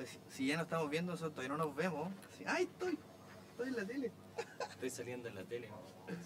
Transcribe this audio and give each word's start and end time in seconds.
Pues, 0.00 0.18
si 0.30 0.46
ya 0.46 0.56
nos 0.56 0.64
estamos 0.64 0.88
viendo, 0.88 1.12
nosotros 1.12 1.34
todavía 1.34 1.58
no 1.58 1.62
nos 1.62 1.76
vemos. 1.76 2.08
Así, 2.32 2.42
¡Ay, 2.46 2.64
estoy! 2.64 2.98
Estoy 3.50 3.68
en 3.68 3.76
la 3.76 3.84
tele. 3.84 4.12
Estoy 4.70 4.88
saliendo 4.88 5.28
en 5.28 5.34
la 5.34 5.44
tele. 5.44 5.68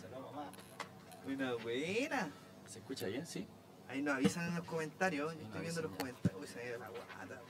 Saludos, 0.00 0.32
mamá. 0.32 0.53
Buena, 1.24 1.54
buena. 1.54 2.30
¿Se 2.68 2.79
escucha 2.79 3.08
bien? 3.08 3.26
Sí. 3.26 3.48
Ahí 3.88 4.00
nos 4.00 4.14
avisan 4.14 4.46
en 4.46 4.54
los 4.54 4.64
comentarios. 4.64 5.32
Sí, 5.32 5.38
Yo 5.40 5.46
estoy 5.46 5.60
viendo 5.62 5.82
los 5.82 5.90
comentarios. 5.96 6.40
Uy, 6.40 6.46
se 6.46 6.56
me 6.56 6.66
dio 6.66 6.79
la 6.79 6.88
guata. 6.88 7.40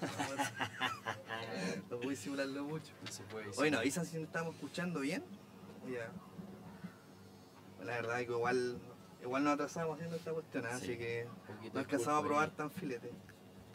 No 1.90 1.96
puedo 1.98 2.08
disimularlo 2.08 2.64
mucho. 2.64 2.94
No 3.04 3.12
se 3.12 3.22
puede 3.24 3.48
decir. 3.48 3.62
Hoy 3.62 3.70
nos 3.70 3.80
avisan 3.80 4.06
si 4.06 4.16
nos 4.16 4.24
estamos 4.24 4.54
escuchando 4.54 5.00
bien. 5.00 5.24
Ya. 5.92 6.10
La 7.84 7.96
verdad 7.96 8.22
es 8.22 8.26
que 8.26 8.32
igual, 8.32 8.78
igual 9.20 9.44
nos 9.44 9.52
atrasamos 9.52 9.96
haciendo 9.96 10.16
esta 10.16 10.32
cuestión, 10.32 10.64
¿eh? 10.64 10.68
Sí, 10.70 10.76
así 10.76 10.96
que 10.96 11.28
no 11.74 11.80
alcanzamos 11.80 12.24
a 12.24 12.26
probar 12.26 12.50
tan 12.52 12.70
filete. 12.70 13.12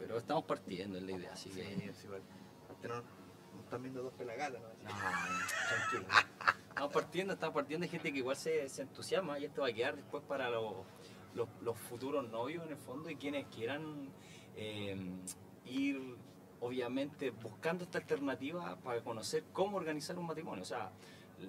Pero 0.01 0.17
estamos 0.17 0.45
partiendo 0.45 0.97
en 0.97 1.05
la 1.05 1.11
idea, 1.11 1.33
así 1.33 1.49
que. 1.49 1.61
es 1.61 2.03
igual. 2.03 2.21
No, 2.83 2.95
nos 2.95 3.63
están 3.63 3.83
viendo 3.83 4.01
dos 4.01 4.13
pelagatas, 4.13 4.61
¿no? 4.61 4.67
No, 4.67 4.89
tranquilo. 5.69 6.05
Estamos 6.69 6.93
partiendo, 6.93 7.33
estamos 7.33 7.53
partiendo 7.53 7.85
de 7.85 7.89
gente 7.89 8.11
que 8.11 8.17
igual 8.17 8.35
se, 8.35 8.67
se 8.69 8.81
entusiasma 8.81 9.37
y 9.37 9.45
esto 9.45 9.61
va 9.61 9.67
a 9.67 9.73
quedar 9.73 9.95
después 9.95 10.23
para 10.23 10.49
los, 10.49 10.73
los, 11.35 11.47
los 11.61 11.77
futuros 11.77 12.27
novios 12.29 12.65
en 12.65 12.71
el 12.71 12.77
fondo 12.77 13.09
y 13.09 13.17
quienes 13.17 13.45
quieran 13.47 14.09
eh, 14.55 14.97
ir 15.65 16.15
obviamente 16.59 17.31
buscando 17.31 17.83
esta 17.83 17.99
alternativa 17.99 18.77
para 18.77 19.03
conocer 19.03 19.43
cómo 19.53 19.77
organizar 19.77 20.17
un 20.17 20.25
matrimonio. 20.25 20.63
O 20.63 20.65
sea, 20.65 20.91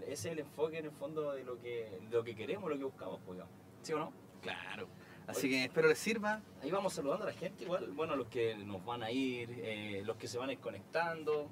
ese 0.06 0.12
es 0.12 0.24
el 0.26 0.38
enfoque 0.40 0.78
en 0.78 0.86
el 0.86 0.92
fondo 0.92 1.32
de 1.32 1.44
lo 1.44 1.58
que, 1.58 2.00
de 2.02 2.16
lo 2.16 2.24
que 2.24 2.34
queremos, 2.34 2.68
lo 2.68 2.76
que 2.76 2.84
buscamos, 2.84 3.20
pues, 3.24 3.36
digamos. 3.36 3.54
¿sí 3.82 3.92
o 3.92 3.98
no? 3.98 4.12
Claro. 4.42 4.88
Así 5.26 5.48
que 5.48 5.64
espero 5.64 5.88
les 5.88 5.98
sirva. 5.98 6.40
Ahí 6.62 6.70
vamos 6.70 6.92
saludando 6.92 7.24
a 7.24 7.28
la 7.28 7.32
gente, 7.34 7.64
igual, 7.64 7.90
bueno, 7.92 8.16
los 8.16 8.26
que 8.28 8.56
nos 8.56 8.84
van 8.84 9.02
a 9.02 9.10
ir, 9.10 9.48
eh, 9.62 10.02
los 10.04 10.16
que 10.16 10.26
se 10.28 10.38
van 10.38 10.48
a 10.50 10.52
ir 10.52 10.58
conectando, 10.58 11.48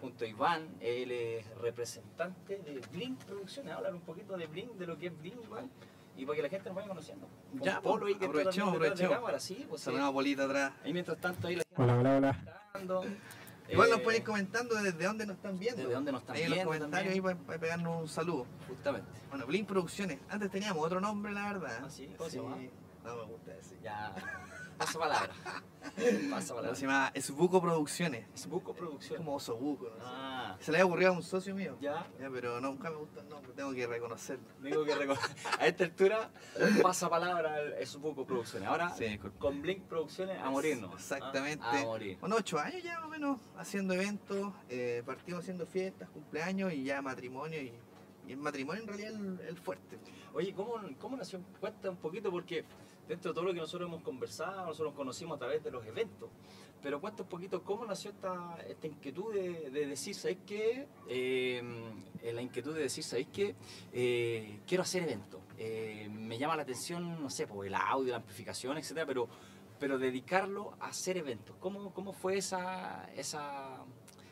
junto 0.00 0.24
a 0.24 0.28
Iván, 0.28 0.68
él 0.80 1.10
es 1.10 1.46
representante 1.56 2.58
de 2.58 2.80
Blink 2.92 3.18
Producciones, 3.24 3.72
hablar 3.72 3.94
un 3.94 4.02
poquito 4.02 4.36
de 4.36 4.46
Blink, 4.46 4.72
de 4.72 4.86
lo 4.86 4.98
que 4.98 5.06
es 5.06 5.18
Blink, 5.18 5.42
Iván, 5.44 5.70
y 6.16 6.24
para 6.26 6.36
que 6.36 6.42
la 6.42 6.48
gente 6.48 6.68
nos 6.68 6.76
vaya 6.76 6.88
conociendo. 6.88 7.28
Con 7.52 7.60
Ya, 7.62 7.80
Polo 7.80 8.06
ahí 8.06 8.14
que 8.16 8.26
aprovechemos, 8.26 8.72
detrás 8.74 8.98
de 8.98 9.04
aprovechemos. 9.04 9.16
cámara, 9.16 9.40
sí, 9.40 9.66
pues 9.68 9.80
sí. 9.80 9.84
Saludamos 9.86 10.08
a 10.10 10.12
bolita 10.12 10.44
atrás. 10.44 10.72
Ahí 10.84 10.92
mientras 10.92 11.18
tanto 11.18 11.46
ahí 11.48 11.56
la 11.56 11.62
gente 11.68 11.82
Hola, 11.82 11.98
hola, 11.98 12.16
hola. 12.16 13.02
Igual 13.68 13.90
nos 13.90 13.98
Eh, 13.98 14.02
pueden 14.02 14.20
ir 14.22 14.26
comentando 14.26 14.74
desde 14.76 15.04
dónde 15.04 15.26
nos 15.26 15.36
están 15.36 15.58
viendo. 15.58 15.82
Desde 15.82 15.92
dónde 15.94 16.12
nos 16.12 16.20
están 16.22 16.36
ahí 16.36 16.42
en 16.42 16.50
los 16.50 16.56
viendo 16.56 16.68
comentarios 16.72 17.14
ahí 17.14 17.20
también. 17.20 17.36
para, 17.36 17.46
para 17.46 17.58
pegarnos 17.58 18.00
un 18.02 18.08
saludo. 18.08 18.46
Justamente. 18.68 19.08
Bueno, 19.28 19.46
Blink 19.46 19.66
Producciones. 19.66 20.20
Antes 20.28 20.50
teníamos 20.52 20.84
otro 20.86 21.00
nombre, 21.00 21.32
la 21.32 21.52
verdad. 21.52 21.80
¿Ah, 21.84 21.90
sí? 21.90 22.08
¿Cómo 22.16 22.30
se 22.30 22.36
llama? 22.40 22.58
No 23.06 23.16
me 23.16 23.24
gusta 23.32 23.52
decir. 23.52 23.78
Ya. 23.82 24.14
Pasa 24.78 24.98
palabra. 24.98 25.32
Pasa 26.30 26.54
palabra. 26.54 26.74
Se 26.76 26.82
llama 26.82 27.10
Esbuco 27.14 27.62
Producciones. 27.62 28.26
Es 28.34 28.46
Buco 28.46 28.72
Es 28.72 28.76
Producción. 28.78 29.16
como 29.18 29.36
Osobuco, 29.36 29.88
no. 29.88 30.04
Ah, 30.04 30.56
Se 30.60 30.70
le 30.70 30.78
había 30.78 30.86
ocurrido 30.86 31.12
a 31.12 31.14
un 31.14 31.22
socio 31.22 31.54
mío. 31.54 31.78
ya. 31.80 32.06
Ya, 32.20 32.28
pero 32.30 32.60
nunca 32.60 32.90
me 32.90 32.96
gusta 32.96 33.20
el 33.22 33.28
nombre, 33.30 33.52
tengo 33.54 33.72
que 33.72 33.86
reconocerlo. 33.86 34.44
Digo 34.60 34.84
que 34.84 34.94
reco- 34.94 35.18
a 35.60 35.66
esta 35.66 35.84
altura 35.84 36.30
pasa 36.82 37.08
palabra 37.08 37.78
es 37.78 37.94
un 37.94 38.02
poco 38.02 38.26
producciones. 38.26 38.68
Ahora 38.68 38.90
Sí, 38.90 39.18
con 39.38 39.62
Blink 39.62 39.84
Producciones 39.84 40.38
a 40.42 40.50
morirnos. 40.50 40.92
Exactamente. 40.94 41.64
Ah, 41.66 41.80
A 41.80 41.84
morir. 41.84 42.18
Bueno, 42.20 42.36
ocho 42.36 42.58
años 42.58 42.82
ya 42.82 42.96
más 42.96 43.06
o 43.06 43.08
menos 43.08 43.40
haciendo 43.56 43.94
eventos, 43.94 44.52
eh, 44.68 45.02
partimos 45.06 45.40
haciendo 45.40 45.64
fiestas, 45.64 46.10
cumpleaños 46.10 46.74
y 46.74 46.84
ya 46.84 47.00
matrimonio 47.00 47.62
y, 47.62 47.72
y 48.28 48.32
el 48.32 48.38
matrimonio 48.38 48.82
en 48.82 48.88
realidad 48.88 49.12
es 49.12 49.16
el, 49.18 49.40
el 49.48 49.56
fuerte. 49.56 49.98
Oye, 50.34 50.52
¿cómo, 50.52 50.74
¿cómo 51.00 51.16
nació? 51.16 51.40
Cuenta 51.60 51.88
un 51.88 51.96
poquito 51.96 52.30
porque 52.30 52.62
dentro 53.08 53.30
de 53.30 53.34
todo 53.34 53.44
lo 53.44 53.54
que 53.54 53.60
nosotros 53.60 53.88
hemos 53.88 54.02
conversado, 54.02 54.66
nosotros 54.66 54.88
nos 54.88 54.96
conocimos 54.96 55.36
a 55.36 55.38
través 55.38 55.62
de 55.62 55.70
los 55.70 55.84
eventos. 55.86 56.30
Pero 56.82 57.00
cuenta 57.00 57.22
un 57.22 57.28
poquito 57.28 57.62
cómo 57.64 57.84
nació 57.84 58.10
esta, 58.10 58.58
esta 58.68 58.86
inquietud 58.86 59.32
de, 59.32 59.70
de 59.70 59.86
decir, 59.86 60.14
¿sabéis 60.14 60.38
qué? 60.46 60.86
Eh, 61.08 61.62
la 62.32 62.42
inquietud 62.42 62.74
de 62.74 62.82
decir, 62.82 63.02
¿sabéis 63.02 63.28
qué? 63.32 63.56
Eh, 63.92 64.60
quiero 64.66 64.82
hacer 64.82 65.02
eventos. 65.02 65.40
Eh, 65.58 66.08
me 66.10 66.38
llama 66.38 66.54
la 66.54 66.62
atención, 66.62 67.20
no 67.22 67.30
sé, 67.30 67.46
pues, 67.46 67.68
el 67.68 67.74
audio, 67.74 68.10
la 68.10 68.18
amplificación, 68.18 68.76
etcétera, 68.76 69.06
pero, 69.06 69.28
pero 69.80 69.98
dedicarlo 69.98 70.74
a 70.78 70.88
hacer 70.88 71.16
eventos. 71.16 71.56
¿Cómo, 71.58 71.92
cómo 71.92 72.12
fue 72.12 72.36
esa, 72.36 73.10
esa, 73.16 73.84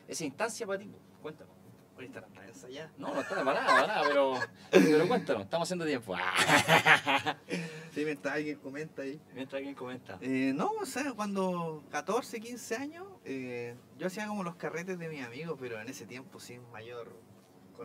esa 0.07 0.23
instancia 0.23 0.67
para 0.67 0.79
ti? 0.79 0.89
Cuéntanos. 1.21 1.64
La. 1.97 2.91
No, 2.97 3.13
no 3.13 3.21
está 3.21 3.35
para 3.43 3.61
nada, 3.61 3.67
para 3.67 3.87
nada, 3.87 4.03
pero, 4.07 4.33
pero 4.71 5.07
cuéntanos, 5.07 5.43
estamos 5.43 5.67
haciendo 5.67 5.85
tiempo. 5.85 6.13
Ah. 6.17 7.37
Sí, 7.93 8.03
mientras 8.03 8.35
alguien 8.35 8.59
comenta 8.59 9.03
ahí. 9.03 9.21
Mientras 9.33 9.57
alguien 9.59 9.73
comenta. 9.73 10.17
Eh, 10.19 10.51
no, 10.53 10.69
o 10.81 10.85
sea, 10.85 11.13
cuando 11.13 11.81
14, 11.91 12.41
15 12.41 12.75
años, 12.75 13.07
eh, 13.23 13.75
yo 13.97 14.07
hacía 14.07 14.27
como 14.27 14.43
los 14.43 14.55
carretes 14.57 14.99
de 14.99 15.07
mis 15.07 15.23
amigos, 15.23 15.57
pero 15.57 15.79
en 15.79 15.87
ese 15.87 16.05
tiempo 16.05 16.41
sin 16.41 16.69
mayor 16.71 17.07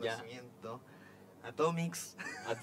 Ya. 0.02 0.16
conocimiento. 0.16 0.80
Atomics, 1.44 2.16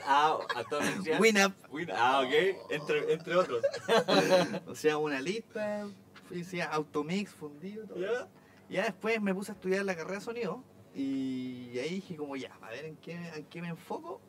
Ah, 0.05 0.37
Atomic 0.55 1.05
Real. 1.05 1.21
Winup, 1.21 1.53
Win- 1.71 1.91
Ah, 1.95 2.19
ok, 2.19 2.71
entre, 2.71 3.13
entre 3.13 3.35
otros. 3.37 3.63
o 4.67 4.75
sea, 4.75 4.97
una 4.97 5.21
lista, 5.21 5.87
decía 6.29 6.65
Automix, 6.65 7.31
fundido, 7.31 7.87
todo 7.87 7.99
¿Ya? 7.99 8.27
Ya 8.69 8.83
después 8.83 9.21
me 9.21 9.33
puse 9.33 9.53
a 9.53 9.55
estudiar 9.55 9.85
la 9.85 9.95
carrera 9.95 10.19
de 10.19 10.25
sonido 10.25 10.63
y 10.97 11.77
ahí 11.77 11.89
dije 11.95 12.15
como 12.15 12.35
ya, 12.35 12.57
a 12.61 12.71
ver 12.71 12.85
en 12.85 12.97
qué, 12.97 13.13
en 13.13 13.45
qué 13.45 13.61
me 13.61 13.69
enfoco. 13.69 14.19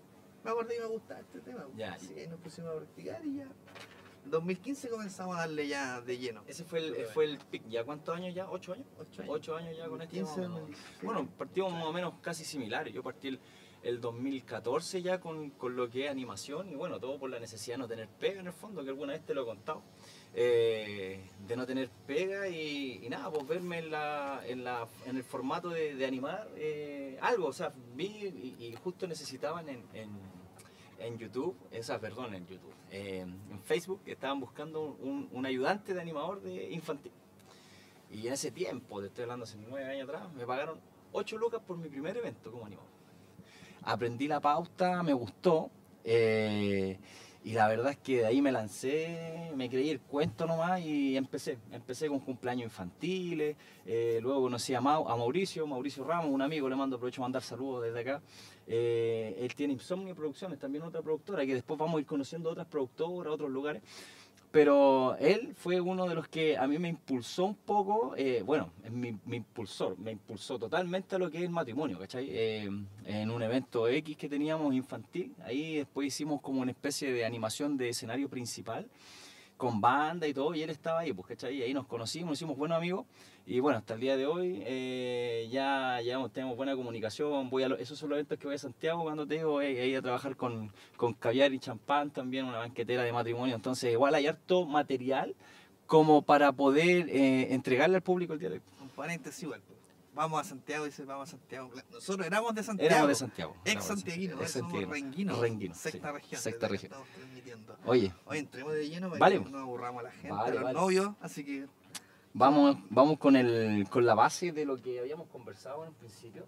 Me 0.44 0.50
acordé 0.50 0.74
que 0.74 0.80
me 0.80 0.86
gustaba 0.86 1.20
este 1.20 1.40
tema. 1.40 1.66
Ya. 1.76 1.94
Así 1.94 2.14
que 2.14 2.20
ahí 2.20 2.28
nos 2.28 2.40
pusimos 2.40 2.70
a 2.70 2.76
practicar 2.76 3.24
y 3.24 3.36
ya. 3.36 3.48
En 4.24 4.30
2015 4.30 4.90
comenzamos 4.90 5.36
a 5.36 5.40
darle 5.40 5.66
ya 5.66 6.00
de 6.02 6.18
lleno. 6.18 6.42
Ese 6.46 6.64
fue 6.64 6.80
el, 6.80 7.06
fue 7.06 7.24
el 7.24 7.38
pic. 7.38 7.66
¿Ya 7.68 7.84
cuántos 7.84 8.14
años 8.14 8.34
ya? 8.34 8.50
¿Ocho 8.50 8.74
años? 8.74 8.86
Ocho 8.98 9.22
años. 9.22 9.34
Ocho 9.34 9.56
años 9.56 9.76
ya 9.76 9.88
con 9.88 10.02
este. 10.02 10.16
15, 10.16 10.30
más 10.30 10.36
o 10.36 10.40
menos. 10.40 10.60
2016. 10.60 11.02
Bueno, 11.02 11.28
partimos 11.38 11.72
más 11.72 11.84
o 11.84 11.92
menos 11.92 12.14
casi 12.20 12.44
similares. 12.44 12.92
Yo 12.92 13.02
partí 13.02 13.28
el, 13.28 13.40
el 13.82 14.00
2014 14.00 15.00
ya 15.00 15.20
con, 15.20 15.50
con 15.50 15.76
lo 15.76 15.88
que 15.88 16.04
es 16.04 16.10
animación 16.10 16.68
y 16.68 16.74
bueno, 16.74 17.00
todo 17.00 17.18
por 17.18 17.30
la 17.30 17.38
necesidad 17.38 17.76
de 17.76 17.78
no 17.78 17.88
tener 17.88 18.08
pega 18.08 18.40
en 18.40 18.46
el 18.46 18.52
fondo, 18.52 18.82
que 18.82 18.90
alguna 18.90 19.14
vez 19.14 19.24
te 19.24 19.32
lo 19.32 19.42
he 19.42 19.46
contado. 19.46 19.82
Eh, 20.34 21.20
de 21.46 21.56
no 21.56 21.66
tener 21.66 21.88
pega 22.06 22.48
y, 22.48 23.06
nada, 23.08 23.30
pues 23.30 23.46
verme 23.48 23.78
en, 23.78 23.90
la, 23.90 24.42
en, 24.46 24.62
la, 24.62 24.86
en 25.06 25.16
el 25.16 25.24
formato 25.24 25.70
de, 25.70 26.04
animar 26.06 26.48
eh, 26.56 27.18
algo. 27.20 27.46
O 27.46 27.52
sea, 27.52 27.72
vi 27.94 28.06
y, 28.58 28.74
justo 28.82 29.06
necesitaban 29.06 29.68
en, 29.68 29.82
en, 30.98 31.18
YouTube, 31.18 31.56
esa, 31.70 31.98
perdón, 31.98 32.34
en 32.34 32.46
YouTube, 32.46 32.74
eh, 32.90 33.20
en 33.20 33.62
Facebook, 33.64 34.02
estaban 34.06 34.40
buscando 34.40 34.96
un, 35.00 35.28
un 35.32 35.46
ayudante 35.46 35.94
de 35.94 36.00
animador 36.00 36.40
de 36.42 36.70
infantil. 36.70 37.12
Y 38.10 38.26
en 38.26 38.34
ese 38.34 38.50
tiempo, 38.50 39.00
te 39.00 39.06
estoy 39.08 39.22
hablando 39.22 39.44
hace 39.44 39.56
nueve 39.58 39.90
años 39.90 40.08
atrás, 40.08 40.32
me 40.34 40.46
pagaron 40.46 40.80
8 41.12 41.38
lucas 41.38 41.60
por 41.66 41.76
mi 41.78 41.88
primer 41.88 42.16
evento 42.16 42.50
como 42.50 42.66
animador. 42.66 42.90
Aprendí 43.82 44.28
la 44.28 44.40
pauta, 44.40 45.02
me 45.02 45.12
gustó. 45.12 45.70
Y 47.44 47.52
la 47.52 47.68
verdad 47.68 47.92
es 47.92 47.96
que 47.98 48.18
de 48.18 48.26
ahí 48.26 48.42
me 48.42 48.52
lancé, 48.52 49.50
me 49.54 49.70
creí 49.70 49.90
el 49.90 50.00
cuento 50.00 50.46
nomás 50.46 50.80
y 50.80 51.16
empecé. 51.16 51.58
Empecé 51.72 52.08
con 52.08 52.20
cumpleaños 52.20 52.64
infantiles, 52.64 53.56
eh, 53.86 54.18
luego 54.20 54.42
conocí 54.42 54.74
a, 54.74 54.80
Mau- 54.80 55.08
a 55.10 55.16
Mauricio, 55.16 55.66
Mauricio 55.66 56.04
Ramos, 56.04 56.30
un 56.30 56.42
amigo, 56.42 56.68
le 56.68 56.76
mando, 56.76 56.96
aprovecho 56.96 57.22
mandar 57.22 57.42
saludos 57.42 57.84
desde 57.84 58.00
acá. 58.00 58.22
Eh, 58.66 59.36
él 59.40 59.54
tiene 59.54 59.72
Insomnio 59.72 60.14
Producciones, 60.14 60.58
también 60.58 60.84
otra 60.84 61.00
productora, 61.00 61.46
que 61.46 61.54
después 61.54 61.78
vamos 61.78 61.96
a 61.96 62.00
ir 62.00 62.06
conociendo 62.06 62.50
otras 62.50 62.66
productoras, 62.66 63.32
otros 63.32 63.50
lugares. 63.50 63.82
Pero 64.50 65.16
él 65.18 65.54
fue 65.54 65.78
uno 65.80 66.06
de 66.08 66.14
los 66.14 66.26
que 66.28 66.56
a 66.56 66.66
mí 66.66 66.78
me 66.78 66.88
impulsó 66.88 67.44
un 67.44 67.54
poco, 67.54 68.14
eh, 68.16 68.42
bueno, 68.44 68.72
mi, 68.90 69.18
mi 69.26 69.36
impulsor, 69.36 69.98
me 69.98 70.12
impulsó 70.12 70.58
totalmente 70.58 71.18
lo 71.18 71.30
que 71.30 71.38
es 71.38 71.44
el 71.44 71.50
matrimonio, 71.50 71.98
¿cachai? 71.98 72.28
Eh, 72.30 72.70
en 73.04 73.30
un 73.30 73.42
evento 73.42 73.86
X 73.88 74.16
que 74.16 74.28
teníamos 74.28 74.74
infantil, 74.74 75.34
ahí 75.44 75.76
después 75.76 76.06
hicimos 76.06 76.40
como 76.40 76.62
una 76.62 76.70
especie 76.70 77.12
de 77.12 77.26
animación 77.26 77.76
de 77.76 77.90
escenario 77.90 78.30
principal, 78.30 78.88
con 79.58 79.80
banda 79.80 80.26
y 80.26 80.32
todo, 80.32 80.54
y 80.54 80.62
él 80.62 80.70
estaba 80.70 81.00
ahí, 81.00 81.12
pues, 81.12 81.28
¿cachai? 81.28 81.62
Ahí 81.62 81.74
nos 81.74 81.86
conocimos, 81.86 82.30
nos 82.30 82.38
hicimos 82.38 82.56
buenos 82.56 82.78
amigos, 82.78 83.04
y 83.50 83.60
bueno, 83.60 83.78
hasta 83.78 83.94
el 83.94 84.00
día 84.00 84.16
de 84.16 84.26
hoy 84.26 84.62
eh, 84.66 85.48
ya, 85.50 86.00
ya 86.02 86.18
tenemos 86.28 86.56
buena 86.56 86.76
comunicación, 86.76 87.48
voy 87.50 87.62
a 87.62 87.68
lo- 87.68 87.76
esos 87.78 87.98
son 87.98 88.10
los 88.10 88.16
eventos 88.16 88.38
que 88.38 88.46
voy 88.46 88.56
a 88.56 88.58
Santiago 88.58 89.02
cuando 89.02 89.26
te 89.26 89.34
digo, 89.34 89.60
eh, 89.62 89.96
a 89.96 90.02
trabajar 90.02 90.36
con, 90.36 90.72
con 90.96 91.14
caviar 91.14 91.52
y 91.52 91.58
champán 91.58 92.10
también, 92.10 92.44
una 92.44 92.58
banquetera 92.58 93.02
de 93.02 93.12
matrimonio, 93.12 93.54
entonces 93.54 93.92
igual 93.92 94.14
hay 94.14 94.26
harto 94.26 94.66
material 94.66 95.34
como 95.86 96.22
para 96.22 96.52
poder 96.52 97.08
eh, 97.08 97.54
entregarle 97.54 97.96
al 97.96 98.02
público 98.02 98.34
el 98.34 98.38
día 98.38 98.50
de 98.50 98.54
hoy. 98.56 98.62
Un 98.82 98.88
paréntesis 98.90 99.42
igual. 99.44 99.62
Vamos 100.14 100.40
a 100.40 100.44
Santiago, 100.44 100.84
dice 100.84 101.04
vamos 101.04 101.28
a 101.28 101.30
Santiago. 101.30 101.70
Nosotros 101.92 102.26
éramos 102.26 102.52
de 102.54 102.62
Santiago. 102.64 102.90
Éramos 102.90 103.08
de 103.08 103.14
Santiago. 103.14 103.56
Ex 103.64 103.84
santiaguinos, 103.84 104.40
Ex 104.40 104.50
somos 104.50 104.72
santiaguinos. 104.72 104.92
renguinos. 104.92 105.38
Renguinos, 105.38 105.78
Sexta 105.78 106.08
sí. 106.08 106.14
región. 106.14 106.40
Sexta 106.42 106.68
región. 106.68 106.92
Estamos 106.92 107.08
transmitiendo. 107.14 107.76
Oye, 107.86 108.12
Hoy 108.26 108.38
entremos 108.38 108.72
de 108.74 108.88
lleno 108.88 109.08
para 109.10 109.20
Vale. 109.20 109.44
que 109.44 109.48
no 109.50 109.58
aburramos 109.58 110.00
a 110.00 110.02
la 110.02 110.10
gente, 110.10 110.30
Vale, 110.32 110.50
a 110.50 110.54
los 110.54 110.62
vale. 110.64 110.78
novios, 110.78 111.10
así 111.20 111.44
que 111.44 111.66
Vamos, 112.38 112.76
vamos 112.90 113.18
con, 113.18 113.34
el, 113.34 113.88
con 113.90 114.06
la 114.06 114.14
base 114.14 114.52
de 114.52 114.64
lo 114.64 114.80
que 114.80 115.00
habíamos 115.00 115.26
conversado 115.26 115.82
en 115.82 115.88
un 115.88 115.94
principio, 115.96 116.46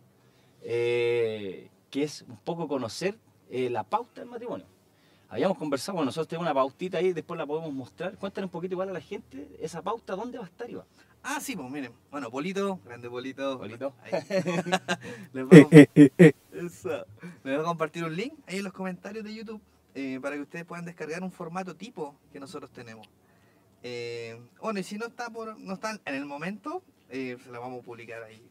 eh, 0.63 1.69
que 1.91 2.05
es 2.05 2.23
un 2.23 2.37
poco 2.37 2.69
conocer 2.69 3.19
eh, 3.51 3.69
la 3.71 3.83
pauta 3.83 4.21
del 4.21 4.31
matrimonio. 4.31 4.67
Habíamos 5.29 5.59
conversado, 5.59 5.97
bueno, 5.97 6.07
nosotros 6.07 6.29
tenemos 6.29 6.45
una 6.47 6.55
pautita 6.55 6.99
ahí, 6.99 7.13
después 7.13 7.37
la 7.39 7.45
podemos 7.45 7.73
mostrar. 7.73 8.17
Cuéntanos 8.19 8.47
un 8.47 8.53
poquito 8.53 8.75
igual 8.75 8.91
a 8.91 8.93
la 8.93 9.01
gente, 9.01 9.49
esa 9.61 9.83
pauta, 9.83 10.15
¿dónde 10.15 10.39
va 10.39 10.45
a 10.45 10.47
estar, 10.47 10.71
Iván? 10.71 10.87
Ah, 11.25 11.41
sí, 11.41 11.57
pues 11.57 11.69
miren. 11.69 11.93
Bueno, 12.13 12.31
Polito, 12.31 12.79
grande 12.85 13.11
Polito. 13.11 13.59
Polito. 13.59 13.93
Ahí. 14.05 14.13
Les 15.33 15.45
voy 15.45 15.67
a- 15.73 16.57
Eso. 16.57 17.05
Les 17.43 17.57
voy 17.57 17.63
a 17.63 17.63
compartir 17.65 18.05
un 18.05 18.15
link 18.15 18.35
ahí 18.47 18.59
en 18.59 18.65
los 18.65 18.73
comentarios 18.73 19.25
de 19.25 19.35
YouTube 19.35 19.61
eh, 19.97 20.21
para 20.23 20.37
que 20.37 20.43
ustedes 20.43 20.65
puedan 20.65 20.85
descargar 20.85 21.21
un 21.25 21.33
formato 21.33 21.75
tipo 21.75 22.15
que 22.33 22.39
nosotros 22.39 22.71
tenemos. 22.71 23.09
Eh, 23.83 24.41
bueno, 24.61 24.81
y 24.81 24.83
si 24.83 24.99
no 24.99 25.07
está 25.07 25.31
por 25.31 25.59
no 25.59 25.75
está 25.75 25.99
en 26.05 26.15
el 26.15 26.27
momento, 26.27 26.83
eh, 27.09 27.37
se 27.43 27.51
la 27.51 27.59
vamos 27.59 27.81
a 27.81 27.85
publicar 27.85 28.23
ahí. 28.23 28.43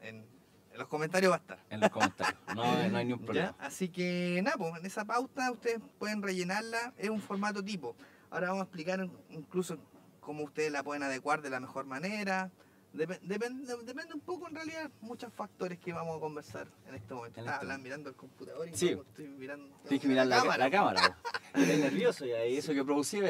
En, 0.00 0.24
en 0.72 0.78
los 0.78 0.88
comentarios 0.88 1.30
va 1.30 1.36
a 1.36 1.40
estar. 1.40 1.58
En 1.68 1.80
los 1.80 1.90
comentarios. 1.90 2.40
No, 2.54 2.64
no 2.88 2.96
hay 2.96 3.04
ningún 3.04 3.20
¿ya? 3.20 3.26
problema. 3.26 3.56
Así 3.58 3.88
que 3.88 4.40
nada, 4.42 4.56
pues 4.56 4.74
en 4.78 4.86
esa 4.86 5.04
pauta 5.04 5.50
ustedes 5.50 5.80
pueden 5.98 6.22
rellenarla, 6.22 6.94
es 6.96 7.10
un 7.10 7.20
formato 7.20 7.62
tipo. 7.62 7.94
Ahora 8.30 8.48
vamos 8.48 8.62
a 8.62 8.64
explicar 8.64 9.08
incluso 9.30 9.78
cómo 10.20 10.44
ustedes 10.44 10.70
la 10.70 10.82
pueden 10.82 11.02
adecuar 11.02 11.42
de 11.42 11.50
la 11.50 11.60
mejor 11.60 11.84
manera. 11.86 12.50
Dep- 12.92 13.20
depende, 13.20 13.72
depende 13.84 14.14
un 14.14 14.20
poco 14.20 14.48
en 14.48 14.54
realidad, 14.56 14.90
muchos 15.00 15.32
factores 15.32 15.78
que 15.78 15.92
vamos 15.92 16.16
a 16.16 16.20
conversar 16.20 16.66
en 16.88 16.96
este 16.96 17.14
momento. 17.14 17.38
En 17.40 17.46
Estaba 17.46 17.72
este 17.74 17.82
mirando 17.82 18.08
el 18.10 18.16
computador 18.16 18.68
y 18.68 18.74
Sí. 18.76 18.94
no, 18.96 19.02
estoy 19.02 19.28
mirando 19.28 19.68
Tienes 19.82 20.00
que 20.00 20.08
mirar 20.08 20.26
la, 20.26 20.44
la 20.56 20.70
cámara. 20.70 21.16
Estoy 21.54 21.76
nervioso 21.80 22.26
ya, 22.26 22.44
y 22.46 22.56
eso 22.56 22.72
que 22.72 22.84
producí. 22.84 23.20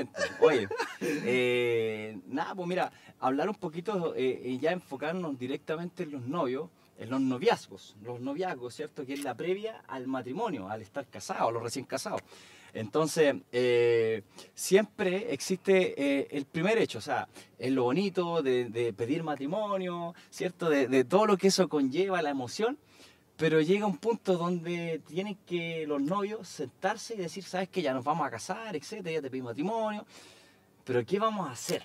Oye, 0.41 0.67
eh, 1.01 2.19
nada, 2.27 2.55
pues 2.55 2.69
mira, 2.69 2.91
hablar 3.19 3.49
un 3.49 3.55
poquito 3.55 4.15
eh, 4.17 4.41
y 4.45 4.59
ya 4.59 4.73
enfocarnos 4.73 5.39
directamente 5.39 6.05
en 6.05 6.13
los 6.13 6.23
novios, 6.27 6.71
en 6.99 7.11
los 7.11 7.21
noviazgos. 7.21 7.97
Los 8.03 8.21
noviazgos, 8.21 8.75
¿cierto? 8.75 9.05
Que 9.05 9.15
es 9.15 9.23
la 9.25 9.35
previa 9.35 9.83
al 9.89 10.07
matrimonio, 10.07 10.69
al 10.69 10.83
estar 10.83 11.07
casado, 11.07 11.51
los 11.51 11.63
recién 11.63 11.85
casados. 11.85 12.21
Entonces, 12.75 13.35
eh, 13.53 14.23
siempre 14.55 15.33
existe 15.33 15.95
eh, 15.97 16.29
el 16.31 16.45
primer 16.45 16.79
hecho, 16.79 16.99
o 16.99 17.03
sea, 17.03 17.29
es 17.59 17.73
lo 17.73 17.85
bonito 17.85 18.43
de, 18.43 18.95
pedir 18.97 19.23
matrimonio, 19.23 20.15
¿cierto? 20.31 20.69
De, 20.69 21.05
todo 21.05 21.27
lo 21.27 21.37
que 21.37 21.49
eso 21.49 21.69
conlleva, 21.69 22.23
la 22.23 22.31
emoción, 22.31 22.79
pero 23.37 23.61
llega 23.61 23.87
un 23.87 23.99
punto 23.99 24.37
donde 24.37 25.01
tienen 25.07 25.37
que 25.47 25.87
los 25.87 26.01
novios 26.01 26.47
sentarse 26.47 27.15
y 27.15 27.19
decir, 27.19 27.45
sabes 27.45 27.69
que 27.69 27.83
ya 27.83 27.95
nos 27.95 28.05
vamos 28.05 28.27
a 28.27 28.31
casar, 28.31 28.77
etcétera, 28.77 29.13
ya 29.13 29.23
te 29.23 29.31
pedí 29.31 29.43
matrimonio, 29.43 30.07
pero 30.85 31.05
¿qué 31.05 31.19
vamos 31.19 31.49
a 31.49 31.53
hacer? 31.53 31.83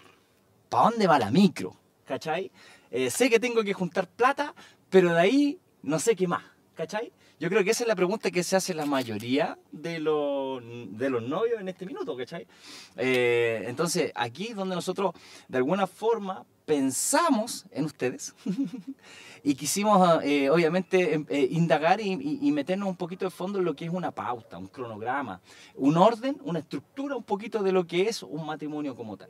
¿Para 0.69 0.89
dónde 0.89 1.07
va 1.07 1.19
la 1.19 1.31
micro? 1.31 1.75
¿Cachai? 2.05 2.51
Eh, 2.91 3.09
sé 3.09 3.29
que 3.29 3.39
tengo 3.39 3.63
que 3.63 3.73
juntar 3.73 4.07
plata, 4.07 4.53
pero 4.89 5.13
de 5.13 5.19
ahí 5.19 5.59
no 5.81 5.99
sé 5.99 6.15
qué 6.15 6.27
más, 6.27 6.43
¿cachai? 6.75 7.11
Yo 7.37 7.49
creo 7.49 7.65
que 7.65 7.71
esa 7.71 7.83
es 7.83 7.87
la 7.89 7.95
pregunta 7.97 8.31
que 8.31 8.43
se 8.43 8.55
hace 8.55 8.73
la 8.73 8.85
mayoría 8.85 9.57
de 9.73 9.99
los, 9.99 10.63
novios 10.63 11.59
en 11.59 11.67
este 11.67 11.85
minuto, 11.85 12.15
¿cachai? 12.15 12.47
Eh, 12.95 13.65
entonces, 13.67 14.13
aquí 14.15 14.47
es 14.47 14.55
donde 14.55 14.73
nosotros, 14.73 15.11
de 15.49 15.57
alguna 15.57 15.85
forma, 15.85 16.45
pensamos 16.65 17.65
en 17.71 17.85
ustedes 17.85 18.33
y 19.43 19.53
quisimos, 19.55 20.23
eh, 20.23 20.49
obviamente, 20.49 21.13
em- 21.13 21.25
eh, 21.27 21.45
indagar 21.51 21.99
y, 21.99 22.51
meternos 22.53 22.87
un 22.87 22.95
poquito 22.95 23.25
de 23.25 23.31
fondo 23.31 23.59
en 23.59 23.65
lo 23.65 23.75
que 23.75 23.83
es 23.83 23.91
una 23.91 24.11
pauta, 24.11 24.57
un 24.57 24.67
cronograma, 24.67 25.41
un 25.75 25.97
orden, 25.97 26.37
una 26.45 26.59
estructura 26.59 27.17
un 27.17 27.23
poquito 27.23 27.61
de 27.61 27.73
lo 27.73 27.85
que 27.85 28.07
es 28.07 28.23
un 28.23 28.45
matrimonio 28.45 28.95
como 28.95 29.17
tal. 29.17 29.29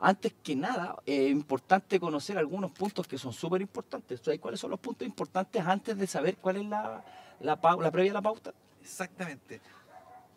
Antes 0.00 0.32
que 0.42 0.56
nada, 0.56 0.96
es 1.04 1.30
importante 1.30 2.00
conocer 2.00 2.38
algunos 2.38 2.72
puntos 2.72 3.06
que 3.06 3.18
son 3.18 3.34
súper 3.34 3.60
importantes. 3.60 4.20
¿Sabes 4.24 4.40
¿Cuáles 4.40 4.58
son 4.58 4.70
los 4.70 4.80
puntos 4.80 5.06
importantes 5.06 5.62
antes 5.64 5.96
de 5.98 6.06
saber 6.08 6.38
cuál 6.38 6.56
es 6.56 6.66
la, 6.66 7.04
la, 7.42 7.58
la 7.80 7.90
previa 7.90 8.10
a 8.12 8.14
la 8.14 8.22
pauta? 8.22 8.52
Exactamente. 8.80 9.60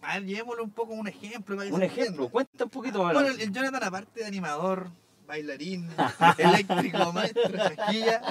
A 0.02 0.16
ver, 0.16 0.25
llevémosle 0.25 0.62
un 0.62 0.72
poco 0.72 0.94
un 0.94 1.07
ejemplo. 1.07 1.57
Un 1.72 1.84
ejemplo, 1.84 2.30
cuenta 2.30 2.66
un 2.66 2.69
poquito 2.69 3.04
más. 3.04 3.13
Bueno, 3.13 3.30
el, 3.30 3.52
Jonathan, 3.52 3.84
aparte 3.84 4.19
de 4.19 4.25
animador, 4.25 4.90
bailarín, 5.25 5.90
eléctrico, 6.38 7.12
maestro, 7.12 7.50
de 7.50 7.57
chasquilla, 7.57 8.22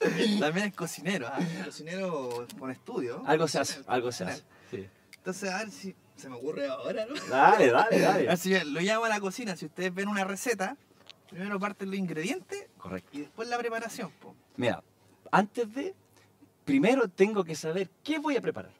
también 0.40 0.66
es 0.66 0.74
cocinero, 0.74 1.26
¿ah? 1.28 1.38
cocinero 1.64 2.46
con 2.58 2.70
estudio. 2.70 3.22
algo 3.26 3.48
se 3.48 3.60
hace, 3.60 3.80
algo 3.86 4.12
se 4.12 4.24
hace. 4.24 4.42
Sí. 4.70 4.86
Entonces, 5.16 5.50
a 5.50 5.58
ver 5.58 5.70
si 5.70 5.94
se 6.16 6.28
me 6.28 6.36
ocurre 6.36 6.68
ahora, 6.68 7.06
¿no? 7.06 7.14
Dale, 7.28 7.70
dale, 7.70 8.00
dale. 8.00 8.28
Así 8.28 8.50
que 8.50 8.64
lo 8.64 8.80
llamo 8.80 9.06
a 9.06 9.08
la 9.08 9.20
cocina. 9.20 9.56
Si 9.56 9.66
ustedes 9.66 9.94
ven 9.94 10.08
una 10.08 10.24
receta, 10.24 10.76
primero 11.30 11.58
parten 11.58 11.90
los 11.90 11.98
ingredientes 11.98 12.66
Correcto. 12.78 13.08
y 13.12 13.20
después 13.20 13.48
la 13.48 13.58
preparación. 13.58 14.10
po. 14.20 14.34
Mira, 14.56 14.82
antes 15.32 15.74
de, 15.74 15.94
primero 16.64 17.08
tengo 17.08 17.44
que 17.44 17.54
saber 17.54 17.88
qué 18.02 18.18
voy 18.18 18.36
a 18.36 18.40
preparar. 18.40 18.72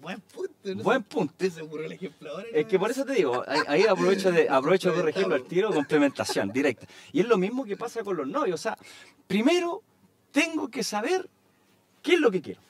Buen 0.00 0.20
punto. 0.20 0.52
¿no? 0.74 0.82
Buen 0.82 1.02
punto. 1.02 1.34
¿Te 1.36 1.50
se 1.50 1.62
ocurrió 1.62 1.86
el 1.86 1.92
ejemplo 1.92 2.30
ahora? 2.30 2.46
Es 2.52 2.66
que 2.66 2.78
por 2.78 2.90
eso 2.90 3.04
te 3.04 3.14
digo, 3.14 3.42
ahí- 3.48 3.60
ahí 3.66 3.82
aprovecho 3.86 4.30
de, 4.30 4.48
aprovecho 4.48 4.90
de 4.90 4.96
corregirlo 4.96 5.34
al 5.34 5.44
tiro, 5.44 5.72
complementación 5.72 6.50
directa. 6.52 6.86
Y 7.12 7.20
es 7.20 7.26
lo 7.26 7.38
mismo 7.38 7.64
que 7.64 7.76
pasa 7.76 8.04
con 8.04 8.16
los 8.16 8.26
novios. 8.28 8.60
O 8.60 8.62
sea, 8.62 8.76
primero 9.26 9.82
tengo 10.32 10.68
que 10.68 10.82
saber 10.84 11.28
qué 12.02 12.14
es 12.14 12.20
lo 12.20 12.30
que 12.30 12.42
quiero. 12.42 12.60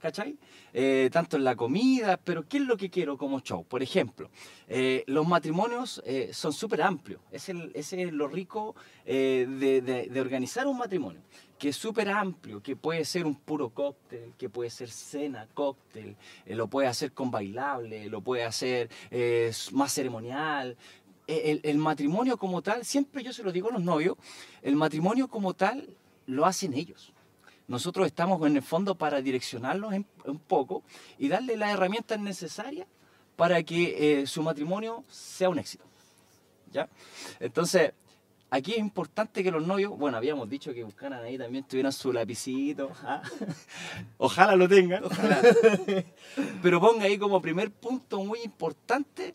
¿Cachai? 0.00 0.36
Eh, 0.72 1.10
tanto 1.12 1.36
en 1.36 1.42
la 1.44 1.56
comida, 1.56 2.16
pero 2.16 2.46
¿qué 2.48 2.58
es 2.58 2.64
lo 2.64 2.76
que 2.76 2.90
quiero 2.90 3.18
como 3.18 3.40
show? 3.40 3.64
Por 3.64 3.82
ejemplo, 3.82 4.30
eh, 4.68 5.02
los 5.06 5.26
matrimonios 5.26 6.00
eh, 6.06 6.30
son 6.32 6.52
súper 6.52 6.82
amplios. 6.82 7.20
Es 7.32 7.48
el- 7.48 7.72
Ese 7.74 8.02
es 8.04 8.12
lo 8.12 8.28
rico 8.28 8.76
eh, 9.04 9.46
de, 9.48 9.80
de- 9.80 10.06
de 10.06 10.20
organizar 10.20 10.66
un 10.68 10.78
matrimonio, 10.78 11.20
que 11.58 11.70
es 11.70 11.76
súper 11.76 12.08
amplio, 12.10 12.62
que 12.62 12.76
puede 12.76 13.04
ser 13.04 13.26
un 13.26 13.34
puro 13.34 13.70
cóctel, 13.70 14.32
que 14.38 14.48
puede 14.48 14.70
ser 14.70 14.90
cena, 14.90 15.48
cóctel, 15.54 16.16
eh, 16.46 16.54
lo 16.54 16.68
puede 16.68 16.86
hacer 16.86 17.12
con 17.12 17.30
bailable, 17.32 18.08
lo 18.08 18.20
puede 18.20 18.44
hacer 18.44 18.88
eh, 19.10 19.50
más 19.72 19.92
ceremonial. 19.92 20.76
Eh, 21.26 21.50
El, 21.50 21.60
el 21.64 21.78
matrimonio 21.78 22.36
como 22.36 22.62
tal, 22.62 22.84
siempre 22.84 23.22
yo 23.24 23.32
se 23.32 23.42
lo 23.42 23.50
digo 23.50 23.70
a 23.70 23.72
los 23.72 23.82
novios, 23.82 24.16
el 24.62 24.76
matrimonio 24.76 25.26
como 25.28 25.54
tal 25.54 25.88
lo 26.26 26.46
hacen 26.46 26.74
ellos. 26.74 27.12
Nosotros 27.70 28.04
estamos 28.08 28.44
en 28.44 28.56
el 28.56 28.62
fondo 28.62 28.96
para 28.96 29.22
direccionarlos 29.22 29.94
un 30.24 30.38
poco 30.40 30.82
y 31.18 31.28
darle 31.28 31.56
las 31.56 31.70
herramientas 31.70 32.18
necesarias 32.18 32.88
para 33.36 33.62
que 33.62 34.22
eh, 34.22 34.26
su 34.26 34.42
matrimonio 34.42 35.04
sea 35.08 35.50
un 35.50 35.60
éxito. 35.60 35.84
¿Ya? 36.72 36.88
Entonces, 37.38 37.92
aquí 38.50 38.72
es 38.72 38.78
importante 38.78 39.44
que 39.44 39.52
los 39.52 39.64
novios, 39.64 39.96
bueno, 39.96 40.16
habíamos 40.16 40.50
dicho 40.50 40.74
que 40.74 40.82
buscaran 40.82 41.22
ahí 41.22 41.38
también, 41.38 41.62
tuvieran 41.62 41.92
su 41.92 42.12
lapicito. 42.12 42.90
¿ah? 43.04 43.22
Ojalá 44.18 44.56
lo 44.56 44.68
tengan. 44.68 45.04
Pero 46.62 46.80
ponga 46.80 47.04
ahí 47.04 47.18
como 47.18 47.40
primer 47.40 47.70
punto 47.70 48.24
muy 48.24 48.40
importante, 48.42 49.32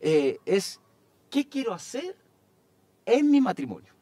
eh, 0.00 0.38
es 0.46 0.80
qué 1.28 1.46
quiero 1.46 1.74
hacer 1.74 2.16
en 3.04 3.30
mi 3.30 3.42
matrimonio. 3.42 3.95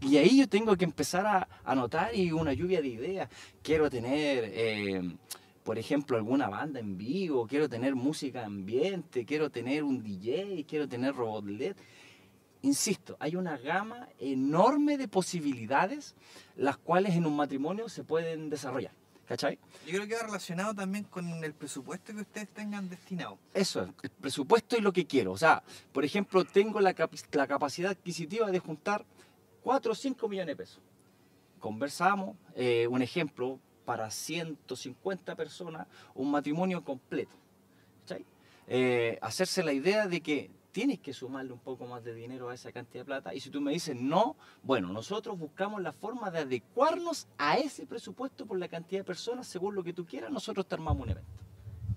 Y 0.00 0.16
ahí 0.16 0.38
yo 0.38 0.48
tengo 0.48 0.76
que 0.76 0.84
empezar 0.84 1.26
a 1.26 1.48
anotar 1.64 2.14
y 2.14 2.30
una 2.32 2.52
lluvia 2.52 2.80
de 2.80 2.88
ideas. 2.88 3.28
Quiero 3.62 3.90
tener, 3.90 4.44
eh, 4.54 5.16
por 5.64 5.78
ejemplo, 5.78 6.16
alguna 6.16 6.48
banda 6.48 6.78
en 6.80 6.96
vivo, 6.96 7.46
quiero 7.46 7.68
tener 7.68 7.94
música 7.94 8.44
ambiente, 8.44 9.24
quiero 9.24 9.50
tener 9.50 9.82
un 9.82 10.02
DJ, 10.02 10.64
quiero 10.68 10.88
tener 10.88 11.14
robot 11.14 11.44
LED. 11.46 11.76
Insisto, 12.62 13.16
hay 13.20 13.36
una 13.36 13.56
gama 13.56 14.08
enorme 14.18 14.98
de 14.98 15.08
posibilidades 15.08 16.14
las 16.56 16.76
cuales 16.76 17.14
en 17.14 17.26
un 17.26 17.36
matrimonio 17.36 17.88
se 17.88 18.04
pueden 18.04 18.50
desarrollar. 18.50 18.92
¿Cachai? 19.26 19.58
Yo 19.86 19.92
creo 19.92 20.06
que 20.08 20.14
va 20.14 20.22
relacionado 20.22 20.74
también 20.74 21.04
con 21.04 21.28
el 21.44 21.52
presupuesto 21.52 22.14
que 22.14 22.22
ustedes 22.22 22.48
tengan 22.48 22.88
destinado. 22.88 23.38
Eso, 23.52 23.82
es, 23.82 23.88
el 24.04 24.08
presupuesto 24.10 24.74
y 24.78 24.80
lo 24.80 24.90
que 24.90 25.04
quiero. 25.06 25.32
O 25.32 25.36
sea, 25.36 25.62
por 25.92 26.02
ejemplo, 26.06 26.44
tengo 26.46 26.80
la, 26.80 26.94
capi- 26.96 27.22
la 27.32 27.46
capacidad 27.46 27.90
adquisitiva 27.90 28.50
de 28.50 28.58
juntar 28.58 29.04
4 29.62 29.92
o 29.92 29.94
5 29.94 30.28
millones 30.28 30.56
de 30.56 30.56
pesos. 30.56 30.82
Conversamos, 31.58 32.36
eh, 32.54 32.86
un 32.86 33.02
ejemplo, 33.02 33.58
para 33.84 34.10
150 34.10 35.34
personas, 35.34 35.86
un 36.14 36.30
matrimonio 36.30 36.84
completo. 36.84 37.36
Eh, 38.70 39.18
hacerse 39.22 39.62
la 39.62 39.72
idea 39.72 40.06
de 40.06 40.20
que 40.20 40.50
tienes 40.72 40.98
que 40.98 41.14
sumarle 41.14 41.52
un 41.52 41.58
poco 41.58 41.86
más 41.86 42.04
de 42.04 42.14
dinero 42.14 42.50
a 42.50 42.54
esa 42.54 42.70
cantidad 42.70 43.00
de 43.00 43.06
plata. 43.06 43.34
Y 43.34 43.40
si 43.40 43.48
tú 43.48 43.62
me 43.62 43.72
dices 43.72 43.96
no, 43.96 44.36
bueno, 44.62 44.88
nosotros 44.88 45.38
buscamos 45.38 45.80
la 45.80 45.92
forma 45.92 46.30
de 46.30 46.40
adecuarnos 46.40 47.26
a 47.38 47.56
ese 47.56 47.86
presupuesto 47.86 48.44
por 48.44 48.58
la 48.58 48.68
cantidad 48.68 49.00
de 49.00 49.04
personas, 49.04 49.46
según 49.46 49.74
lo 49.74 49.82
que 49.82 49.94
tú 49.94 50.04
quieras, 50.04 50.30
nosotros 50.30 50.68
te 50.68 50.74
armamos 50.74 51.02
un 51.02 51.10
evento. 51.10 51.47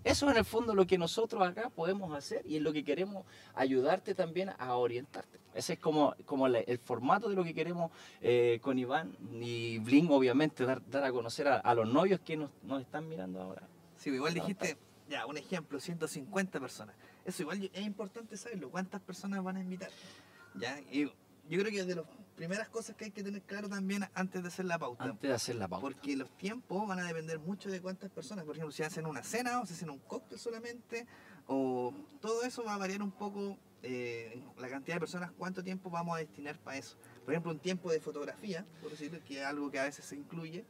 Eso 0.03 0.25
es 0.25 0.31
en 0.31 0.38
el 0.39 0.46
fondo 0.46 0.74
lo 0.74 0.88
que 0.88 0.98
nosotros 0.98 1.41
acá 1.48 1.70
podemos 1.70 2.15
hacer 2.17 2.43
y 2.46 2.55
es 2.58 2.62
lo 2.62 2.74
que 2.74 2.84
queremos 2.84 3.25
ayudarte 3.53 4.15
también 4.15 4.50
a 4.58 4.75
orientarte. 4.75 5.39
Ese 5.53 5.74
es 5.74 5.79
como, 5.79 6.15
como 6.25 6.48
la- 6.48 6.60
el 6.62 6.79
formato 6.79 7.29
de 7.29 7.36
lo 7.36 7.43
que 7.43 7.53
queremos 7.53 7.91
eh, 8.22 8.60
con 8.62 8.79
Iván 8.79 9.15
y 9.34 9.77
Bling, 9.79 10.10
obviamente, 10.10 10.65
dar, 10.65 10.81
dar 10.89 11.03
a 11.03 11.12
conocer 11.12 11.48
a, 11.48 11.58
a 11.58 11.75
los 11.75 11.88
novios 11.88 12.20
que 12.22 12.36
nos, 12.38 12.50
nos 12.63 12.81
están 12.81 13.08
mirando 13.08 13.41
ahora. 13.41 13.62
Sí, 13.98 14.10
igual 14.10 14.34
No, 14.36 14.41
dijiste, 14.41 14.77
ya, 15.10 15.25
un 15.27 15.38
ejemplo, 15.38 15.79
150 15.79 16.60
personas. 16.60 16.96
Eso 17.25 17.43
igual 17.43 17.70
es 17.72 17.86
importante 17.86 18.36
saberlo, 18.38 18.70
cuántas 18.72 19.01
personas 19.01 19.43
van 19.43 19.58
a 19.58 19.60
invitar. 19.60 19.89
Ya, 20.55 20.79
y 20.91 21.03
yo 21.05 21.60
creo 21.60 21.65
que 21.72 21.84
de 21.84 21.96
las 21.96 22.05
primeras 22.36 22.70
cosas 22.70 22.96
que 22.96 23.06
hay 23.06 23.12
que 23.12 23.24
tener 23.24 23.42
claro 23.44 23.70
también 23.70 24.06
antes 24.14 24.42
de 24.42 24.48
hacer 24.48 24.66
la 24.66 24.80
pauta. 24.80 25.04
Antes 25.04 25.30
de 25.30 25.36
hacer 25.36 25.56
la 25.56 25.68
pauta. 25.68 25.82
Porque 25.82 26.16
los 26.16 26.30
tiempos 26.38 26.88
van 26.88 27.00
a 27.00 27.04
depender 27.06 27.40
mucho 27.40 27.70
de 27.70 27.82
cuántas 27.82 28.10
personas. 28.10 28.46
Por 28.46 28.56
ejemplo, 28.56 28.72
si 28.72 28.84
hacen 28.84 29.06
una 29.06 29.24
cena 29.24 29.62
o 29.62 29.66
si 29.66 29.74
hacen 29.74 29.90
un 29.90 30.00
cóctel 30.00 30.40
solamente, 30.40 31.06
o 31.48 31.94
todo 32.20 32.44
eso 32.44 32.64
va 32.64 32.76
a 32.76 32.78
variar 32.78 33.02
un 33.02 33.12
poco 33.12 33.58
eh, 33.84 34.44
la 34.58 34.70
cantidad 34.70 34.96
de 34.96 35.00
personas, 35.00 35.32
cuánto 35.32 35.64
tiempo 35.64 35.90
vamos 35.90 36.16
a 36.16 36.20
destinar 36.20 36.58
para 36.60 36.78
eso. 36.78 36.98
por 37.24 37.34
ejemplo, 37.34 37.52
un 37.52 37.60
tiempo 37.60 37.92
de 37.92 38.00
fotografía, 38.00 38.66
por 38.82 38.92
decirlo, 38.92 39.20
que 39.26 39.40
es 39.40 39.46
algo 39.46 39.70
que 39.72 39.80
a 39.80 39.84
veces 39.84 40.06
se 40.06 40.16
incluye. 40.16 40.66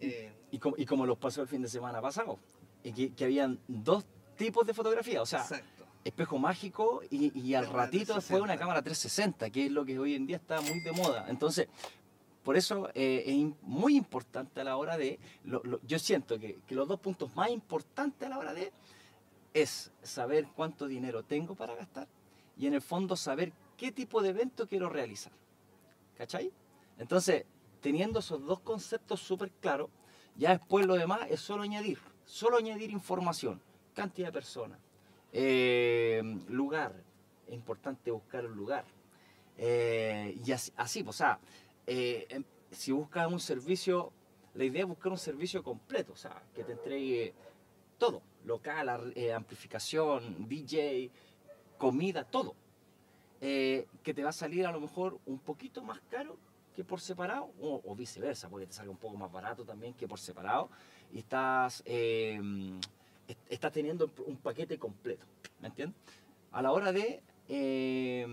Eh, 0.00 0.32
Y 0.50 0.58
como, 0.58 0.76
y 0.78 0.84
como 0.86 1.06
los 1.06 1.18
pasó 1.18 1.42
el 1.42 1.48
fin 1.48 1.62
de 1.62 1.68
semana 1.68 2.00
pasado, 2.00 2.38
y 2.82 2.92
que, 2.92 3.14
que 3.14 3.24
habían 3.24 3.58
dos 3.68 4.04
tipos 4.36 4.66
de 4.66 4.74
fotografía, 4.74 5.22
o 5.22 5.26
sea, 5.26 5.40
exacto. 5.40 5.75
Espejo 6.06 6.38
mágico 6.38 7.02
y, 7.10 7.38
y 7.38 7.54
al 7.54 7.66
ratito 7.66 8.14
después 8.14 8.40
360. 8.40 8.44
una 8.44 8.56
cámara 8.58 8.82
360, 8.82 9.50
que 9.50 9.66
es 9.66 9.72
lo 9.72 9.84
que 9.84 9.98
hoy 9.98 10.14
en 10.14 10.26
día 10.26 10.36
está 10.36 10.60
muy 10.60 10.80
de 10.80 10.92
moda. 10.92 11.26
Entonces, 11.28 11.68
por 12.44 12.56
eso 12.56 12.88
eh, 12.94 13.24
es 13.26 13.54
muy 13.62 13.96
importante 13.96 14.60
a 14.60 14.64
la 14.64 14.76
hora 14.76 14.96
de, 14.96 15.18
lo- 15.44 15.62
lo- 15.64 15.80
yo 15.82 15.98
siento 15.98 16.38
que, 16.38 16.58
que 16.66 16.74
los 16.74 16.86
dos 16.86 17.00
puntos 17.00 17.34
más 17.34 17.50
importantes 17.50 18.26
a 18.26 18.30
la 18.30 18.38
hora 18.38 18.54
de 18.54 18.72
es 19.52 19.90
saber 20.02 20.46
cuánto 20.54 20.86
dinero 20.86 21.22
tengo 21.24 21.54
para 21.54 21.74
gastar 21.74 22.06
y 22.56 22.66
en 22.66 22.74
el 22.74 22.82
fondo 22.82 23.16
saber 23.16 23.52
qué 23.76 23.90
tipo 23.92 24.22
de 24.22 24.28
evento 24.30 24.68
quiero 24.68 24.88
realizar. 24.88 25.32
¿Cachai? 26.16 26.52
Entonces, 26.98 27.44
teniendo 27.80 28.20
esos 28.20 28.44
dos 28.46 28.60
conceptos 28.60 29.20
súper 29.20 29.50
claros, 29.60 29.90
ya 30.36 30.50
después 30.50 30.86
lo 30.86 30.94
demás 30.94 31.20
es 31.30 31.40
solo 31.40 31.62
añadir, 31.62 31.98
solo 32.24 32.58
añadir 32.58 32.90
información, 32.90 33.60
cantidad 33.94 34.28
de 34.28 34.32
personas, 34.32 34.78
eh, 35.38 36.22
lugar, 36.48 36.94
es 37.46 37.52
importante 37.54 38.10
buscar 38.10 38.46
un 38.46 38.56
lugar. 38.56 38.84
Eh, 39.58 40.40
y 40.44 40.52
así, 40.52 41.02
pues, 41.02 41.08
o 41.16 41.18
sea, 41.18 41.38
eh, 41.86 42.26
em- 42.30 42.44
si 42.70 42.90
buscas 42.92 43.30
un 43.30 43.38
servicio, 43.40 44.12
la 44.54 44.64
idea 44.64 44.82
es 44.82 44.88
buscar 44.88 45.12
un 45.12 45.18
servicio 45.18 45.62
completo, 45.62 46.12
o 46.14 46.16
sea, 46.16 46.42
que 46.54 46.64
te 46.64 46.72
entregue 46.72 47.34
todo, 47.98 48.22
local, 48.44 49.12
eh, 49.14 49.32
amplificación, 49.32 50.48
DJ, 50.48 51.10
comida, 51.78 52.24
todo. 52.24 52.54
Que 53.38 53.86
te 54.14 54.22
va 54.24 54.30
a 54.30 54.32
salir 54.32 54.66
a 54.66 54.72
lo 54.72 54.80
mejor 54.80 55.18
un 55.26 55.38
poquito 55.38 55.82
más 55.82 56.00
caro 56.10 56.38
que 56.74 56.82
por 56.84 57.00
separado, 57.00 57.50
o, 57.60 57.80
o 57.84 57.94
viceversa, 57.94 58.48
porque 58.48 58.66
te 58.66 58.72
salga 58.72 58.90
un 58.90 58.96
poco 58.98 59.16
más 59.16 59.30
barato 59.30 59.64
también 59.64 59.94
que 59.94 60.08
por 60.08 60.18
separado, 60.18 60.68
y 61.12 61.18
estás, 61.20 61.82
est- 61.86 62.40
estás 63.48 63.72
teniendo 63.72 64.10
un 64.26 64.36
paquete 64.36 64.78
completo, 64.78 65.24
¿me 65.60 65.68
entiendes? 65.68 65.98
A 66.52 66.62
la 66.62 66.72
hora 66.72 66.92
de, 66.92 67.22
eh, 67.48 68.26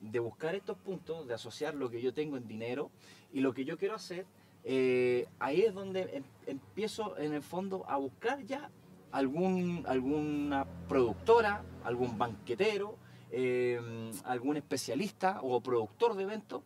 de 0.00 0.18
buscar 0.18 0.54
estos 0.54 0.76
puntos, 0.78 1.26
de 1.26 1.34
asociar 1.34 1.74
lo 1.74 1.88
que 1.90 2.00
yo 2.00 2.12
tengo 2.12 2.36
en 2.36 2.46
dinero 2.48 2.90
y 3.32 3.40
lo 3.40 3.52
que 3.52 3.64
yo 3.64 3.76
quiero 3.78 3.94
hacer, 3.94 4.26
eh, 4.64 5.26
ahí 5.38 5.62
es 5.62 5.74
donde 5.74 6.02
em- 6.16 6.24
empiezo 6.46 7.16
en 7.18 7.32
el 7.34 7.42
fondo 7.42 7.84
a 7.88 7.96
buscar 7.96 8.42
ya 8.44 8.70
algún, 9.12 9.84
alguna 9.86 10.66
productora, 10.88 11.64
algún 11.84 12.18
banquetero, 12.18 12.96
eh, 13.30 14.10
algún 14.24 14.56
especialista 14.56 15.40
o 15.42 15.60
productor 15.60 16.14
de 16.14 16.24
eventos, 16.24 16.62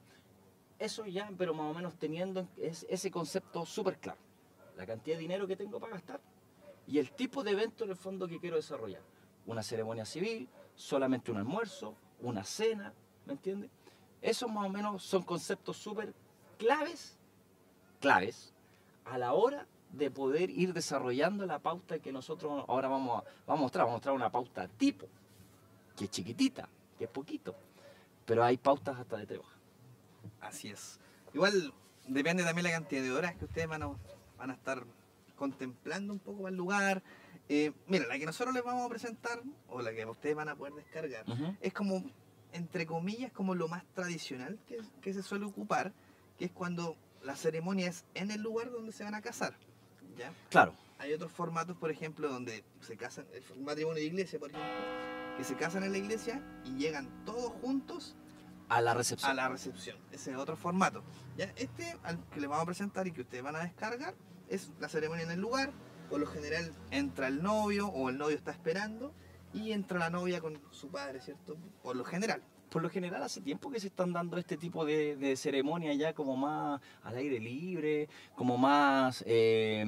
eso 0.78 1.04
ya, 1.06 1.30
pero 1.38 1.54
más 1.54 1.70
o 1.70 1.74
menos 1.74 1.94
teniendo 1.96 2.48
es- 2.56 2.86
ese 2.88 3.10
concepto 3.10 3.64
súper 3.66 3.98
claro. 3.98 4.18
La 4.76 4.86
cantidad 4.86 5.16
de 5.16 5.22
dinero 5.22 5.46
que 5.46 5.54
tengo 5.56 5.78
para 5.78 5.92
gastar 5.92 6.20
y 6.92 6.99
el 6.99 7.11
tipo 7.11 7.42
de 7.42 7.52
evento 7.52 7.84
en 7.84 7.90
el 7.90 7.96
fondo 7.96 8.28
que 8.28 8.38
quiero 8.38 8.56
desarrollar. 8.56 9.00
Una 9.46 9.62
ceremonia 9.62 10.04
civil, 10.04 10.46
solamente 10.75 11.30
un 11.30 11.38
almuerzo, 11.38 11.94
una 12.20 12.44
cena, 12.44 12.92
¿me 13.25 13.32
entiendes? 13.32 13.70
Esos 14.20 14.52
más 14.52 14.66
o 14.66 14.68
menos 14.68 15.02
son 15.02 15.22
conceptos 15.22 15.78
súper 15.78 16.12
claves, 16.58 17.16
claves, 17.99 18.52
a 19.06 19.16
la 19.16 19.32
hora 19.32 19.66
de 19.90 20.11
poder 20.11 20.50
ir 20.50 20.75
desarrollando 20.75 21.46
la 21.46 21.61
pauta 21.61 21.99
que 21.99 22.12
nosotros 22.12 22.62
ahora 22.68 22.88
vamos 22.88 23.08
a, 23.08 23.14
mostrar. 23.14 23.34
Vamos 23.46 23.88
a 23.88 23.92
mostrar 23.94 24.14
una 24.14 24.30
pauta 24.30 24.68
tipo, 24.68 25.06
que 25.96 26.04
es 26.04 26.11
chiquitita, 26.11 26.68
que 26.99 27.04
es 27.04 27.11
poquito, 27.11 27.54
pero 28.26 28.44
hay 28.44 28.58
pautas 28.58 28.99
hasta 28.99 29.16
de 29.16 29.25
tres. 29.25 29.40
Así 30.42 30.68
es. 30.68 31.00
Igual 31.32 31.72
depende 32.06 32.44
también 32.44 32.64
la 32.64 32.72
cantidad 32.72 33.02
de 33.02 33.12
horas 33.12 33.34
que 33.37 33.46
ustedes 33.46 33.66
van 33.66 33.82
a, 33.82 33.96
van 34.37 34.50
a 34.50 34.52
estar 34.52 34.84
contemplando 35.42 36.12
un 36.12 36.20
poco 36.20 36.46
el 36.46 36.54
lugar. 36.54 37.02
Eh, 37.49 37.72
mira, 37.88 38.06
la 38.06 38.16
que 38.16 38.26
nosotros 38.26 38.54
les 38.54 38.62
vamos 38.62 38.87
a 38.87 38.88
presentar, 38.88 39.42
o 39.66 39.82
la 39.82 39.92
que 39.92 40.06
ustedes 40.06 40.37
van 40.37 40.49
a 40.49 40.54
poder 40.54 40.72
descargar, 40.75 41.25
es 41.61 41.72
como, 41.72 42.04
entre 42.52 42.87
comillas, 42.87 43.32
como 43.32 43.56
lo 43.56 43.66
más 43.66 43.84
tradicional 43.92 44.61
que, 44.68 44.78
que 45.00 45.12
se 45.12 45.20
suele 45.25 45.44
ocupar, 45.44 45.92
que 46.38 46.44
es 46.44 46.52
cuando 46.52 46.96
la 47.25 47.34
ceremonia 47.34 47.88
es 47.88 48.04
en 48.14 48.30
el 48.30 48.40
lugar 48.40 48.70
donde 48.70 48.92
se 48.92 49.02
van 49.02 49.16
a 49.16 49.20
casar. 49.20 49.56
¿ya? 50.16 50.32
Claro, 50.49 50.75
Hay 51.00 51.12
otros 51.12 51.32
formatos, 51.32 51.76
por 51.76 51.90
ejemplo, 51.90 52.28
donde 52.28 52.62
se 52.80 52.96
casan, 52.96 53.26
el 53.32 53.64
matrimonio 53.64 54.00
de 54.00 54.06
iglesia, 54.06 54.38
por 54.38 54.50
ejemplo, 54.50 54.70
que 55.37 55.42
se 55.42 55.56
casan 55.56 55.82
en 55.82 55.90
la 55.90 55.99
iglesia 55.99 56.40
y 56.64 56.76
llegan 56.76 57.25
todos 57.25 57.50
juntos 57.61 58.14
a 58.68 58.80
la 58.80 58.94
recepción. 58.94 59.28
a 59.28 59.34
la 59.34 59.49
recepción. 59.49 59.96
Ese 60.12 60.30
es 60.30 60.37
otro 60.37 60.56
formato. 60.56 61.02
¿ya? 61.37 61.52
Este 61.56 61.96
al 62.04 62.25
que 62.28 62.38
les 62.38 62.49
vamos 62.49 62.62
a 62.62 62.66
presentar 62.66 63.08
y 63.08 63.11
que 63.11 63.22
ustedes 63.22 63.42
van 63.42 63.56
a 63.56 63.64
descargar 63.64 64.14
es 64.54 64.71
la 64.80 64.88
ceremonia 64.88 65.25
en 65.25 65.30
el 65.32 65.40
lugar. 65.40 65.73
Por 66.09 66.21
lo 66.21 66.26
general 66.26 66.73
entra 66.90 67.28
el 67.28 67.42
novio 67.42 67.88
o 67.88 68.11
el 68.11 68.18
novio 68.18 68.37
está 68.37 68.50
esperando 68.50 69.14
y 69.54 69.73
entra 69.73 69.99
la 69.99 70.11
novia 70.11 70.40
con 70.40 70.61
su 70.71 70.88
padre, 70.88 71.21
¿cierto? 71.21 71.56
Por 71.82 71.97
lo 71.97 72.04
general. 72.04 72.42
Por 72.71 72.82
lo 72.82 72.88
general 72.88 73.23
hace 73.23 73.40
tiempo 73.40 73.71
que 73.71 73.80
se 73.80 73.88
están 73.88 74.12
dando 74.12 74.38
este 74.38 74.56
tipo 74.56 74.85
de, 74.85 75.16
de 75.16 75.37
ceremonias 75.37 75.97
ya 75.99 76.14
como 76.14 76.37
más 76.37 76.80
al 77.02 77.16
aire 77.16 77.38
libre, 77.38 78.09
como 78.35 78.56
más... 78.56 79.23
eh, 79.26 79.85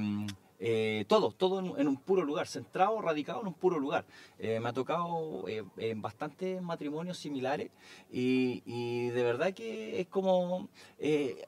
eh, 0.66 1.04
todo, 1.06 1.32
todo 1.32 1.58
en, 1.58 1.78
en 1.78 1.88
un 1.88 1.98
puro 1.98 2.24
lugar, 2.24 2.46
centrado, 2.46 2.98
radicado 3.02 3.42
en 3.42 3.48
un 3.48 3.54
puro 3.54 3.78
lugar. 3.78 4.06
Eh, 4.38 4.60
me 4.60 4.70
ha 4.70 4.72
tocado 4.72 5.46
eh, 5.46 5.62
en 5.76 6.00
bastantes 6.00 6.62
matrimonios 6.62 7.18
similares 7.18 7.70
y, 8.10 8.62
y 8.64 9.10
de 9.10 9.22
verdad 9.22 9.52
que 9.52 10.00
es 10.00 10.06
como 10.06 10.70
eh, 10.98 11.44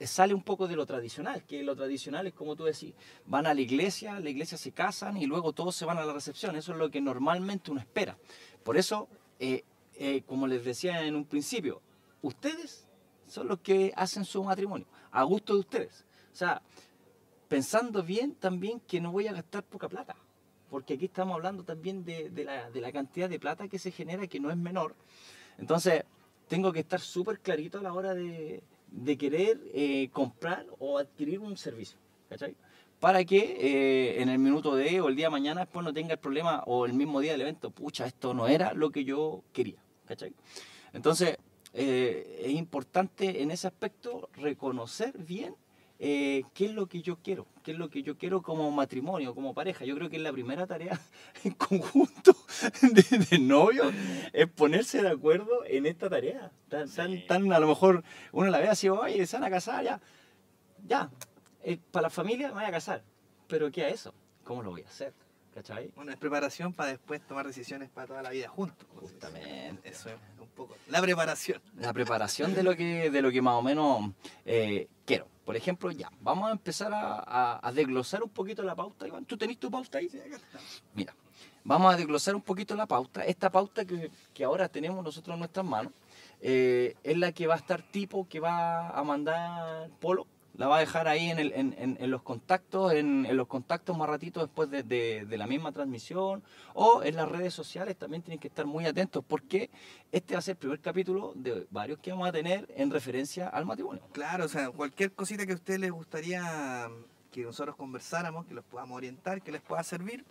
sale 0.00 0.34
un 0.34 0.42
poco 0.42 0.66
de 0.66 0.74
lo 0.74 0.86
tradicional, 0.86 1.44
que 1.44 1.62
lo 1.62 1.76
tradicional 1.76 2.26
es 2.26 2.34
como 2.34 2.56
tú 2.56 2.64
decís, 2.64 2.94
van 3.26 3.46
a 3.46 3.54
la 3.54 3.60
iglesia, 3.60 4.18
la 4.18 4.28
iglesia 4.28 4.58
se 4.58 4.72
casan 4.72 5.16
y 5.16 5.26
luego 5.26 5.52
todos 5.52 5.76
se 5.76 5.84
van 5.84 5.98
a 5.98 6.04
la 6.04 6.12
recepción, 6.12 6.56
eso 6.56 6.72
es 6.72 6.78
lo 6.78 6.90
que 6.90 7.00
normalmente 7.00 7.70
uno 7.70 7.78
espera. 7.78 8.18
Por 8.64 8.76
eso, 8.76 9.08
eh, 9.38 9.62
eh, 9.94 10.22
como 10.26 10.48
les 10.48 10.64
decía 10.64 11.06
en 11.06 11.14
un 11.14 11.26
principio, 11.26 11.80
ustedes 12.22 12.88
son 13.28 13.46
los 13.46 13.60
que 13.60 13.92
hacen 13.94 14.24
su 14.24 14.42
matrimonio, 14.42 14.88
a 15.12 15.22
gusto 15.22 15.54
de 15.54 15.60
ustedes. 15.60 16.04
O 16.32 16.36
sea, 16.38 16.60
pensando 17.48 18.02
bien 18.02 18.34
también 18.34 18.80
que 18.80 19.00
no 19.00 19.10
voy 19.10 19.26
a 19.26 19.32
gastar 19.32 19.64
poca 19.64 19.88
plata, 19.88 20.14
porque 20.70 20.94
aquí 20.94 21.06
estamos 21.06 21.34
hablando 21.34 21.64
también 21.64 22.04
de, 22.04 22.30
la, 22.44 22.92
cantidad 22.92 23.28
de 23.28 23.40
plata 23.40 23.68
que 23.68 23.78
se 23.78 23.90
genera, 23.90 24.26
que 24.26 24.38
no 24.38 24.50
es 24.50 24.56
menor. 24.56 24.94
Entonces, 25.58 26.04
tengo 26.46 26.72
que 26.72 26.80
estar 26.80 27.00
súper 27.00 27.40
clarito 27.40 27.78
a 27.78 27.82
la 27.82 27.92
hora 27.92 28.14
de, 28.14 28.62
de 28.90 29.18
querer 29.18 29.60
eh, 29.72 30.08
comprar 30.12 30.66
o 30.78 30.98
adquirir 30.98 31.40
un 31.40 31.56
servicio, 31.56 31.98
¿cachai? 32.28 32.54
Para 33.00 33.24
que 33.24 33.38
eh, 33.38 34.22
en 34.22 34.28
el 34.28 34.38
minuto 34.38 34.74
de 34.74 35.00
o 35.00 35.08
el 35.08 35.16
día 35.16 35.26
de 35.26 35.30
mañana 35.30 35.60
después 35.62 35.84
no 35.84 35.92
tenga 35.92 36.14
el 36.14 36.18
problema 36.18 36.62
o 36.66 36.84
el 36.84 36.92
mismo 36.92 37.20
día 37.20 37.32
del 37.32 37.42
evento, 37.42 37.70
pucha, 37.70 38.06
esto 38.06 38.34
no 38.34 38.48
era 38.48 38.74
lo 38.74 38.90
que 38.90 39.04
yo 39.04 39.42
quería, 39.52 39.78
¿cachai? 40.06 40.32
Entonces, 40.92 41.38
eh, 41.74 42.42
es 42.44 42.52
importante 42.52 43.42
en 43.42 43.50
ese 43.50 43.68
aspecto 43.68 44.28
reconocer 44.34 45.16
bien 45.16 45.54
eh, 46.00 46.44
qué 46.54 46.66
es 46.66 46.72
lo 46.72 46.86
que 46.86 47.02
yo 47.02 47.18
quiero, 47.22 47.46
qué 47.64 47.72
es 47.72 47.78
lo 47.78 47.90
que 47.90 48.02
yo 48.02 48.16
quiero 48.16 48.40
como 48.42 48.70
matrimonio, 48.70 49.34
como 49.34 49.54
pareja. 49.54 49.84
Yo 49.84 49.96
creo 49.96 50.08
que 50.08 50.16
es 50.16 50.22
la 50.22 50.32
primera 50.32 50.66
tarea 50.66 51.00
en 51.44 51.52
conjunto 51.52 52.36
de, 52.82 53.18
de 53.18 53.38
novio, 53.38 53.90
es 54.32 54.48
ponerse 54.48 55.02
de 55.02 55.08
acuerdo 55.08 55.64
en 55.66 55.86
esta 55.86 56.08
tarea. 56.08 56.52
Tan, 56.68 56.88
tan, 56.90 57.26
tan, 57.26 57.52
a 57.52 57.58
lo 57.58 57.66
mejor 57.66 58.04
uno 58.32 58.50
la 58.50 58.58
ve 58.58 58.68
así, 58.68 58.88
oye, 58.88 59.26
se 59.26 59.36
van 59.36 59.44
a 59.44 59.50
casar, 59.50 59.84
ya, 59.84 60.00
ya, 60.86 61.10
eh, 61.62 61.78
para 61.90 62.04
la 62.04 62.10
familia 62.10 62.48
me 62.48 62.54
voy 62.54 62.64
a 62.64 62.70
casar, 62.70 63.02
pero 63.48 63.70
¿qué 63.70 63.84
a 63.84 63.88
eso? 63.88 64.14
¿Cómo 64.44 64.62
lo 64.62 64.70
voy 64.70 64.82
a 64.82 64.88
hacer? 64.88 65.12
¿Cachai? 65.58 65.90
Bueno, 65.96 66.12
es 66.12 66.16
preparación 66.18 66.72
para 66.72 66.90
después 66.90 67.20
tomar 67.26 67.44
decisiones 67.44 67.88
para 67.90 68.06
toda 68.06 68.22
la 68.22 68.30
vida 68.30 68.48
juntos. 68.48 68.86
Justamente. 69.00 69.88
Eso 69.88 70.08
es 70.08 70.14
un 70.40 70.46
poco. 70.50 70.76
La 70.86 71.00
preparación. 71.02 71.60
la 71.80 71.92
preparación 71.92 72.54
de 72.54 72.62
lo 72.62 72.76
que, 72.76 73.10
de 73.10 73.22
lo 73.22 73.32
que 73.32 73.42
más 73.42 73.54
o 73.54 73.62
menos 73.62 74.12
eh, 74.46 74.86
quiero. 75.04 75.26
Por 75.44 75.56
ejemplo, 75.56 75.90
ya, 75.90 76.12
vamos 76.20 76.48
a 76.48 76.52
empezar 76.52 76.92
a, 76.94 77.14
a- 77.26 77.66
a 77.66 77.72
desglosar 77.72 78.22
un 78.22 78.28
poquito 78.30 78.62
la 78.62 78.76
pauta. 78.76 79.08
Iván, 79.08 79.24
¿tú 79.24 79.36
tenés 79.36 79.58
tu 79.58 79.68
pauta 79.68 79.98
ahí? 79.98 80.08
Mira, 80.94 81.12
vamos 81.64 81.92
a 81.92 81.96
desglosar 81.96 82.36
un 82.36 82.42
poquito 82.42 82.76
la 82.76 82.86
pauta. 82.86 83.24
Esta 83.24 83.50
pauta 83.50 83.84
que, 83.84 84.12
que 84.32 84.44
ahora 84.44 84.68
tenemos 84.68 85.02
nosotros 85.02 85.34
en 85.34 85.40
nuestras 85.40 85.66
manos 85.66 85.92
eh, 86.40 86.94
es 87.02 87.18
la 87.18 87.32
que 87.32 87.48
va 87.48 87.54
a 87.54 87.58
estar 87.58 87.82
tipo 87.82 88.28
que 88.28 88.38
va 88.38 88.90
a 88.90 89.02
mandar 89.02 89.88
Polo. 89.98 90.24
La 90.58 90.66
va 90.66 90.78
a 90.78 90.80
dejar 90.80 91.06
ahí 91.06 91.30
en, 91.30 92.10
los 92.10 92.22
contactos, 92.22 92.92
en, 92.92 93.36
los 93.36 93.46
contactos 93.46 93.96
más 93.96 94.08
ratito 94.08 94.40
después 94.40 94.68
de, 94.68 95.26
la 95.30 95.46
misma 95.46 95.70
transmisión 95.70 96.42
o 96.74 97.04
en 97.04 97.14
las 97.14 97.28
redes 97.28 97.54
sociales 97.54 97.96
también 97.96 98.22
tienen 98.22 98.40
que 98.40 98.48
estar 98.48 98.66
muy 98.66 98.84
atentos 98.84 99.24
porque 99.26 99.70
este 100.10 100.34
va 100.34 100.40
a 100.40 100.42
ser 100.42 100.54
el 100.54 100.58
primer 100.58 100.80
capítulo 100.80 101.32
de 101.36 101.68
varios 101.70 102.00
que 102.00 102.10
vamos 102.10 102.28
a 102.28 102.32
tener 102.32 102.66
en 102.76 102.90
referencia 102.90 103.48
al 103.48 103.66
matrimonio. 103.66 104.02
Claro, 104.10 104.46
o 104.46 104.48
sea, 104.48 104.70
cualquier 104.70 105.12
cosita 105.12 105.46
que 105.46 105.52
a 105.52 105.54
ustedes 105.54 105.78
les 105.78 105.92
gustaría 105.92 106.90
que 107.30 107.44
nosotros 107.44 107.76
conversáramos, 107.76 108.44
que 108.44 108.54
los 108.54 108.64
podamos 108.64 108.96
orientar, 108.96 109.40
que 109.42 109.52
les 109.52 109.62
pueda 109.62 109.84
servir, 109.84 110.24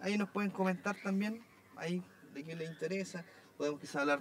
ahí 0.00 0.16
nos 0.16 0.30
pueden 0.30 0.52
comentar 0.52 0.94
también, 1.02 1.42
ahí 1.74 2.00
de 2.32 2.44
qué 2.44 2.54
les 2.54 2.70
interesa. 2.70 3.24
Podemos 3.58 3.80
quizá 3.80 4.02
hablar 4.02 4.20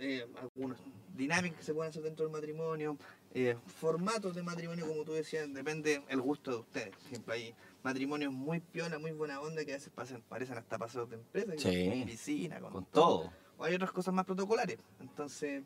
eh, 0.00 0.26
algunas 0.40 0.80
dinámicas 1.14 1.58
que 1.58 1.64
se 1.64 1.74
pueden 1.74 1.90
hacer 1.90 2.02
dentro 2.02 2.24
del 2.24 2.32
matrimonio, 2.32 2.96
eh, 3.32 3.56
formatos 3.66 4.34
de 4.34 4.42
matrimonio, 4.42 4.86
como 4.88 5.04
tú 5.04 5.12
decías, 5.12 5.52
depende 5.52 6.02
el 6.08 6.20
gusto 6.20 6.50
de 6.50 6.56
ustedes. 6.58 6.90
Por 6.96 7.06
ejemplo, 7.06 7.32
hay 7.34 7.54
matrimonios 7.82 8.32
muy 8.32 8.60
piola, 8.60 8.98
muy 8.98 9.12
buena 9.12 9.40
onda, 9.40 9.64
que 9.64 9.72
a 9.72 9.76
veces 9.76 9.92
pasan, 9.94 10.22
parecen 10.28 10.58
hasta 10.58 10.78
paseos 10.78 11.08
de 11.08 11.16
empresa, 11.16 11.52
Sí. 11.58 11.88
con 11.88 12.04
piscina, 12.04 12.60
con, 12.60 12.72
Con 12.72 12.84
todo. 12.86 13.32
O 13.58 13.64
hay 13.64 13.74
otras 13.74 13.92
cosas 13.92 14.12
más 14.14 14.24
protocolares. 14.26 14.78
Entonces, 15.00 15.62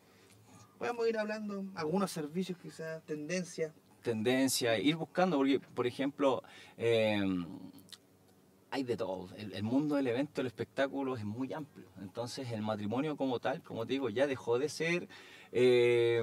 podemos 0.78 1.08
ir 1.08 1.16
hablando 1.18 1.64
algunos 1.74 2.10
servicios, 2.10 2.58
quizás, 2.58 3.02
tendencias. 3.04 3.72
tendencia, 4.02 4.78
ir 4.78 4.96
buscando, 4.96 5.38
porque, 5.38 5.60
por 5.60 5.86
ejemplo, 5.86 6.42
eh, 6.76 7.24
hay 8.70 8.82
de 8.82 8.96
todo. 8.96 9.28
El, 9.36 9.52
el 9.54 9.62
mundo 9.62 9.94
del 9.94 10.08
evento, 10.08 10.40
el 10.42 10.48
espectáculo 10.48 11.16
es 11.16 11.24
muy 11.24 11.52
amplio. 11.54 11.86
Entonces, 12.02 12.50
el 12.52 12.60
matrimonio 12.60 13.16
como 13.16 13.38
tal, 13.38 13.62
como 13.62 13.86
te 13.86 13.94
digo, 13.94 14.10
ya 14.10 14.26
dejó 14.26 14.58
de 14.58 14.68
ser 14.68 15.08
eh, 15.52 16.20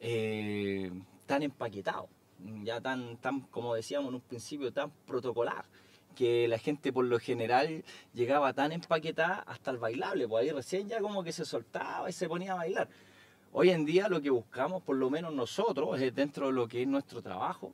eh, 0.00 0.90
tan 1.26 1.42
empaquetado, 1.42 2.08
ya 2.64 2.80
tan, 2.80 3.18
tan, 3.18 3.42
como 3.42 3.74
decíamos 3.74 4.08
en 4.08 4.16
un 4.16 4.20
principio, 4.20 4.72
tan 4.72 4.90
protocolar 5.06 5.64
que 6.14 6.48
la 6.48 6.58
gente 6.58 6.92
por 6.92 7.04
lo 7.04 7.18
general 7.18 7.84
llegaba 8.12 8.52
tan 8.52 8.72
empaquetada 8.72 9.44
hasta 9.46 9.70
el 9.70 9.78
bailable, 9.78 10.26
pues 10.26 10.42
ahí 10.42 10.50
recién 10.50 10.88
ya 10.88 11.00
como 11.00 11.22
que 11.22 11.32
se 11.32 11.44
soltaba 11.44 12.08
y 12.10 12.12
se 12.12 12.28
ponía 12.28 12.52
a 12.52 12.56
bailar. 12.56 12.88
Hoy 13.52 13.70
en 13.70 13.84
día 13.84 14.08
lo 14.08 14.20
que 14.20 14.30
buscamos, 14.30 14.82
por 14.82 14.96
lo 14.96 15.10
menos 15.10 15.32
nosotros, 15.32 16.00
eh, 16.00 16.10
dentro 16.10 16.46
de 16.46 16.52
lo 16.52 16.68
que 16.68 16.82
es 16.82 16.88
nuestro 16.88 17.22
trabajo, 17.22 17.72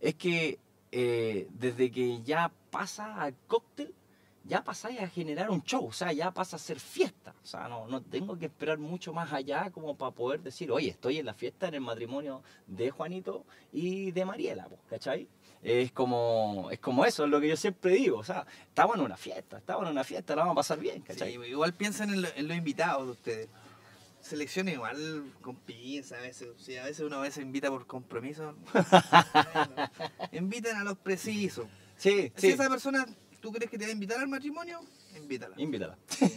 es 0.00 0.14
que 0.14 0.58
eh, 0.92 1.48
desde 1.50 1.90
que 1.90 2.22
ya 2.22 2.52
pasa 2.70 3.20
al 3.20 3.34
cóctel, 3.46 3.92
ya 4.46 4.62
pasáis 4.62 5.00
a 5.00 5.08
generar 5.08 5.50
un 5.50 5.62
show, 5.62 5.86
o 5.86 5.92
sea, 5.92 6.12
ya 6.12 6.30
pasa 6.32 6.56
a 6.56 6.58
ser 6.58 6.78
fiesta. 6.80 7.34
O 7.42 7.46
sea, 7.46 7.68
no, 7.68 7.86
no 7.88 8.00
tengo 8.02 8.38
que 8.38 8.46
esperar 8.46 8.78
mucho 8.78 9.12
más 9.12 9.32
allá 9.32 9.70
como 9.70 9.96
para 9.96 10.12
poder 10.12 10.40
decir, 10.40 10.70
oye, 10.70 10.88
estoy 10.90 11.18
en 11.18 11.26
la 11.26 11.34
fiesta, 11.34 11.68
en 11.68 11.74
el 11.74 11.80
matrimonio 11.80 12.42
de 12.66 12.90
Juanito 12.90 13.44
y 13.72 14.12
de 14.12 14.24
Mariela, 14.24 14.66
pues, 14.68 14.80
¿cachai? 14.88 15.28
Es 15.62 15.90
como, 15.90 16.68
es 16.70 16.78
como 16.78 17.04
eso, 17.04 17.24
es 17.24 17.30
lo 17.30 17.40
que 17.40 17.48
yo 17.48 17.56
siempre 17.56 17.92
digo, 17.92 18.18
o 18.18 18.24
sea, 18.24 18.46
estamos 18.68 18.96
en 18.96 19.02
una 19.02 19.16
fiesta, 19.16 19.58
estamos 19.58 19.84
en 19.86 19.92
una 19.92 20.04
fiesta, 20.04 20.36
la 20.36 20.42
vamos 20.42 20.52
a 20.52 20.56
pasar 20.62 20.78
bien, 20.78 21.02
¿cachai? 21.02 21.32
Sí, 21.32 21.38
igual 21.48 21.74
piensen 21.74 22.10
en, 22.10 22.22
lo- 22.22 22.28
en 22.36 22.46
los 22.46 22.56
invitados 22.56 23.04
de 23.06 23.12
ustedes. 23.12 23.48
Selecciona 24.20 24.72
igual 24.72 25.32
con 25.40 25.54
pinza 25.56 26.16
a 26.16 26.20
veces. 26.20 26.48
O 26.54 26.58
sea, 26.58 26.82
a 26.82 26.86
veces 26.86 27.04
uno 27.06 27.16
a 27.16 27.20
veces 27.22 27.44
invita 27.44 27.68
por 27.70 27.86
compromiso. 27.86 28.54
Bueno, 28.72 29.90
inviten 30.32 30.76
a 30.76 30.84
los 30.84 30.98
precisos. 30.98 31.66
Sí, 31.96 32.32
Si 32.34 32.40
sí, 32.48 32.52
esa 32.52 32.68
persona, 32.68 33.06
¿tú 33.46 33.52
crees 33.52 33.70
que 33.70 33.78
te 33.78 33.84
va 33.84 33.90
a 33.90 33.92
invitar 33.92 34.18
al 34.18 34.26
matrimonio? 34.26 34.80
Invítala. 35.16 35.54
invítala. 35.56 35.96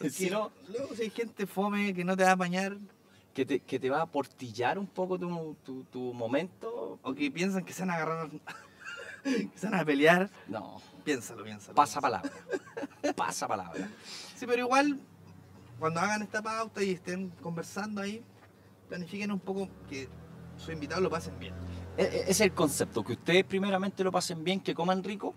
Si 0.10 0.30
no, 0.30 0.52
Luego 0.68 0.94
si 0.94 1.02
hay 1.02 1.10
gente 1.10 1.44
fome 1.44 1.92
que 1.92 2.04
no 2.04 2.16
te 2.16 2.22
va 2.22 2.30
a 2.30 2.34
apañar 2.34 2.76
que 3.34 3.44
te, 3.44 3.58
que 3.58 3.80
te 3.80 3.90
va 3.90 4.02
a 4.02 4.06
portillar 4.06 4.78
un 4.78 4.86
poco 4.86 5.18
tu, 5.18 5.56
tu, 5.64 5.82
tu 5.84 6.12
momento, 6.14 7.00
o 7.02 7.14
que 7.14 7.32
piensan 7.32 7.64
que 7.64 7.72
se 7.72 7.82
van 7.82 7.90
a 7.90 7.94
agarrar, 7.94 8.30
que 9.24 9.50
se 9.56 9.66
van 9.68 9.80
a 9.80 9.84
pelear, 9.84 10.30
no, 10.46 10.80
piénsalo, 11.04 11.42
piénsalo. 11.42 11.74
pasa 11.74 12.00
palabra, 12.00 12.30
pasa 13.16 13.48
palabra. 13.48 13.88
Sí, 14.36 14.46
pero 14.46 14.66
igual, 14.66 15.00
cuando 15.80 15.98
hagan 16.00 16.22
esta 16.22 16.42
pauta 16.42 16.80
y 16.82 16.92
estén 16.92 17.30
conversando 17.42 18.00
ahí, 18.02 18.22
planifiquen 18.88 19.32
un 19.32 19.40
poco 19.40 19.68
que 19.88 20.08
sus 20.56 20.70
invitados 20.72 21.02
lo 21.02 21.10
pasen 21.10 21.38
bien. 21.38 21.54
E- 21.96 22.02
e- 22.02 22.30
es 22.30 22.40
el 22.40 22.52
concepto, 22.52 23.04
que 23.04 23.14
ustedes 23.14 23.44
primeramente 23.44 24.02
lo 24.04 24.12
pasen 24.12 24.42
bien, 24.44 24.60
que 24.60 24.74
coman 24.74 25.02
rico 25.02 25.34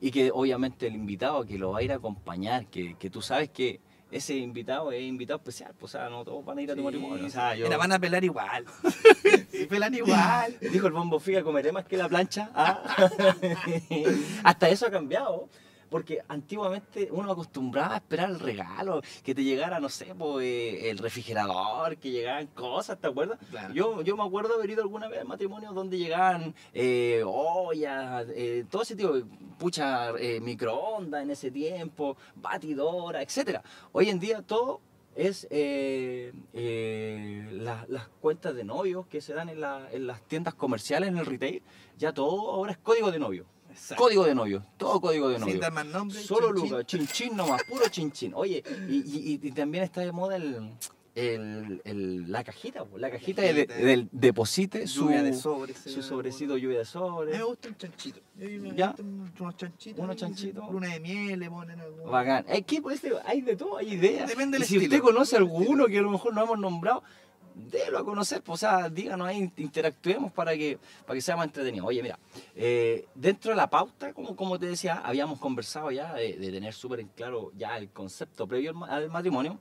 y 0.00 0.10
que 0.10 0.30
obviamente 0.32 0.86
el 0.86 0.94
invitado 0.94 1.44
que 1.44 1.58
lo 1.58 1.72
va 1.72 1.78
a 1.78 1.82
ir 1.82 1.92
a 1.92 1.96
acompañar, 1.96 2.66
que, 2.66 2.96
que 2.96 3.10
tú 3.10 3.22
sabes 3.22 3.50
que 3.50 3.80
ese 4.10 4.36
invitado 4.36 4.92
es 4.92 5.02
invitado 5.02 5.38
especial, 5.38 5.72
pues, 5.78 5.94
o 5.94 5.98
sea, 5.98 6.08
no 6.08 6.24
todos 6.24 6.44
van 6.44 6.58
a 6.58 6.62
ir 6.62 6.70
a 6.70 6.74
tu 6.74 6.80
Sí, 6.80 6.84
matrimonio. 6.84 7.26
O 7.26 7.30
sea, 7.30 7.54
yo... 7.56 7.64
Mira, 7.64 7.76
van 7.76 7.92
a 7.92 7.98
pelar 7.98 8.22
igual. 8.24 8.64
Sí, 9.50 9.66
pelan 9.66 9.94
igual. 9.94 10.56
Dijo 10.60 10.88
el 10.88 10.92
bombo 10.92 11.20
figa, 11.20 11.42
comeré 11.42 11.70
más 11.70 11.84
que 11.84 11.96
la 11.96 12.08
plancha. 12.08 12.50
Ah. 12.54 12.82
Hasta 14.44 14.68
eso 14.68 14.86
ha 14.86 14.90
cambiado. 14.90 15.48
Porque 15.90 16.20
antiguamente 16.28 17.08
uno 17.10 17.30
acostumbraba 17.32 17.94
a 17.94 17.96
esperar 17.98 18.30
el 18.30 18.40
regalo, 18.40 19.00
que 19.22 19.34
te 19.34 19.44
llegara, 19.44 19.80
no 19.80 19.88
sé, 19.88 20.12
eh, 20.40 20.90
el 20.90 20.98
refrigerador, 20.98 21.96
que 21.98 22.10
llegaban 22.10 22.46
cosas, 22.48 22.98
¿te 22.98 23.06
acuerdas? 23.06 23.38
Claro. 23.50 23.74
Yo, 23.74 24.02
yo 24.02 24.16
me 24.16 24.24
acuerdo 24.24 24.54
haber 24.54 24.70
ido 24.70 24.82
alguna 24.82 25.08
vez 25.08 25.20
a 25.20 25.24
matrimonios 25.24 25.74
donde 25.74 25.98
llegaban 25.98 26.54
eh, 26.72 27.22
ollas, 27.24 28.26
eh, 28.34 28.64
todo 28.70 28.82
ese 28.82 28.96
tipo 28.96 29.12
pucha, 29.58 30.12
microondas 30.40 31.22
en 31.22 31.30
ese 31.30 31.50
tiempo, 31.50 32.16
batidora, 32.34 33.22
etcétera. 33.22 33.62
Hoy 33.92 34.08
en 34.10 34.18
día 34.18 34.42
todo 34.42 34.80
es 35.14 35.46
eh, 35.50 36.32
eh, 36.52 37.48
la- 37.52 37.86
las 37.88 38.08
cuentas 38.20 38.54
de 38.56 38.64
novios 38.64 39.06
que 39.06 39.20
se 39.20 39.32
dan 39.32 39.48
en, 39.48 39.60
la- 39.60 39.88
en 39.92 40.06
las 40.08 40.22
tiendas 40.22 40.54
comerciales, 40.54 41.08
en 41.08 41.18
el 41.18 41.26
retail. 41.26 41.62
Ya 41.98 42.12
todo 42.12 42.50
ahora 42.50 42.72
es 42.72 42.78
código 42.78 43.12
de 43.12 43.18
novio. 43.20 43.46
Exacto. 43.74 44.02
Código 44.04 44.24
de 44.24 44.34
novio, 44.34 44.64
todo 44.76 45.00
código 45.00 45.28
de 45.28 45.38
novio. 45.38 45.52
Sin 45.52 45.60
dar 45.60 45.72
más 45.72 45.86
nombres. 45.86 46.24
Solo 46.24 46.54
chin. 46.54 46.70
Lucas, 46.70 46.86
chin 46.86 47.06
chin 47.06 47.36
nomás, 47.36 47.62
puro 47.64 47.88
chin 47.88 48.10
chin. 48.12 48.32
Oye, 48.34 48.62
y, 48.88 48.96
y- 48.96 49.40
y 49.42 49.50
también 49.52 49.84
está 49.84 50.00
de 50.00 50.12
moda 50.12 50.36
el, 50.36 50.70
el- 51.16 51.80
el- 51.84 52.30
la 52.32 52.42
cajita, 52.42 52.84
po, 52.84 52.98
la 52.98 53.10
cajita 53.10 53.42
de, 53.42 53.66
Cajita. 53.66 53.86
del 53.86 54.08
deposite 54.10 54.86
su, 54.86 55.02
Lluvia 55.04 55.22
de 55.22 55.32
sobres. 55.32 55.76
se 55.78 55.90
su 55.90 55.96
llama, 55.96 56.08
sobrecito 56.08 56.56
lluvia 56.56 56.76
de 56.78 56.82
A 56.82 56.86
sobre. 56.86 57.32
mí 57.32 57.38
me 57.38 57.44
gusta 57.44 57.68
el 57.68 57.76
chanchito. 57.76 58.20
Me 58.36 58.74
Ya. 58.76 58.88
gustan 58.88 59.32
unos- 59.40 59.56
chanchitos. 59.56 60.04
Unos 60.04 60.16
chanchitos. 60.16 60.70
Luna 60.72 60.88
de 60.88 61.00
miel, 61.00 61.38
le 61.40 61.50
ponen 61.50 61.80
algo. 61.80 62.04
Bacán. 62.10 62.44
Es 62.48 62.64
que 62.66 62.80
pues, 62.82 63.00
hay 63.26 63.42
de 63.42 63.56
todo, 63.56 63.76
hay 63.76 63.92
ideas. 63.94 64.28
Depende 64.28 64.56
Y 64.56 64.60
del 64.60 64.68
si 64.68 64.76
estilo. 64.76 64.94
usted 64.96 65.04
conoce 65.04 65.36
alguno 65.36 65.86
que 65.86 65.98
a 65.98 66.02
lo 66.02 66.10
mejor 66.10 66.34
no 66.34 66.42
hemos 66.42 66.58
nombrado, 66.58 67.02
délo 67.54 67.98
a 67.98 68.04
conocer, 68.04 68.42
pues, 68.42 68.54
o 68.62 68.66
sea, 68.66 68.88
díganos 68.90 69.26
ahí, 69.28 69.50
interactuemos 69.56 70.32
para 70.32 70.56
que, 70.56 70.78
para 71.06 71.14
que 71.14 71.20
sea 71.20 71.36
más 71.36 71.46
entretenido. 71.46 71.86
Oye, 71.86 72.02
mira, 72.02 72.18
eh, 72.56 73.06
dentro 73.14 73.50
de 73.50 73.56
la 73.56 73.70
pauta, 73.70 74.12
como, 74.12 74.34
como 74.36 74.58
te 74.58 74.66
decía, 74.66 74.96
habíamos 75.04 75.38
conversado 75.38 75.90
ya 75.90 76.14
de, 76.14 76.34
de 76.36 76.50
tener 76.50 76.74
súper 76.74 77.00
en 77.00 77.08
claro 77.08 77.52
ya 77.56 77.76
el 77.78 77.88
concepto 77.90 78.46
previo 78.46 78.70
al, 78.70 78.76
ma- 78.76 78.86
al 78.88 79.10
matrimonio. 79.10 79.58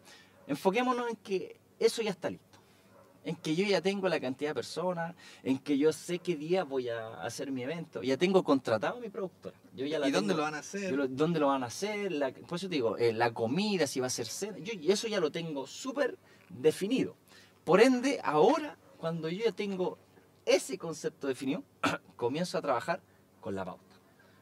Enfoquémonos 0.48 1.10
en 1.10 1.16
que 1.18 1.58
eso 1.80 2.02
ya 2.02 2.12
está 2.12 2.30
listo. 2.30 2.46
En 3.26 3.38
que 3.38 3.56
yo 3.56 3.64
ya 3.66 3.80
tengo 3.80 4.10
la 4.10 4.20
cantidad 4.20 4.50
de 4.50 4.56
personas, 4.56 5.16
en 5.44 5.58
que 5.58 5.78
yo 5.78 5.94
sé 5.94 6.20
qué 6.20 6.36
día 6.36 6.66
voy 6.66 6.90
a 6.90 7.22
hacer 7.22 7.52
mi 7.52 7.64
evento. 7.64 8.02
Ya 8.04 8.18
tengo 8.18 8.44
contratado 8.44 8.98
a 8.98 9.00
mi 9.00 9.08
productora. 9.10 9.56
Yo 9.74 9.86
ya 9.86 9.98
la 9.98 10.10
¿Y 10.10 10.12
dónde 10.12 10.34
tengo- 10.34 10.40
lo 10.40 10.44
van 10.44 10.56
a 10.56 10.60
hacer? 10.60 10.92
lo- 10.94 11.08
dónde 11.08 11.40
lo 11.40 11.48
van 11.48 11.64
a 11.64 11.68
hacer, 11.68 12.12
la, 12.12 12.34
por 12.34 12.58
eso 12.58 12.68
te 12.68 12.76
digo, 12.76 12.98
eh, 12.98 13.14
la 13.14 13.34
comida, 13.34 13.88
si 13.88 14.02
va 14.02 14.08
a 14.08 14.10
ser 14.10 14.26
cena, 14.26 14.58
yo 14.58 14.74
eso 14.92 15.08
ya 15.08 15.22
lo 15.22 15.32
tengo 15.32 15.66
súper 15.68 16.18
definido. 16.50 17.16
Por 17.63 17.82
ende, 17.82 18.19
ahora, 18.23 18.78
cuando 18.97 19.30
yo 19.30 19.45
ya 19.45 19.52
tengo 19.52 19.97
ese 20.45 20.78
concepto 20.78 21.28
definido, 21.28 21.63
comienzo 22.15 22.58
a 22.58 22.62
trabajar 22.62 23.02
con 23.39 23.56
la 23.56 23.65
pauta. 23.65 23.84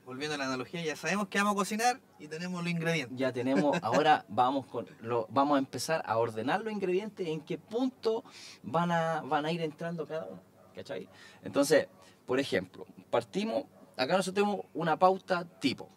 Volviendo 0.05 0.34
a 0.36 0.38
la 0.39 0.45
analogía, 0.45 0.84
ya 0.84 0.95
sabemos 0.95 1.27
que 1.27 1.38
vamos 1.38 1.53
a 1.53 1.55
cocinar 1.55 2.01
y 2.19 2.27
tenemos 2.27 2.62
los 2.63 2.71
ingredientes. 2.71 3.17
Ya 3.17 3.31
tenemos, 3.31 3.77
ahora 3.84 4.25
vamos 4.27 4.65
con 4.65 4.88
lo, 5.01 5.27
vamos 5.29 5.55
a 5.55 5.60
empezar 5.60 6.01
a 6.05 6.17
ordenar 6.17 6.62
los 6.62 6.73
ingredientes, 6.73 7.27
en 7.27 7.41
qué 7.41 7.57
punto 7.57 8.23
van 8.63 8.91
a, 8.91 9.21
van 9.21 9.45
a 9.45 9.51
ir 9.51 9.62
entrando 9.62 10.05
cada 10.07 10.25
uno. 10.25 10.41
¿Cachai? 10.75 11.07
Entonces, 11.43 11.88
por 12.25 12.39
ejemplo, 12.39 12.86
partimos, 13.10 13.65
acá 13.97 14.17
nosotros 14.17 14.34
tenemos 14.43 14.65
una 14.73 14.97
pauta 14.97 15.45
tipo. 15.60 15.88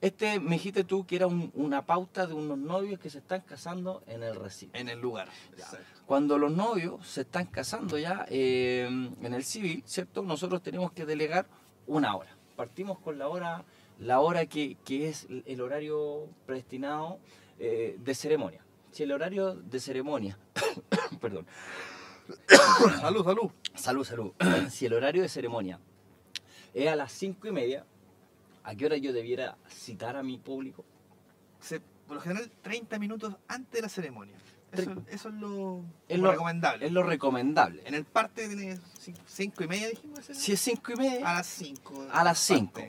Este 0.00 0.38
me 0.38 0.52
dijiste 0.52 0.84
tú 0.84 1.04
que 1.06 1.16
era 1.16 1.26
un- 1.26 1.50
una 1.54 1.84
pauta 1.84 2.26
de 2.26 2.34
unos 2.34 2.56
novios 2.58 3.00
que 3.00 3.10
se 3.10 3.18
están 3.18 3.40
casando 3.40 4.04
en 4.06 4.22
el 4.22 4.36
recinto. 4.36 4.78
En 4.78 4.88
el 4.88 5.00
lugar. 5.00 5.28
Ya. 5.56 5.64
Exacto. 5.64 5.97
Cuando 6.08 6.38
los 6.38 6.50
novios 6.50 7.06
se 7.06 7.20
están 7.20 7.44
casando 7.48 7.98
ya 7.98 8.24
eh, 8.30 8.86
en 9.20 9.34
el 9.34 9.44
civil, 9.44 9.82
¿cierto? 9.84 10.22
Nosotros 10.22 10.62
tenemos 10.62 10.90
que 10.92 11.04
delegar 11.04 11.46
una 11.86 12.16
hora. 12.16 12.34
Partimos 12.56 12.98
con 12.98 13.18
la 13.18 13.28
hora, 13.28 13.62
la 13.98 14.20
hora 14.20 14.46
que, 14.46 14.78
que 14.86 15.10
es 15.10 15.26
el 15.44 15.60
horario 15.60 16.26
predestinado 16.46 17.18
eh, 17.58 17.98
de 18.02 18.14
ceremonia. 18.14 18.64
Si 18.90 19.02
el 19.02 19.12
horario 19.12 19.54
de 19.54 19.78
ceremonia, 19.80 20.38
perdón, 21.20 21.44
salud, 23.02 23.22
salud. 23.22 23.50
salud, 23.74 24.04
salud, 24.04 24.32
si 24.70 24.86
el 24.86 24.94
horario 24.94 25.20
de 25.20 25.28
ceremonia 25.28 25.78
es 26.72 26.88
a 26.88 26.96
las 26.96 27.12
cinco 27.12 27.48
y 27.48 27.52
media, 27.52 27.84
¿a 28.64 28.74
qué 28.74 28.86
hora 28.86 28.96
yo 28.96 29.12
debiera 29.12 29.58
citar 29.68 30.16
a 30.16 30.22
mi 30.22 30.38
público? 30.38 30.86
Se- 31.60 31.82
por 32.06 32.16
lo 32.16 32.22
general, 32.22 32.50
30 32.62 32.98
minutos 32.98 33.34
antes 33.46 33.72
de 33.72 33.82
la 33.82 33.90
ceremonia. 33.90 34.34
Eso, 34.72 34.92
es 35.08 35.24
lo, 35.34 35.82
Es 36.08 36.18
lo- 36.18 36.30
recomendable. 36.30 36.86
Es 36.86 36.92
lo 36.92 37.02
recomendable. 37.02 37.82
En 37.86 37.94
el 37.94 38.04
parte 38.04 38.46
tiene 38.48 38.78
5 39.26 39.64
y 39.64 39.66
media, 39.66 39.88
dijimos. 39.88 40.20
Si 40.32 40.52
es 40.52 40.60
cinco 40.60 40.92
y 40.92 40.96
media, 40.96 41.28
A 41.30 41.34
las 41.34 41.46
5. 41.46 42.06
A 42.12 42.24
las 42.24 42.38
cinco. 42.38 42.80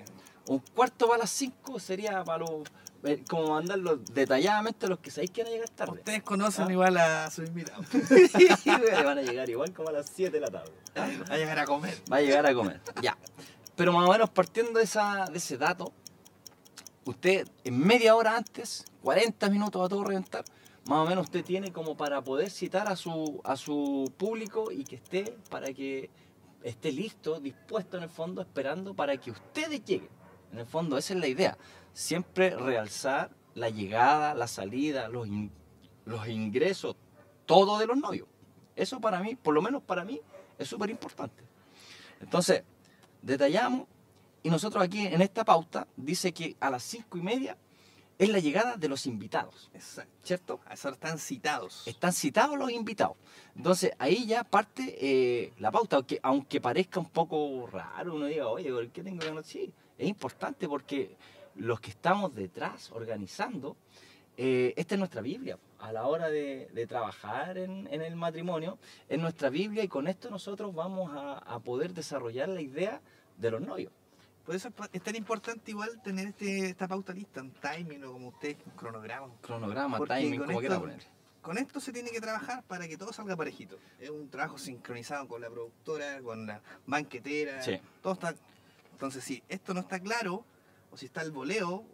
Un 0.47 0.59
cuarto 0.59 1.07
para 1.07 1.19
las 1.19 1.29
5 1.29 1.79
sería 1.79 2.23
para 2.23 2.39
los. 2.39 2.63
eh, 3.03 3.23
como 3.29 3.51
mandarlo 3.51 3.95
detalladamente 3.97 4.85
a 4.87 4.89
los 4.89 4.99
que 4.99 5.09
sabéis 5.09 5.31
que 5.31 5.41
van 5.43 5.51
a 5.51 5.53
llegar 5.53 5.69
tarde. 5.69 5.93
Ustedes 5.93 6.21
conocen 6.23 6.65
Ah. 6.67 6.71
igual 6.73 6.97
a 6.97 7.31
sus 7.31 7.47
invitados. 7.47 7.85
van 9.05 9.17
a 9.19 9.21
llegar 9.21 9.49
igual 9.49 9.71
como 9.73 9.87
a 9.89 9.91
las 9.93 10.09
7 10.13 10.31
de 10.31 10.39
la 10.41 10.49
tarde. 10.51 10.71
Va 10.97 11.33
a 11.35 11.37
llegar 11.37 11.59
a 11.59 11.65
comer. 11.65 11.97
Va 12.11 12.17
a 12.17 12.21
llegar 12.21 12.45
a 12.45 12.53
comer. 12.53 12.81
Ya. 13.01 13.17
Pero 13.77 13.93
más 13.93 14.05
o 14.09 14.11
menos 14.11 14.29
partiendo 14.31 14.79
de, 14.79 14.83
esa, 14.83 15.27
de 15.31 15.37
ese 15.37 15.57
dato, 15.57 15.93
usted 17.05 17.47
en 17.63 17.77
media 17.79 18.15
hora 18.15 18.35
antes, 18.35 18.83
40 19.03 19.49
minutos 19.49 19.85
a 19.85 19.87
todo 19.87 20.03
reventar, 20.03 20.43
más 20.89 21.05
o 21.05 21.05
menos 21.05 21.25
usted 21.25 21.45
tiene 21.45 21.71
como 21.71 21.95
para 21.95 22.19
poder 22.23 22.49
citar 22.49 22.87
a 22.87 22.95
su, 22.95 23.39
a 23.43 23.55
su 23.55 24.11
público 24.17 24.71
y 24.71 24.83
que 24.83 24.95
esté 24.95 25.37
para 25.51 25.71
que 25.71 26.09
esté 26.63 26.91
listo, 26.91 27.39
dispuesto 27.39 27.97
en 27.97 28.03
el 28.03 28.09
fondo, 28.09 28.41
esperando 28.41 28.95
para 28.95 29.15
que 29.15 29.29
ustedes 29.29 29.85
lleguen. 29.85 30.09
En 30.51 30.57
el 30.57 30.65
fondo, 30.65 30.97
esa 30.97 31.13
es 31.13 31.19
la 31.19 31.27
idea. 31.27 31.59
Siempre 31.93 32.49
realzar 32.55 33.29
la 33.53 33.69
llegada, 33.69 34.33
la 34.33 34.47
salida, 34.47 35.09
los, 35.09 35.27
los 36.05 36.27
ingresos, 36.27 36.95
todo 37.45 37.77
de 37.77 37.85
los 37.85 37.97
novios. 37.97 38.27
Eso 38.75 38.99
para 38.99 39.19
mí, 39.19 39.35
por 39.35 39.53
lo 39.53 39.61
menos 39.61 39.83
para 39.83 40.03
mí, 40.03 40.19
es 40.57 40.69
súper 40.69 40.89
importante. 40.89 41.43
Entonces, 42.19 42.63
detallamos 43.21 43.87
y 44.41 44.49
nosotros 44.49 44.83
aquí 44.83 45.05
en 45.05 45.21
esta 45.21 45.45
pauta 45.45 45.87
dice 45.95 46.33
que 46.33 46.57
a 46.59 46.71
las 46.71 46.81
cinco 46.81 47.19
y 47.19 47.21
media 47.21 47.59
es 48.19 48.27
la 48.29 48.39
llegada 48.39 48.75
de 48.75 48.89
los 48.89 49.05
invitados, 49.05 49.71
Exacto. 49.73 50.11
¿cierto? 50.23 50.59
A 50.65 50.73
eso 50.73 50.89
están 50.89 51.17
citados. 51.17 51.87
Están 51.87 52.11
citados 52.11 52.57
los 52.59 52.69
invitados. 52.69 53.15
Entonces 53.55 53.93
ahí 53.97 54.27
ya 54.27 54.43
parte 54.43 54.97
eh, 54.99 55.53
la 55.57 55.71
pauta, 55.71 55.95
aunque, 55.95 56.19
aunque 56.21 56.59
parezca 56.59 56.99
un 56.99 57.09
poco 57.09 57.65
raro, 57.67 58.15
uno 58.15 58.25
diga, 58.25 58.47
oye, 58.47 58.71
¿por 58.71 58.89
qué 58.89 59.03
tengo 59.03 59.19
que 59.19 59.31
no? 59.31 59.41
Sí, 59.41 59.73
es 59.97 60.07
importante 60.07 60.67
porque 60.67 61.15
los 61.55 61.79
que 61.79 61.91
estamos 61.91 62.35
detrás 62.35 62.91
organizando, 62.91 63.77
eh, 64.35 64.73
esta 64.75 64.95
es 64.95 64.99
nuestra 64.99 65.21
Biblia. 65.21 65.57
A 65.79 65.93
la 65.93 66.05
hora 66.05 66.29
de, 66.29 66.69
de 66.73 66.87
trabajar 66.87 67.57
en, 67.57 67.87
en 67.89 68.01
el 68.01 68.17
matrimonio, 68.17 68.79
es 69.07 69.17
nuestra 69.17 69.49
Biblia 69.49 69.81
y 69.81 69.87
con 69.87 70.09
esto 70.09 70.29
nosotros 70.29 70.75
vamos 70.75 71.09
a, 71.13 71.37
a 71.37 71.59
poder 71.59 71.93
desarrollar 71.93 72.49
la 72.49 72.59
idea 72.59 73.01
de 73.37 73.51
los 73.51 73.61
novios. 73.61 73.93
Por 74.49 74.55
eso 74.55 74.73
es 74.91 75.03
tan 75.03 75.15
importante 75.15 75.69
igual 75.69 76.01
tener 76.01 76.29
este, 76.29 76.69
esta 76.69 76.87
pauta 76.87 77.13
lista, 77.13 77.39
un 77.39 77.51
timing 77.51 78.03
o 78.05 78.13
como 78.13 78.29
ustedes, 78.29 78.57
un 78.65 78.71
cronograma. 78.71 79.31
Cronograma, 79.41 79.99
Porque 79.99 80.15
timing, 80.15 80.39
como 80.39 80.59
quiera 80.59 80.79
poner. 80.79 81.03
Con 81.39 81.59
esto 81.59 81.79
se 81.79 81.93
tiene 81.93 82.09
que 82.09 82.19
trabajar 82.19 82.63
para 82.63 82.87
que 82.87 82.97
todo 82.97 83.13
salga 83.13 83.37
parejito. 83.37 83.77
Es 83.99 84.09
un 84.09 84.27
trabajo 84.27 84.57
sincronizado 84.57 85.27
con 85.27 85.41
la 85.41 85.51
productora, 85.51 86.19
con 86.23 86.47
la 86.47 86.63
banquetera. 86.87 87.61
Sí. 87.61 87.79
Todo 88.01 88.13
está. 88.13 88.33
Entonces, 88.91 89.23
si 89.23 89.43
esto 89.49 89.75
no 89.75 89.81
está 89.81 89.99
claro, 89.99 90.43
o 90.89 90.97
si 90.97 91.05
está 91.05 91.21
el 91.21 91.29
voleo, 91.29 91.85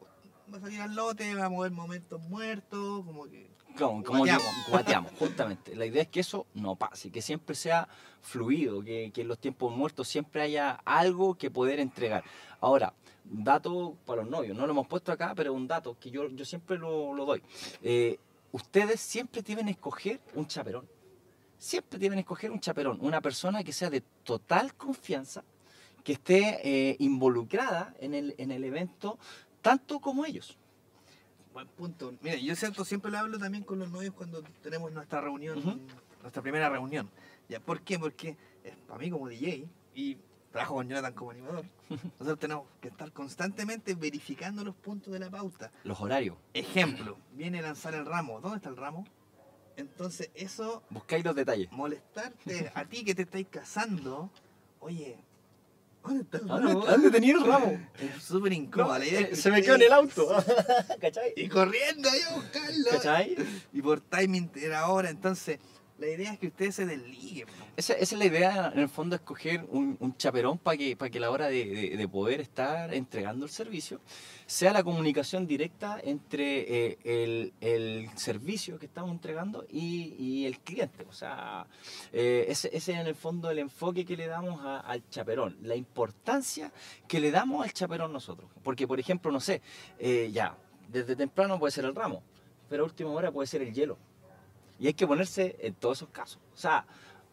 va 0.53 0.57
a 0.57 0.61
salir 0.61 0.79
al 0.79 0.95
lote, 0.95 1.35
va 1.35 1.47
a 1.47 1.49
mover 1.49 1.73
momentos 1.73 2.21
muertos, 2.21 3.03
como 3.03 3.25
que. 3.25 3.49
Como, 3.77 4.03
como 4.03 4.19
Guateamos. 4.19 4.45
que- 4.65 4.71
guateamos, 4.71 5.11
justamente. 5.19 5.75
La 5.75 5.85
idea 5.85 6.01
es 6.03 6.07
que 6.07 6.19
eso 6.21 6.45
no 6.53 6.75
pase, 6.75 7.11
que 7.11 7.21
siempre 7.21 7.55
sea 7.55 7.87
fluido, 8.21 8.83
que, 8.83 9.11
que 9.13 9.21
en 9.21 9.27
los 9.27 9.37
tiempos 9.39 9.75
muertos 9.75 10.07
siempre 10.07 10.41
haya 10.41 10.71
algo 10.85 11.35
que 11.35 11.51
poder 11.51 11.79
entregar. 11.79 12.23
Ahora, 12.61 12.93
dato 13.23 13.97
para 14.05 14.21
los 14.21 14.31
novios, 14.31 14.55
no 14.57 14.65
lo 14.65 14.71
hemos 14.71 14.87
puesto 14.87 15.11
acá, 15.11 15.33
pero 15.35 15.53
un 15.53 15.67
dato 15.67 15.97
que 15.99 16.09
yo, 16.11 16.27
yo 16.29 16.45
siempre 16.45 16.77
lo, 16.77 17.13
lo 17.13 17.25
doy. 17.25 17.41
Eh, 17.83 18.17
ustedes 18.51 19.01
siempre 19.01 19.41
deben 19.41 19.67
escoger 19.67 20.21
un 20.35 20.47
chaperón. 20.47 20.87
Siempre 21.57 21.97
deben 21.99 22.19
escoger 22.19 22.51
un 22.51 22.59
chaperón, 22.59 22.97
una 23.01 23.21
persona 23.21 23.63
que 23.63 23.71
sea 23.73 23.89
de 23.89 24.01
total 24.23 24.75
confianza, 24.75 25.43
que 26.03 26.13
esté 26.13 26.61
eh, 26.91 26.95
involucrada 26.99 27.93
en 27.99 28.13
el, 28.13 28.35
en 28.37 28.51
el 28.51 28.63
evento 28.63 29.17
tanto 29.61 29.99
como 29.99 30.25
ellos. 30.25 30.57
Buen 31.55 31.67
punto. 31.69 32.13
Mira, 32.21 32.35
yo 32.35 32.53
cierto, 32.53 32.83
siempre 32.83 33.09
lo 33.09 33.17
hablo 33.17 33.39
también 33.39 33.63
con 33.63 33.79
los 33.79 33.89
novios 33.89 34.13
cuando 34.13 34.43
tenemos 34.61 34.91
nuestra 34.91 35.21
reunión, 35.21 35.87
nuestra 36.21 36.41
primera 36.41 36.67
reunión. 36.67 37.09
¿Ya? 37.47 37.61
¿Por 37.61 37.79
qué? 37.79 37.97
Porque 37.97 38.35
es 38.61 38.75
para 38.85 38.99
mí 38.99 39.09
como 39.09 39.29
DJ 39.29 39.65
y 39.93 40.17
trabajo 40.51 40.73
con 40.75 40.89
Jonathan 40.89 41.13
como 41.13 41.31
animador, 41.31 41.63
nosotros 42.19 42.39
tenemos 42.39 42.65
que 42.81 42.89
estar 42.89 43.09
constantemente 43.13 43.95
verificando 43.95 44.65
los 44.65 44.75
puntos 44.75 45.13
de 45.13 45.19
la 45.19 45.29
pauta. 45.29 45.71
Los 45.85 46.01
horarios. 46.01 46.35
Ejemplo, 46.53 47.17
viene 47.31 47.59
a 47.59 47.61
lanzar 47.61 47.95
el 47.95 48.05
ramo. 48.05 48.41
¿Dónde 48.41 48.57
está 48.57 48.67
el 48.67 48.75
ramo? 48.75 49.05
Entonces, 49.77 50.31
eso, 50.33 50.83
Buscáis 50.89 51.23
los 51.23 51.35
detalles. 51.37 51.71
molestarte 51.71 52.69
a 52.75 52.83
ti 52.83 53.05
que 53.05 53.15
te 53.15 53.21
estáis 53.21 53.47
casando, 53.47 54.29
oye, 54.81 55.23
¿dónde 56.07 56.23
está 56.23 56.37
el 56.37 56.47
¿Dónde, 56.47 56.67
ramo? 56.67 56.85
dónde 56.85 57.11
tenía 57.11 57.33
el 57.33 57.43
ramo? 57.45 57.87
Es 57.99 58.23
súper 58.23 58.53
incómoda 58.53 58.99
la 58.99 59.05
idea. 59.05 59.19
es 59.21 59.29
que 59.29 59.35
se 59.35 59.51
me 59.51 59.61
quedó 59.61 59.75
en 59.75 59.81
el 59.83 59.93
auto. 59.93 60.27
¿Cachai? 61.01 61.33
Y 61.35 61.47
corriendo 61.49 62.09
ahí 62.09 62.19
a 62.29 62.35
buscarlo. 62.35 62.89
¿Cachai? 62.91 63.35
Y 63.73 63.81
por 63.81 63.99
timing 64.01 64.51
era 64.55 64.79
ahora. 64.81 65.09
Entonces, 65.09 65.59
la 65.97 66.07
idea 66.07 66.33
es 66.33 66.39
que 66.39 66.47
ustedes 66.47 66.75
se 66.75 66.85
desliguen. 66.85 67.47
Esa, 67.77 67.93
es 67.93 68.11
la 68.13 68.25
idea, 68.25 68.71
en 68.73 68.79
el 68.79 68.89
fondo, 68.89 69.15
escoger 69.15 69.65
un, 69.69 69.95
un 69.99 70.17
chaperón 70.17 70.57
para 70.57 70.77
que, 70.77 70.95
para 70.97 71.09
que 71.09 71.19
la 71.19 71.31
hora 71.31 71.47
de, 71.47 71.65
de- 71.65 71.97
de 71.97 72.07
poder 72.07 72.41
estar 72.41 72.93
entregando 72.93 73.45
el 73.45 73.51
servicio 73.51 74.01
sea 74.45 74.73
la 74.73 74.83
comunicación 74.83 75.47
directa 75.47 75.99
entre 76.03 76.91
eh, 76.91 77.51
el, 77.61 78.09
servicio 78.15 78.77
que 78.77 78.85
estamos 78.85 79.11
entregando 79.11 79.65
y, 79.69 80.45
el 80.45 80.59
cliente. 80.59 81.05
O 81.09 81.13
sea, 81.13 81.65
eh, 82.11 82.45
ese, 82.49 82.75
es 82.75 82.87
en 82.89 82.97
el 83.07 83.15
fondo 83.15 83.49
el 83.49 83.59
enfoque 83.59 84.05
que 84.05 84.17
le 84.17 84.27
damos 84.27 84.61
al 84.63 85.07
chaperón, 85.09 85.57
la 85.61 85.75
importancia 85.75 86.71
que 87.07 87.19
le 87.19 87.31
damos 87.31 87.63
al 87.65 87.71
chaperón 87.73 88.11
nosotros. 88.11 88.49
Porque, 88.63 88.85
por 88.87 88.99
ejemplo, 88.99 89.31
no 89.31 89.39
sé, 89.39 89.61
eh, 89.97 90.29
ya, 90.33 90.57
desde 90.89 91.15
temprano 91.15 91.57
puede 91.57 91.71
ser 91.71 91.85
el 91.85 91.95
ramo, 91.95 92.21
pero 92.69 92.83
a 92.83 92.85
última 92.85 93.11
hora 93.11 93.31
puede 93.31 93.47
ser 93.47 93.61
el 93.61 93.73
hielo. 93.73 93.97
Y 94.79 94.87
hay 94.87 94.93
que 94.93 95.07
ponerse 95.07 95.55
en 95.59 95.73
todos 95.73 95.99
esos 95.99 96.09
casos. 96.09 96.39
O 96.53 96.57
sea, 96.57 96.85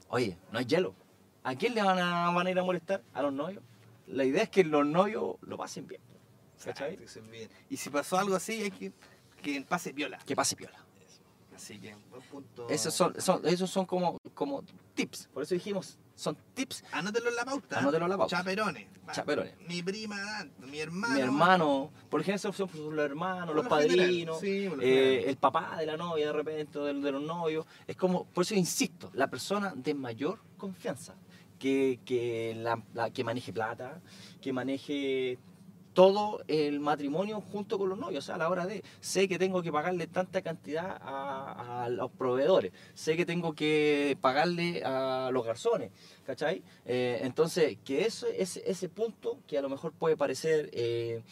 oye, 0.08 0.38
no 0.52 0.58
hay 0.58 0.64
hielo. 0.64 0.94
¿A 1.42 1.54
quién 1.54 1.74
le 1.74 1.82
van 1.82 1.98
a, 1.98 2.30
van 2.30 2.46
a 2.46 2.50
ir 2.50 2.58
a 2.58 2.62
molestar? 2.62 3.02
A 3.14 3.22
los 3.22 3.32
novios. 3.32 3.62
La 4.06 4.24
idea 4.24 4.44
es 4.44 4.50
que 4.50 4.64
los 4.64 4.86
novios 4.86 5.36
lo 5.42 5.56
pasen 5.56 5.86
bien. 5.86 6.00
Y 7.68 7.76
si 7.76 7.90
pasó 7.90 8.18
algo 8.18 8.36
así, 8.36 8.62
hay 8.62 8.70
que 8.70 8.92
que 9.42 9.60
pase 9.62 9.92
viola. 9.92 10.18
Que 10.24 10.34
pase 10.34 10.56
piola. 10.56 10.78
Así 11.62 11.78
que, 11.78 11.94
buen 12.10 12.22
punto. 12.22 12.66
Esos 12.68 12.92
son, 12.92 13.14
son- 13.20 13.46
esos 13.46 13.70
son 13.70 13.86
como, 13.86 14.18
como 14.34 14.64
tips. 14.94 15.28
Por 15.32 15.44
eso 15.44 15.54
dijimos, 15.54 15.96
son 16.16 16.36
tips. 16.54 16.82
Anótelo 16.90 17.28
en 17.28 17.36
la 17.36 17.44
pauta. 17.44 17.78
Anótelo 17.78 18.06
en 18.06 18.10
la 18.10 18.18
pauta. 18.18 18.36
Chaperones. 18.36 18.88
Chaperones. 19.12 19.54
Mi 19.68 19.80
prima, 19.82 20.16
mi 20.58 20.80
hermano. 20.80 21.14
Mi 21.14 21.20
hermano, 21.20 21.90
por 22.10 22.20
ejemplo, 22.20 22.52
son 22.52 22.68
los 22.96 23.04
hermanos, 23.04 23.46
Por 23.46 23.56
los 23.56 23.68
padrinos, 23.68 24.40
sí, 24.40 24.68
eh, 24.80 25.24
el 25.28 25.36
papá 25.36 25.76
de 25.78 25.86
la 25.86 25.96
novia 25.96 26.26
de 26.26 26.32
repente, 26.32 26.78
de, 26.80 26.92
los 27.12 27.22
novios. 27.22 27.64
Es 27.86 27.96
como, 27.96 28.24
por 28.24 28.42
eso 28.42 28.54
insisto, 28.56 29.10
la 29.14 29.28
persona 29.28 29.72
de 29.76 29.94
mayor 29.94 30.40
confianza, 30.56 31.14
que, 31.60 32.00
que, 32.04 32.54
la, 32.56 32.82
la- 32.92 33.10
que 33.10 33.22
maneje 33.22 33.52
plata, 33.52 34.00
que 34.40 34.52
maneje 34.52 35.38
todo 35.92 36.42
el 36.48 36.80
matrimonio 36.80 37.40
junto 37.40 37.78
con 37.78 37.88
los 37.88 37.98
novios. 37.98 38.24
O 38.24 38.26
sea, 38.26 38.34
a 38.36 38.38
la 38.38 38.48
hora 38.48 38.66
de, 38.66 38.82
sé 39.00 39.28
que 39.28 39.38
tengo 39.38 39.62
que 39.62 39.72
pagarle 39.72 40.06
tanta 40.06 40.42
cantidad 40.42 40.98
a, 41.00 41.84
a 41.84 41.88
los 41.88 42.10
proveedores, 42.10 42.72
sé 42.94 43.16
que 43.16 43.26
tengo 43.26 43.54
que 43.54 44.16
pagarle 44.20 44.82
a 44.84 45.30
los 45.32 45.44
garzones, 45.44 45.90
¿cachai? 46.24 46.62
Eh, 46.84 47.20
entonces, 47.22 47.78
que 47.84 48.04
eso, 48.04 48.26
ese, 48.26 48.62
ese 48.66 48.88
punto, 48.88 49.38
que 49.46 49.58
a 49.58 49.62
lo 49.62 49.68
mejor 49.68 49.92
puede 49.92 50.16
parecer 50.16 50.70
eh, 50.72 51.22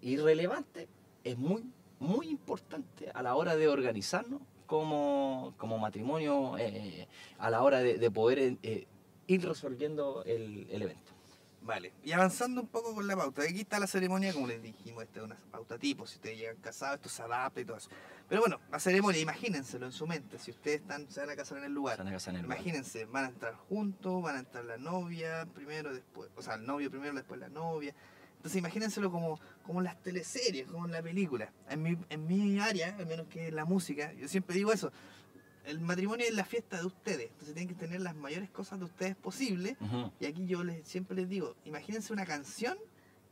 irrelevante, 0.00 0.88
es 1.24 1.36
muy, 1.36 1.64
muy 1.98 2.28
importante 2.28 3.10
a 3.12 3.22
la 3.22 3.34
hora 3.34 3.56
de 3.56 3.68
organizarnos 3.68 4.40
como, 4.66 5.54
como 5.56 5.78
matrimonio, 5.78 6.56
eh, 6.58 7.06
a 7.38 7.50
la 7.50 7.62
hora 7.62 7.80
de, 7.80 7.98
de 7.98 8.10
poder 8.10 8.56
ir 9.26 9.46
resolviendo 9.46 10.22
el, 10.24 10.66
el 10.70 10.82
evento. 10.82 11.15
Vale, 11.66 11.92
y 12.04 12.12
avanzando 12.12 12.60
un 12.60 12.68
poco 12.68 12.94
con 12.94 13.08
la 13.08 13.16
pauta. 13.16 13.42
Aquí 13.42 13.62
está 13.62 13.80
la 13.80 13.88
ceremonia, 13.88 14.32
como 14.32 14.46
les 14.46 14.62
dijimos, 14.62 15.02
esta 15.02 15.18
es 15.18 15.24
una 15.24 15.36
pauta 15.50 15.76
tipo. 15.76 16.06
Si 16.06 16.14
ustedes 16.14 16.38
llegan 16.38 16.56
casados, 16.58 16.98
esto 16.98 17.08
se 17.08 17.22
adapta 17.22 17.60
y 17.60 17.64
todo 17.64 17.76
eso. 17.76 17.90
Pero 18.28 18.40
bueno, 18.42 18.60
la 18.70 18.78
ceremonia, 18.78 19.20
imagínenselo 19.20 19.84
en 19.84 19.90
su 19.90 20.06
mente. 20.06 20.38
Si 20.38 20.52
ustedes 20.52 20.82
están, 20.82 21.10
se 21.10 21.18
van 21.18 21.30
a 21.30 21.34
casar 21.34 21.58
en 21.58 21.64
el 21.64 21.72
lugar. 21.72 21.96
Se 21.96 22.04
van 22.04 22.12
a 22.12 22.12
casar 22.12 22.34
en 22.34 22.36
el 22.36 22.42
lugar. 22.44 22.58
Imagínense, 22.58 23.04
van 23.06 23.24
a 23.24 23.28
entrar 23.30 23.54
juntos, 23.68 24.22
van 24.22 24.36
a 24.36 24.38
entrar 24.38 24.64
la 24.64 24.76
novia 24.78 25.44
primero, 25.54 25.92
después, 25.92 26.30
o 26.36 26.42
sea, 26.42 26.54
el 26.54 26.64
novio 26.64 26.88
primero, 26.88 27.12
después 27.14 27.40
la 27.40 27.48
novia. 27.48 27.92
Entonces 28.36 28.58
imagínenselo 28.58 29.10
como, 29.10 29.40
como 29.64 29.80
las 29.82 30.00
teleseries, 30.04 30.68
como 30.68 30.86
en 30.86 30.92
la 30.92 31.02
película. 31.02 31.52
En 31.68 31.82
mi, 31.82 31.98
en 32.10 32.26
mi 32.28 32.60
área, 32.60 32.94
al 32.96 33.06
menos 33.06 33.26
que 33.26 33.50
la 33.50 33.64
música, 33.64 34.12
yo 34.12 34.28
siempre 34.28 34.54
digo 34.54 34.72
eso. 34.72 34.92
El 35.66 35.80
matrimonio 35.80 36.24
es 36.24 36.34
la 36.34 36.44
fiesta 36.44 36.78
de 36.78 36.86
ustedes, 36.86 37.30
entonces 37.32 37.54
tienen 37.54 37.68
que 37.68 37.74
tener 37.74 38.00
las 38.00 38.14
mayores 38.14 38.48
cosas 38.50 38.78
de 38.78 38.84
ustedes 38.84 39.16
posibles. 39.16 39.76
Ujú. 39.80 40.12
Y 40.20 40.26
aquí 40.26 40.46
yo 40.46 40.62
les, 40.62 40.86
siempre 40.86 41.16
les 41.16 41.28
digo, 41.28 41.56
imagínense 41.64 42.12
una 42.12 42.24
canción 42.24 42.78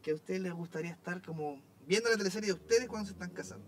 que 0.03 0.11
a 0.11 0.15
ustedes 0.15 0.41
les 0.41 0.53
gustaría 0.53 0.91
estar 0.91 1.23
como 1.23 1.63
viendo 1.87 2.11
la 2.11 2.17
teleserie 2.17 2.49
de 2.49 2.55
ustedes 2.55 2.89
cuando 2.89 3.07
se 3.07 3.13
están 3.13 3.31
casando. 3.31 3.65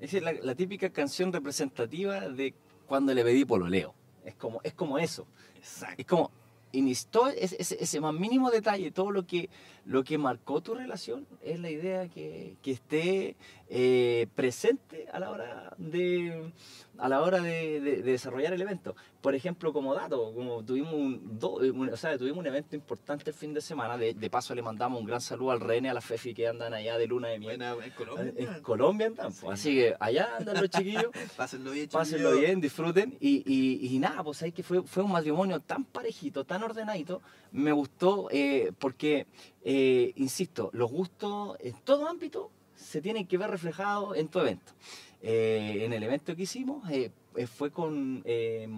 Esa 0.00 0.16
es 0.16 0.22
la, 0.22 0.32
la 0.32 0.54
típica 0.54 0.90
canción 0.90 1.32
representativa 1.32 2.28
de 2.28 2.54
cuando 2.86 3.12
le 3.12 3.22
pedí 3.22 3.44
pololeo. 3.44 3.94
Es 4.24 4.34
como, 4.36 4.60
es 4.64 4.72
como 4.72 4.98
eso. 4.98 5.26
Exacto. 5.56 5.96
Es 5.98 6.06
como, 6.06 6.30
instó 6.72 7.28
ese, 7.28 7.56
ese, 7.58 7.76
ese 7.80 8.00
más 8.00 8.14
mínimo 8.14 8.50
detalle, 8.50 8.90
todo 8.90 9.10
lo 9.10 9.26
que, 9.26 9.48
lo 9.84 10.04
que 10.04 10.18
marcó 10.18 10.62
tu 10.62 10.74
relación, 10.74 11.26
es 11.42 11.58
la 11.60 11.70
idea 11.70 12.08
que, 12.08 12.56
que 12.62 12.72
esté 12.72 13.36
eh, 13.70 14.26
presente 14.34 15.06
a 15.12 15.18
la 15.20 15.30
hora 15.30 15.74
de, 15.78 16.52
a 16.98 17.08
la 17.08 17.20
hora 17.20 17.40
de, 17.40 17.80
de- 17.80 17.96
de 18.02 18.12
desarrollar 18.12 18.52
el 18.54 18.62
evento. 18.62 18.96
Por 19.20 19.34
ejemplo, 19.34 19.72
como 19.72 19.94
dato, 19.94 20.32
como 20.32 20.64
tuvimos 20.64 20.94
un, 20.94 21.38
do- 21.38 21.56
un- 21.56 21.90
o 21.92 21.96
sea, 21.96 22.16
tuvimos 22.16 22.38
un 22.38 22.46
evento 22.46 22.76
importante 22.76 23.28
el 23.30 23.34
fin 23.36 23.52
de 23.52 23.60
semana, 23.60 23.98
de, 23.98 24.14
de 24.14 24.30
paso 24.30 24.54
le 24.54 24.62
mandamos 24.62 25.00
un 25.00 25.06
gran 25.06 25.20
saludo 25.20 25.50
al 25.50 25.60
René, 25.60 25.90
a 25.90 25.94
la 25.94 26.00
Fefi 26.00 26.32
que 26.34 26.48
andan 26.48 26.72
allá 26.72 26.96
de 26.96 27.06
luna 27.06 27.28
de 27.28 27.38
miel. 27.38 27.58
Buena, 27.58 27.72
en 27.84 27.90
Colombia. 27.90 28.32
En 28.36 28.62
Colombia 28.62 29.06
andan, 29.08 29.32
pues, 29.34 29.52
así 29.60 29.74
que 29.74 29.94
allá 30.00 30.36
andan 30.38 30.60
los 30.60 30.70
chiquillos. 30.70 31.06
Pásenlo 31.36 31.70
bien, 31.72 31.88
Pásenlo 31.88 32.32
bien, 32.36 32.60
disfruten. 32.60 33.16
Y, 33.20 33.42
y, 33.46 33.94
y 33.94 33.98
nada, 33.98 34.22
pues 34.24 34.42
ahí 34.42 34.52
que 34.52 34.62
fue, 34.62 34.82
fue 34.82 35.02
un 35.02 35.12
matrimonio 35.12 35.60
tan 35.60 35.84
parejito, 35.84 36.44
tan 36.44 36.62
ordenadito. 36.62 37.20
Me 37.52 37.72
gustó 37.72 38.28
eh, 38.30 38.72
porque, 38.78 39.26
eh, 39.62 40.12
insisto, 40.16 40.70
los 40.72 40.90
gustos 40.90 41.56
en 41.60 41.74
todo 41.82 42.06
ámbito 42.08 42.50
se 42.78 43.00
tienen 43.00 43.26
que 43.26 43.36
ver 43.36 43.50
reflejados 43.50 44.16
en 44.16 44.28
tu 44.28 44.38
evento. 44.38 44.72
Eh, 45.20 45.82
en 45.84 45.92
el 45.92 46.02
evento 46.04 46.36
que 46.36 46.42
hicimos 46.44 46.88
eh, 46.90 47.10
eh, 47.38 47.46
fue 47.46 47.70
con 47.70 48.22
eh, 48.24 48.68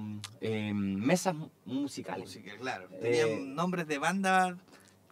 eh, 0.40 0.72
mesas 0.74 1.34
musicales. 1.64 2.26
Música, 2.26 2.56
claro. 2.58 2.88
Tenían 3.00 3.54
nombres 3.54 3.86
de 3.86 3.98
banda 3.98 4.56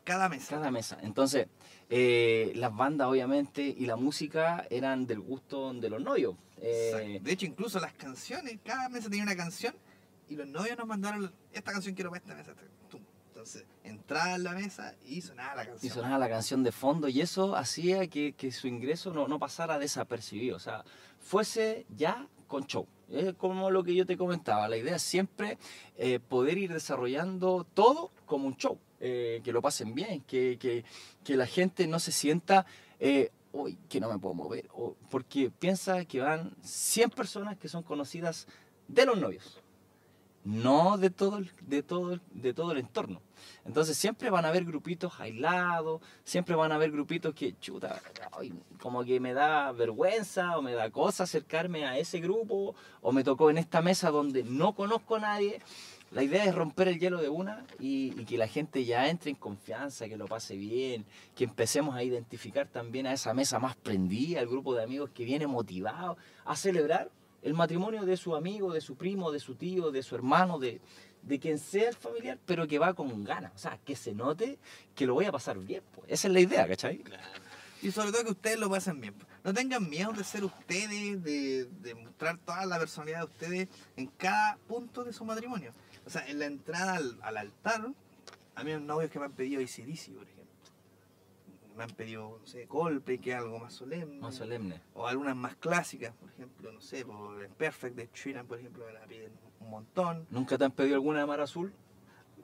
cada 0.05 0.29
mesa. 0.29 0.57
Cada 0.57 0.71
mesa. 0.71 0.99
Entonces, 1.03 1.49
las 1.89 2.77
bandas 2.77 3.09
obviamente 3.09 3.63
y 3.63 3.87
la 3.87 3.97
música 3.97 4.67
eran 4.71 5.07
del 5.07 5.21
gusto 5.21 5.73
de 5.73 5.89
los 5.91 6.03
novios. 6.03 6.35
De 6.61 7.21
hecho, 7.27 7.47
incluso 7.47 7.79
las 7.81 7.93
canciones, 7.93 8.59
cada 8.65 8.89
mesa 8.89 9.09
tenía 9.09 9.23
una 9.23 9.37
canción 9.37 9.75
y 10.29 10.37
los 10.37 10.47
novios 10.47 10.77
nos 10.77 10.87
mandaron 10.87 11.33
esta 11.53 11.73
canción 11.73 11.95
quiero 11.95 12.11
para 12.11 12.23
esta 12.23 12.35
mesa. 12.35 12.53
Entonces, 13.39 13.67
entraba 13.85 14.35
en 14.35 14.43
la 14.43 14.51
mesa 14.51 14.97
y 15.07 15.21
sonaba 15.21 15.55
la 15.55 15.63
y 15.63 15.67
canción. 15.69 15.93
sonaba 15.95 16.19
la 16.19 16.29
canción 16.29 16.65
de 16.65 16.73
fondo 16.73 17.07
y 17.09 17.21
eso 17.21 17.55
hacía 17.55 18.09
que, 18.09 18.33
que 18.33 18.51
su 18.51 18.67
ingreso 18.67 19.13
no, 19.15 19.29
no 19.29 19.39
pasara 19.39 19.79
desapercibido, 19.79 20.57
o 20.57 20.59
sea, 20.59 20.83
fuese 21.21 21.87
ya 21.97 22.27
con 22.49 22.67
show. 22.67 22.89
Es 23.09 23.35
como 23.35 23.71
lo 23.71 23.85
que 23.85 23.95
yo 23.95 24.05
te 24.07 24.17
comentaba, 24.17 24.69
la 24.69 24.77
idea 24.77 24.97
es 24.97 25.03
siempre 25.03 25.57
eh, 25.97 26.19
poder 26.19 26.59
ir 26.59 26.73
desarrollando 26.73 27.65
todo 27.75 28.11
como 28.27 28.49
un 28.49 28.57
show, 28.57 28.77
eh, 28.99 29.41
que 29.45 29.53
lo 29.53 29.63
pasen 29.63 29.95
bien, 29.95 30.23
que, 30.23 30.59
que- 30.59 30.85
que 31.23 31.37
la 31.37 31.47
gente 31.47 31.87
no 31.87 32.01
se 32.01 32.11
sienta, 32.11 32.67
eh, 32.99 33.31
uy, 33.53 33.79
que 33.89 34.01
no 34.01 34.13
me 34.13 34.19
puedo 34.19 34.35
mover, 34.35 34.69
o- 34.75 34.97
porque 35.11 35.53
piensa 35.57 36.05
que 36.07 36.19
van 36.19 36.57
100 36.65 37.11
personas 37.11 37.57
que 37.57 37.69
son 37.69 37.85
conocidas 37.85 38.49
de 38.89 39.07
los 39.07 39.17
novios 39.17 39.63
no 40.45 40.97
de 40.99 41.11
todo 41.11 41.39
el, 41.39 41.51
de 41.61 41.83
todo 41.83 42.19
de 42.31 42.55
todo 42.55 42.73
el 42.73 42.79
entorno. 42.79 43.21
Entonces 43.65 43.97
siempre 43.97 44.31
van 44.31 44.45
a 44.45 44.49
haber 44.49 44.65
grupitos 44.65 45.21
aislados, 45.21 46.01
siempre 46.25 46.55
van 46.55 46.73
a 46.73 46.77
haber 46.77 46.91
grupitos 46.91 47.35
que, 47.35 47.59
chuta, 47.59 48.01
ay, 48.33 48.53
como 48.81 49.05
que 49.05 49.21
me 49.21 49.35
da 49.35 49.73
vergüenza 49.73 50.57
o 50.57 50.63
me 50.63 50.73
da 50.73 50.91
cosa 50.91 51.25
acercarme 51.25 51.85
a 51.87 51.99
ese 51.99 52.21
grupo 52.21 52.75
o 53.03 53.13
me 53.13 53.25
tocó 53.25 53.51
en 53.51 53.59
esta 53.59 53.83
mesa 53.83 54.11
donde 54.11 54.43
no 54.43 54.75
conozco 54.75 55.17
a 55.17 55.21
nadie. 55.21 55.61
La 56.11 56.23
idea 56.23 56.45
es 56.45 56.55
romper 56.55 56.89
el 56.89 56.99
hielo 56.99 57.21
de 57.21 57.29
una 57.29 57.67
y, 57.79 58.19
y 58.19 58.25
que 58.25 58.39
la 58.39 58.49
gente 58.49 58.87
ya 58.87 59.11
entre 59.11 59.31
en 59.31 59.37
confianza, 59.37 60.09
que 60.09 60.17
lo 60.17 60.27
pase 60.27 60.57
bien, 60.57 61.05
que 61.37 61.45
empecemos 61.45 61.95
a 61.95 62.03
identificar 62.03 62.67
también 62.67 63.07
a 63.07 63.13
esa 63.13 63.35
mesa 63.35 63.59
más 63.59 63.77
prendida, 63.77 64.41
al 64.41 64.49
grupo 64.49 64.75
de 64.75 64.83
amigos 64.83 65.11
que 65.11 65.27
viene 65.27 65.47
motivado 65.47 66.17
a 66.47 66.57
celebrar 66.57 67.11
el 67.49 67.55
matrimonio 67.55 68.05
de 68.05 68.17
su 68.17 68.37
amigo, 68.37 68.73
de 68.73 68.81
su 68.81 68.97
primo, 68.97 69.33
de 69.33 69.41
su 69.41 69.55
tío, 69.55 69.91
de 69.91 70.03
su 70.03 70.15
hermano, 70.15 70.59
de, 70.59 70.81
de 71.23 71.41
quien 71.41 71.59
sea 71.59 71.89
el 71.89 71.95
familiar, 71.95 72.39
pero 72.45 72.69
que 72.69 72.79
va 72.79 72.93
con 72.93 73.25
ganas. 73.25 73.53
O 73.55 73.59
sea, 73.59 73.79
que 73.85 73.97
se 73.97 74.15
note 74.15 74.59
que 74.95 75.07
lo 75.07 75.15
voy 75.15 75.25
a 75.25 75.33
pasar 75.33 75.59
bien. 75.59 75.83
Pues. 75.95 76.11
Esa 76.11 76.29
es 76.29 76.35
la 76.35 76.41
idea, 76.41 76.69
¿cachai? 76.69 77.03
Y 77.81 77.91
sobre 77.91 78.13
todo 78.13 78.25
que 78.25 78.33
ustedes 78.33 78.59
lo 78.59 78.69
pasen 78.69 79.01
bien. 79.01 79.15
No 79.45 79.55
tengan 79.55 79.89
miedo 79.89 80.13
de 80.13 80.25
ser 80.25 80.45
ustedes, 80.45 81.23
de, 81.23 81.65
de 81.65 81.95
mostrar 81.95 82.37
toda 82.39 82.67
la 82.67 82.79
personalidad 82.79 83.21
de 83.21 83.25
ustedes 83.25 83.69
en 83.97 84.09
cada 84.09 84.59
punto 84.69 85.05
de 85.05 85.13
su 85.13 85.25
matrimonio. 85.25 85.73
O 86.05 86.11
sea, 86.11 86.27
en 86.29 86.39
la 86.39 86.47
entrada 86.47 86.97
al, 86.97 87.19
al 87.23 87.37
altar, 87.39 87.93
a 88.57 88.65
mí 88.65 88.73
hay 88.73 88.81
novios 88.81 89.11
que 89.11 89.19
me 89.19 89.25
han 89.25 89.33
pedido 89.33 89.63
ACDC, 89.63 90.13
por 90.13 90.25
ejemplo. 90.25 90.38
Me 91.79 91.85
han 91.85 91.91
pedido, 91.91 92.39
no 92.41 92.45
sé, 92.47 92.67
Coldplay, 92.67 93.19
que 93.19 93.31
es 93.31 93.37
algo 93.37 93.61
más 93.61 93.73
solemne. 93.73 94.19
Más 94.19 94.35
solemne. 94.35 94.81
O 94.95 95.07
algunas 95.07 95.37
más 95.37 95.55
clásicas, 95.57 96.13
por 96.21 96.29
ejemplo, 96.31 96.73
no 96.73 96.81
sé, 96.81 97.05
por 97.05 97.41
el 97.41 97.49
Perfect 97.51 97.95
de 97.95 98.09
Sheeran, 98.13 98.47
por 98.47 98.59
ejemplo, 98.59 98.85
me 98.85 98.93
la 98.93 99.01
piden 99.07 99.31
un 99.61 99.71
montón. 99.71 100.27
¿Nunca 100.31 100.59
te 100.59 100.65
han 100.65 100.73
pedido 100.73 100.97
alguna 100.97 101.21
de 101.21 101.27
mar 101.27 101.41
azul? 101.41 101.73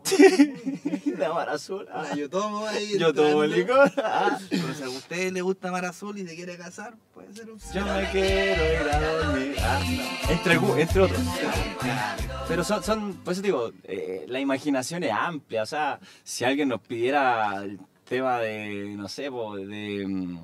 de 0.08 1.28
mar 1.34 1.48
azul. 1.48 1.88
ah. 1.92 2.14
Yo 2.14 2.28
tomo 2.30 2.66
ahí. 2.66 2.98
Yo 2.98 3.12
tomo 3.12 3.42
entrando. 3.44 3.56
licor. 3.56 3.92
ah. 4.04 4.38
Pero 4.50 4.74
si 4.74 4.82
a 4.84 4.88
usted 4.90 5.32
le 5.32 5.40
gusta 5.42 5.70
Mar 5.72 5.84
Azul 5.86 6.18
y 6.18 6.26
se 6.26 6.36
quiere 6.36 6.56
casar, 6.56 6.94
puede 7.14 7.32
ser 7.34 7.50
un 7.50 7.58
Yo 7.58 7.84
me 7.86 8.10
quiero 8.12 8.62
ir 8.82 8.88
a 8.88 9.00
dormir. 9.00 9.56
Ah, 9.60 9.80
entre, 10.30 10.58
gu- 10.60 10.78
entre 10.78 11.00
otros. 11.00 11.20
Pero 12.46 12.62
son, 12.64 12.82
son 12.84 13.14
por 13.14 13.32
eso 13.32 13.40
te 13.42 13.48
digo, 13.48 13.72
eh, 13.84 14.26
la 14.28 14.38
imaginación 14.40 15.02
es 15.04 15.12
amplia. 15.12 15.62
O 15.62 15.66
sea, 15.66 15.98
si 16.22 16.44
alguien 16.44 16.68
nos 16.68 16.80
pidiera 16.82 17.64
tema 18.04 18.38
de, 18.40 18.94
no 18.96 19.08
sé, 19.08 19.30
po, 19.30 19.56
de 19.56 20.04
mm, 20.06 20.38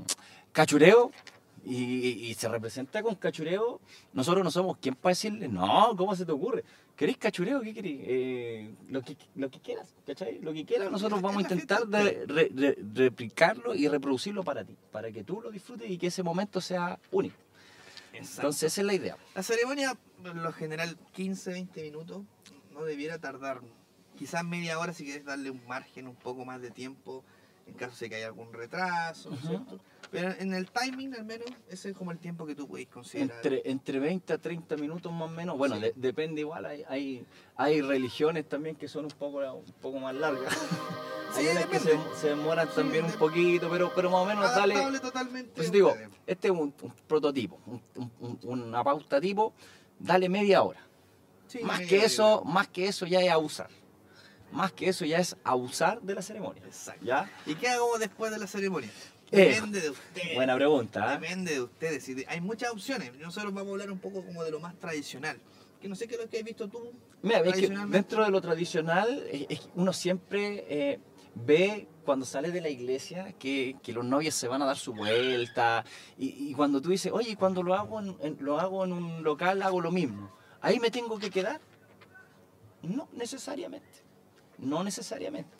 cachureo 0.53 1.11
y, 1.64 1.75
y- 1.77 2.27
y 2.31 2.35
se 2.35 2.49
representa 2.49 3.03
con 3.03 3.14
cachureo, 3.16 3.81
nosotros 4.12 4.42
no 4.42 4.51
somos 4.51 4.79
quien 4.79 4.94
para 4.94 5.11
decirle, 5.12 5.49
no, 5.49 5.94
¿cómo 5.96 6.16
se 6.16 6.25
te 6.25 6.33
ocurre? 6.33 6.64
¿Queréis 6.96 7.18
cachureo? 7.18 7.61
¿Qué 7.62 7.73
queréis? 7.73 8.01
Eh, 8.05 8.70
lo, 8.90 9.03
que, 9.03 9.16
lo 9.35 9.51
que 9.51 9.59
quieras, 9.61 9.94
¿cachai? 10.07 10.38
Lo 10.40 10.53
que 10.53 10.64
quieras, 10.66 10.90
nosotros 10.90 11.20
vamos 11.23 11.38
a 11.38 11.42
intentar 11.42 11.87
de 11.87 12.27
re- 12.27 12.51
re- 12.55 12.77
replicarlo 12.94 13.75
y 13.75 13.88
reproducirlo 13.88 14.42
para 14.44 14.64
ti, 14.64 14.77
para 14.92 15.11
que 15.11 15.25
tú 15.25 15.40
lo 15.40 15.51
disfrutes 15.51 15.90
y 15.90 15.96
que 15.96 16.09
ese 16.09 16.23
momento 16.23 16.61
sea 16.61 16.99
único. 17.11 17.37
Exacto. 18.12 18.40
Entonces 18.42 18.73
esa 18.73 18.81
es 18.83 18.87
la 18.87 18.94
idea. 18.94 19.16
La 19.35 19.42
ceremonia, 19.42 19.96
en 20.25 20.42
lo 20.42 20.53
general, 20.53 20.99
15, 21.12 21.53
20 21.53 21.83
minutos, 21.83 22.23
no 22.73 22.85
debiera 22.85 23.18
tardar 23.18 23.61
quizás 24.18 24.44
media 24.44 24.79
hora 24.79 24.92
si 24.92 25.05
quieres 25.05 25.25
darle 25.25 25.51
un 25.51 25.64
margen, 25.66 26.07
un 26.07 26.16
poco 26.16 26.44
más 26.44 26.61
de 26.61 26.70
tiempo, 26.70 27.25
en 27.70 27.76
caso 27.76 27.96
de 28.00 28.11
que 28.11 28.16
haya 28.16 28.26
algún 28.26 28.52
retraso, 28.52 29.30
¿no 29.30 29.37
es 29.37 29.44
Ujú. 29.44 29.48
cierto? 29.56 29.80
Pero 30.11 30.33
en 30.38 30.54
el 30.54 30.68
timing, 30.70 31.14
al 31.14 31.24
menos, 31.24 31.46
ese 31.68 31.90
es 31.90 31.96
como 31.96 32.11
el 32.11 32.18
tiempo 32.18 32.44
que 32.44 32.54
tú 32.56 32.66
puedes 32.66 32.88
considerar. 32.88 33.37
Entre, 33.37 33.62
entre 33.70 33.98
20 34.00 34.33
a 34.33 34.38
30 34.38 34.76
minutos 34.76 35.12
más 35.12 35.28
o 35.30 35.33
menos. 35.33 35.56
Bueno, 35.56 35.76
Sí. 35.76 35.83
de- 35.83 35.92
depende 35.94 36.40
igual. 36.40 36.66
Hay, 36.66 36.85
hay, 36.88 37.24
hay 37.56 37.80
religiones 37.80 38.48
también 38.48 38.74
que 38.76 38.88
son 38.88 39.04
un 39.04 39.11
poco, 39.12 39.38
un 39.54 39.72
poco 39.80 39.98
más 40.00 40.14
largas. 40.14 40.52
Sí, 41.33 41.46
hay 41.46 41.64
que 41.66 41.78
se, 41.78 41.90
depende. 41.90 42.16
se 42.20 42.28
demoran 42.30 42.66
Sí, 42.66 42.72
también 42.74 43.04
un 43.04 43.12
dep- 43.12 43.16
poquito, 43.18 43.70
pero, 43.70 43.92
pero 43.94 44.11
más 44.11 44.20
o 44.22 44.24
menos 44.26 44.52
dale... 44.52 44.74
Adaptable 44.74 44.98
totalmente. 44.98 45.52
Pues 45.54 45.70
digo, 45.70 45.94
este 46.26 46.48
es 46.48 46.52
un, 46.52 46.74
un 46.83 46.92
prototipo, 47.06 47.56
un- 47.66 47.80
un- 47.94 48.11
un- 48.42 48.64
una 48.64 48.83
pauta 48.83 49.20
tipo, 49.20 49.54
dale 49.96 50.28
media 50.28 50.61
hora. 50.64 50.80
Sí, 51.46 51.61
más 51.61 51.78
media 51.78 51.88
que 51.88 51.96
hora. 51.98 52.06
eso, 52.06 52.42
más 52.44 52.66
que 52.66 52.88
eso 52.88 53.06
ya 53.06 53.20
es 53.20 53.30
abusar. 53.30 53.68
Más 54.52 54.72
que 54.72 54.88
eso 54.88 55.04
ya 55.04 55.18
es 55.18 55.36
abusar 55.44 56.00
de 56.02 56.14
la 56.14 56.22
ceremonia. 56.22 56.62
Exacto. 56.66 57.04
¿Ya? 57.04 57.30
¿Y 57.46 57.54
qué 57.54 57.68
hago 57.68 57.98
después 57.98 58.30
de 58.32 58.38
la 58.38 58.46
ceremonia? 58.46 58.90
Eh, 59.32 59.54
Depende 59.54 59.80
de 59.80 59.90
ustedes. 59.90 60.34
Buena 60.34 60.56
pregunta. 60.56 61.14
¿eh? 61.14 61.18
Depende 61.20 61.52
de 61.54 61.60
ustedes. 61.62 62.08
Y 62.08 62.14
de- 62.14 62.26
hay 62.28 62.40
muchas 62.40 62.70
opciones. 62.72 63.16
Nosotros 63.18 63.54
vamos 63.54 63.68
a 63.68 63.72
hablar 63.72 63.90
un 63.92 64.00
poco 64.00 64.24
como 64.24 64.42
de 64.42 64.50
lo 64.50 64.58
más 64.58 64.76
tradicional. 64.78 65.38
Que 65.80 65.88
no 65.88 65.94
sé 65.94 66.08
qué 66.08 66.16
es 66.16 66.20
lo 66.20 66.28
que 66.28 66.38
has 66.38 66.44
visto 66.44 66.68
tú. 66.68 66.92
Mira, 67.22 67.38
es 67.40 67.54
que 67.54 67.68
dentro 67.68 68.24
de 68.24 68.30
lo 68.30 68.40
tradicional, 68.40 69.24
es- 69.30 69.68
uno 69.76 69.92
siempre 69.92 70.64
eh, 70.68 71.00
ve 71.36 71.86
cuando 72.04 72.26
sale 72.26 72.50
de 72.50 72.60
la 72.60 72.68
iglesia 72.68 73.32
que, 73.38 73.76
que 73.82 73.92
los 73.92 74.04
novios 74.04 74.34
se 74.34 74.48
van 74.48 74.62
a 74.62 74.66
dar 74.66 74.76
su 74.76 74.92
vuelta. 74.94 75.84
Y, 76.18 76.50
y 76.50 76.54
cuando 76.54 76.80
tú 76.82 76.90
dices, 76.90 77.12
oye, 77.12 77.36
cuando 77.36 77.62
lo 77.62 77.74
hago 77.76 78.00
en, 78.00 78.16
en- 78.20 78.36
lo 78.40 78.58
hago 78.58 78.84
en 78.84 78.92
un 78.92 79.22
local, 79.22 79.62
hago 79.62 79.80
lo 79.80 79.92
mismo. 79.92 80.32
¿Ahí 80.60 80.80
me 80.80 80.90
tengo 80.90 81.18
que 81.20 81.30
quedar? 81.30 81.60
No 82.82 83.08
necesariamente. 83.12 83.86
No 84.61 84.85
necesariamente. 84.85 85.51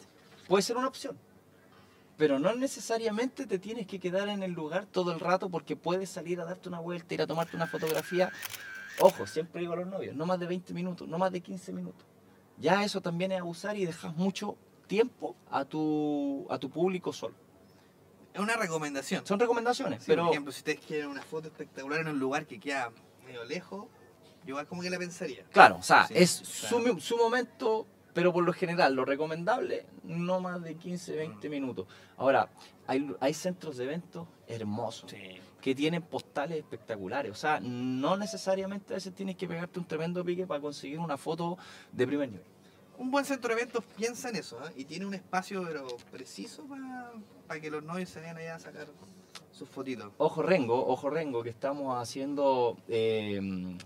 Puede 0.49 0.63
ser 0.63 0.77
una 0.77 0.89
opción. 0.89 1.17
Pero 2.17 2.39
no 2.39 2.55
necesariamente 2.55 3.47
te 3.47 3.59
tienes 3.59 3.87
que 3.87 3.99
quedar 3.99 4.29
en 4.29 4.43
el 4.43 4.53
lugar 4.53 4.85
todo 4.87 5.13
el 5.13 5.21
rato 5.21 5.49
porque 5.49 5.75
puedes 5.75 6.11
salir 6.11 6.41
a 6.41 6.45
darte 6.45 6.69
una 6.69 6.79
vuelta, 6.81 7.15
ir 7.15 7.23
a 7.23 7.27
tomarte 7.27 7.57
una 7.57 7.67
fotografía. 7.67 8.31
Ojo, 9.01 9.27
siempre 9.27 9.63
digo 9.63 9.73
a 9.73 9.77
los 9.77 9.87
novios, 9.87 10.15
no 10.15 10.27
más 10.27 10.39
de 10.39 10.47
20 10.47 10.75
minutos, 10.75 11.09
no 11.09 11.17
más 11.17 11.33
de 11.33 11.41
15 11.41 11.73
minutos. 11.73 12.05
Ya 12.59 12.85
eso 12.85 13.01
también 13.01 13.33
es 13.33 13.41
abusar 13.41 13.77
y 13.79 13.87
dejas 13.87 14.15
mucho 14.17 14.57
tiempo 14.87 15.35
a 15.51 15.65
tu, 15.65 16.47
a 16.51 16.59
tu 16.59 16.69
público 16.69 17.11
solo. 17.13 17.35
Es 18.35 18.41
una 18.41 18.55
recomendación. 18.57 19.25
Son 19.27 19.41
recomendaciones, 19.41 20.01
Sí, 20.01 20.05
pero 20.09 20.25
Por 20.25 20.33
ejemplo, 20.33 20.53
si 20.53 20.59
ustedes 20.59 20.81
quieren 20.81 21.07
una 21.09 21.23
foto 21.23 21.49
espectacular 21.49 22.01
en 22.01 22.09
un 22.09 22.19
lugar 22.19 22.47
que 22.47 22.61
queda 22.61 22.93
medio 23.25 23.45
lejos, 23.45 23.87
yo 24.45 24.51
igual 24.51 24.67
como 24.67 24.83
que 24.83 24.91
la 24.91 24.99
pensaría. 24.99 25.45
claro, 25.45 25.77
o 25.79 25.83
sea, 25.83 26.07
Sí, 26.07 26.15
es 26.17 26.43
claro. 26.69 26.95
su, 26.95 27.01
su 27.01 27.17
momento, 27.17 27.87
pero 28.15 28.33
por 28.33 28.45
lo 28.45 28.53
general, 28.53 28.95
lo 28.95 29.05
recomendable, 29.05 29.87
no 30.05 30.41
más 30.41 30.63
de 30.63 30.75
15, 30.77 31.15
20 31.17 31.49
Mm. 31.49 31.51
minutos. 31.51 31.87
Ahora, 32.17 32.49
hay, 32.87 33.15
hay 33.21 33.35
centros 33.35 33.77
de 33.77 33.85
eventos 33.85 34.27
hermosos. 34.47 35.13
que 35.61 35.75
tienen 35.75 36.01
postales 36.03 36.57
espectaculares. 36.57 37.31
O 37.31 37.35
sea, 37.35 37.61
no 37.61 38.17
necesariamente 38.17 38.95
a 38.95 38.97
veces 38.97 39.15
tienes 39.15 39.37
que 39.37 39.47
pegarte 39.47 39.79
un 39.79 39.85
tremendo 39.85 40.25
pique 40.25 40.47
para 40.47 40.59
conseguir 40.59 40.99
una 40.99 41.19
foto 41.19 41.59
de 41.93 42.07
primer 42.07 42.31
nivel. 42.31 42.45
Un 42.97 43.11
buen 43.11 43.27
centro 43.27 43.55
de 43.55 43.61
eventos 43.61 43.85
piensa 43.95 44.31
en 44.31 44.37
eso, 44.37 44.59
¿eh? 44.67 44.73
y 44.77 44.85
tiene 44.87 45.05
un 45.05 45.13
espacio 45.13 45.63
pero 45.67 45.87
preciso 46.11 46.67
para 47.47 47.61
que 47.61 47.71
los 47.71 47.83
novios 47.83 48.09
se 48.09 48.21
vayan 48.21 48.39
allá 48.39 48.55
a 48.55 48.59
sacar 48.59 48.87
sus 49.61 49.69
fotitos. 49.69 50.11
Ojo 50.17 50.43
Rengo, 50.43 50.87
ojo 50.87 51.11
Rengo, 51.11 51.43
que 51.43 51.51
estamos 51.51 52.01
haciendo 52.01 52.79
eh, 52.89 53.39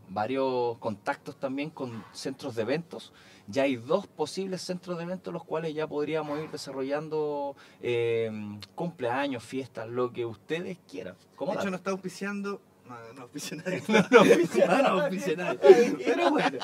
varios 0.08 0.78
contactos 0.78 1.37
también 1.37 1.70
con 1.70 2.04
centros 2.12 2.54
de 2.54 2.62
eventos. 2.62 3.12
Ya 3.48 3.64
hay 3.64 3.74
dos 3.74 4.06
posibles 4.06 4.62
centros 4.62 4.96
de 4.96 5.02
eventos 5.02 5.34
los 5.34 5.42
cuales 5.42 5.74
ya 5.74 5.88
podríamos 5.88 6.38
ir 6.38 6.48
desarrollando 6.50 7.56
eh, 7.82 8.30
cumpleaños, 8.76 9.42
fiestas, 9.42 9.88
lo 9.88 10.12
que 10.12 10.24
ustedes 10.24 10.78
quieran. 10.88 11.16
¿Cómo 11.34 11.52
De 11.52 11.58
hecho, 11.58 11.70
nos 11.70 11.80
está 11.80 11.90
auspiciando. 11.90 12.60
No, 12.88 12.97
no 13.14 13.29
nadie. 13.64 13.83
No, 13.88 14.07
no 14.11 14.18
auspicia 14.20 14.66
No, 14.66 14.83
no 14.83 14.88
nadie. 15.37 15.97
Pero 16.05 16.31
bueno, 16.31 16.59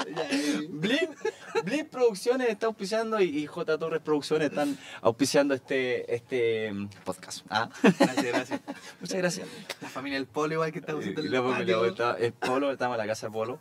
Blin 1.65 1.87
Producciones 1.91 2.49
está 2.49 2.67
auspiciando 2.67 3.21
y, 3.21 3.39
y 3.39 3.47
J 3.47 3.79
Torres 3.79 4.01
Producciones 4.03 4.51
están 4.51 4.77
auspiciando 5.03 5.55
este, 5.55 6.15
este 6.15 6.73
mm, 6.73 6.89
podcast. 7.05 7.45
Ah, 7.51 7.69
Gracias, 7.83 8.25
gracias. 8.27 8.61
muchas 9.01 9.19
gracias. 9.19 9.49
La 9.81 9.89
familia 9.89 10.19
del 10.19 10.27
Polo, 10.27 10.55
igual 10.55 10.73
que 10.73 10.79
estamos 10.81 11.05
Y 11.05 11.11
haciendo 11.11 11.23
el 11.57 11.77
vuelta- 11.79 12.17
es 12.19 12.33
Polo, 12.33 12.71
estamos 12.71 12.95
en 12.97 12.99
la 12.99 13.07
casa 13.07 13.27
de 13.27 13.33
Polo. 13.33 13.59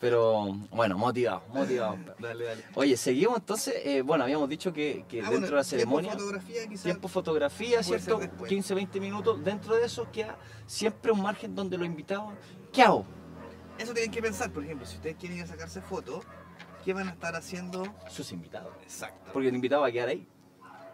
Pero 0.00 0.52
bueno, 0.70 0.98
motivado, 0.98 1.42
motivado. 1.52 1.96
Dale, 2.18 2.44
dale. 2.44 2.64
Oye, 2.74 2.96
seguimos 2.96 3.38
entonces. 3.38 3.74
eh, 3.84 4.02
bueno, 4.02 4.24
habíamos 4.24 4.48
dicho 4.48 4.72
que, 4.72 5.04
que 5.08 5.20
Ah, 5.20 5.30
dentro 5.30 5.40
bueno, 5.40 5.46
de 5.48 5.52
la 5.56 5.64
ceremonia. 5.64 6.10
Tiempo 6.10 6.24
fotografía, 6.24 6.68
quizás. 6.68 6.82
Tiempo 6.84 7.08
fotografía, 7.08 7.82
¿cierto? 7.82 8.18
ser 8.20 8.28
después. 8.30 8.48
15, 8.48 8.74
20 8.74 9.00
minutos. 9.00 9.44
Dentro 9.44 9.74
de 9.76 9.86
eso 9.86 10.06
queda 10.12 10.36
siempre 10.66 11.12
un 11.12 11.22
margen 11.22 11.54
donde 11.54 11.78
los 11.78 11.86
invitados. 11.86 12.32
¿Qué 12.72 12.82
hago? 12.82 13.04
Eso 13.78 13.92
tienen 13.92 14.10
que 14.10 14.22
pensar, 14.22 14.52
por 14.52 14.64
ejemplo, 14.64 14.86
si 14.86 14.96
ustedes 14.96 15.16
quieren 15.16 15.38
ir 15.38 15.44
a 15.44 15.46
sacarse 15.46 15.80
fotos, 15.80 16.24
¿qué 16.84 16.92
van 16.92 17.08
a 17.08 17.12
estar 17.12 17.34
haciendo? 17.34 17.82
Sus 18.08 18.32
invitados. 18.32 18.72
Exacto. 18.82 19.30
Porque 19.32 19.48
el 19.48 19.54
invitado 19.54 19.82
va 19.82 19.88
a 19.88 19.92
quedar 19.92 20.08
ahí. 20.08 20.28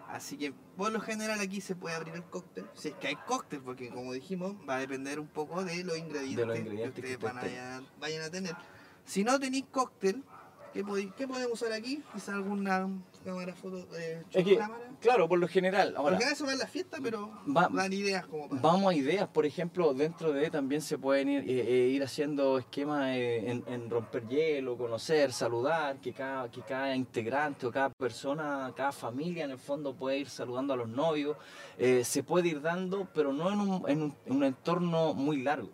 Así 0.09 0.37
que 0.37 0.53
por 0.77 0.91
lo 0.91 1.01
general 1.01 1.41
aquí 1.41 1.61
se 1.61 1.77
puede 1.77 1.95
abrir 1.95 2.15
el 2.15 2.25
cóctel, 2.25 2.67
si 2.75 2.89
es 2.89 2.95
que 2.95 3.09
hay 3.09 3.17
cóctel, 3.17 3.61
porque 3.61 3.91
como 3.91 4.13
dijimos, 4.13 4.57
va 4.69 4.77
a 4.77 4.79
depender 4.81 5.21
un 5.21 5.29
poco 5.29 5.63
de 5.63 5.85
los 5.85 5.97
ingredientes, 5.97 6.37
De 6.37 6.47
los 6.47 6.59
ingredientes 6.59 6.95
que 6.97 7.03
que 7.03 7.15
ustedes 7.15 7.35
van 7.35 7.37
ustedes 7.37 7.61
a, 7.61 7.83
vayan 8.01 8.23
a 8.23 8.31
tener. 8.31 8.57
Si 9.05 9.23
no 9.23 9.39
tenéis 9.39 9.67
cóctel, 9.71 10.25
¿qué, 10.73 10.85
podemos 11.27 11.53
usar 11.61 11.73
aquí? 11.73 12.03
Quizá 12.15 12.35
alguna 12.35 12.89
cámara 13.25 13.55
foto, 13.55 13.87
eh, 13.99 14.23
Es 14.33 14.45
que, 14.45 14.57
cámara. 14.57 14.85
claro, 15.01 15.29
por 15.29 15.39
lo 15.39 15.47
general. 15.49 15.95
Ahora, 15.97 16.17
Porque 16.17 16.33
eso 16.33 16.47
va 16.47 16.53
en 16.53 16.59
la 16.59 16.67
fiesta, 16.67 16.99
pero 17.03 17.31
Va- 17.55 17.69
dan 17.71 17.93
ideas 17.93 18.25
como 18.27 18.49
para... 18.49 18.63
Vamos 18.63 18.93
a 18.93 18.95
ideas, 18.97 19.29
por 19.29 19.45
ejemplo, 19.45 19.93
dentro 19.95 20.33
de 20.33 20.49
también 20.51 20.81
se 20.81 20.97
pueden 20.97 21.29
ir, 21.29 21.41
eh, 21.51 21.61
eh, 21.61 21.89
ir 21.89 22.03
haciendo 22.03 22.59
esquemas 22.59 23.15
eh, 23.17 23.51
en, 23.51 23.65
en 23.67 23.91
romper 23.91 24.27
hielo, 24.29 24.77
conocer, 24.79 25.33
saludar, 25.33 26.01
que 26.01 26.13
cada, 26.13 26.51
que 26.51 26.63
cada 26.63 26.95
integrante 26.97 27.67
o 27.67 27.71
cada 27.73 27.91
persona, 27.91 28.73
cada 28.77 28.93
familia 28.93 29.45
en 29.45 29.51
el 29.51 29.59
fondo 29.59 29.95
puede 29.95 30.19
ir 30.19 30.29
saludando 30.29 30.73
a 30.73 30.77
los 30.77 30.89
novios. 30.89 31.37
Se 32.03 32.23
puede 32.23 32.49
ir 32.49 32.61
dando, 32.61 33.09
pero 33.15 33.33
no 33.33 33.51
en 33.53 33.61
un, 33.61 33.89
en 33.91 34.03
un- 34.03 34.15
en 34.27 34.37
un 34.37 34.45
entorno 34.45 35.15
muy 35.15 35.43
largo, 35.43 35.71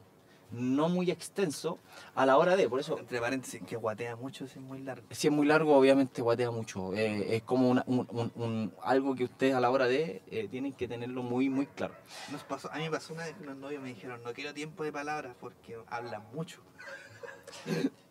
no 0.51 0.89
muy 0.89 1.11
extenso 1.11 1.79
a 2.15 2.25
la 2.27 2.37
hora 2.39 2.57
de, 2.57 2.69
por 2.69 2.81
eso 2.81 2.99
Entre 2.99 3.21
paréntesis, 3.21 3.61
que 3.67 3.77
guatea 3.77 4.17
mucho, 4.17 4.47
si 4.47 4.59
es 4.59 4.65
muy 4.65 4.81
largo. 4.81 5.07
si 5.11 5.27
es 5.27 5.33
muy 5.33 5.47
largo, 5.47 5.77
obviamente 5.77 6.23
guatea 6.23 6.51
mucho. 6.51 6.95
Eh, 6.95 7.37
es 7.37 7.43
como 7.43 7.69
una- 7.69 7.85
un, 7.87 8.07
un- 8.11 8.33
un- 8.37 8.73
algo 8.83 9.15
que 9.15 9.25
ustedes 9.25 9.55
a 9.55 9.61
la 9.61 9.71
hora 9.71 9.87
de 9.87 10.23
eh, 10.31 10.49
tienen 10.51 10.73
que 10.73 10.87
tenerlo 10.89 11.23
muy, 11.23 11.49
muy 11.49 11.67
claro. 11.67 11.95
Nos 12.31 12.43
pasó, 12.45 12.71
a 12.73 12.77
mí 12.77 12.85
me 12.85 12.91
pasó 12.91 13.13
una 13.15 13.25
vez 13.25 13.35
que 13.35 13.43
unos 13.43 13.57
novios 13.57 13.83
me 13.83 13.89
dijeron, 13.89 14.23
no 14.25 14.33
quiero 14.33 14.55
tiempo 14.55 14.85
de 14.85 14.93
palabras 14.93 15.35
porque 15.41 15.77
hablan 15.89 16.23
mucho. 16.33 16.61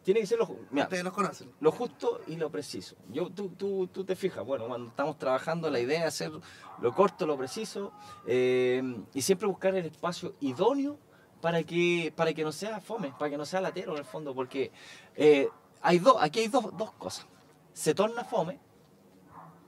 Tiene 0.03 0.19
que 0.19 0.27
ser 0.27 0.37
lo, 0.37 0.47
mira, 0.69 0.83
Ustedes 0.85 1.03
los 1.03 1.13
conocen. 1.13 1.51
lo 1.59 1.71
justo 1.71 2.21
y 2.27 2.35
lo 2.35 2.51
preciso. 2.51 2.95
Yo, 3.09 3.29
tú, 3.31 3.49
tú, 3.49 3.87
tú 3.87 4.05
te 4.05 4.15
fijas, 4.15 4.45
bueno, 4.45 4.67
cuando 4.67 4.89
estamos 4.89 5.17
trabajando 5.17 5.69
la 5.71 5.79
idea 5.79 6.01
es 6.01 6.05
hacer 6.05 6.31
lo 6.79 6.93
corto, 6.93 7.25
lo 7.25 7.35
preciso 7.35 7.91
eh, 8.27 8.83
y 9.15 9.21
siempre 9.23 9.47
buscar 9.47 9.73
el 9.75 9.85
espacio 9.87 10.35
idóneo 10.41 10.99
para 11.45 11.61
que, 11.61 12.11
para 12.15 12.33
que 12.33 12.43
no 12.43 12.51
sea 12.51 12.81
fome, 12.81 13.13
para 13.19 13.29
que 13.29 13.37
no 13.37 13.45
sea 13.45 13.61
latero 13.61 13.91
en 13.91 13.99
el 13.99 14.03
fondo, 14.03 14.33
porque 14.33 14.71
eh, 15.15 15.47
hay 15.79 15.99
dos, 15.99 16.15
aquí 16.19 16.39
hay 16.39 16.47
dos, 16.47 16.75
dos 16.75 16.91
cosas. 16.93 17.27
Se 17.71 17.93
torna 17.93 18.23
fome 18.23 18.59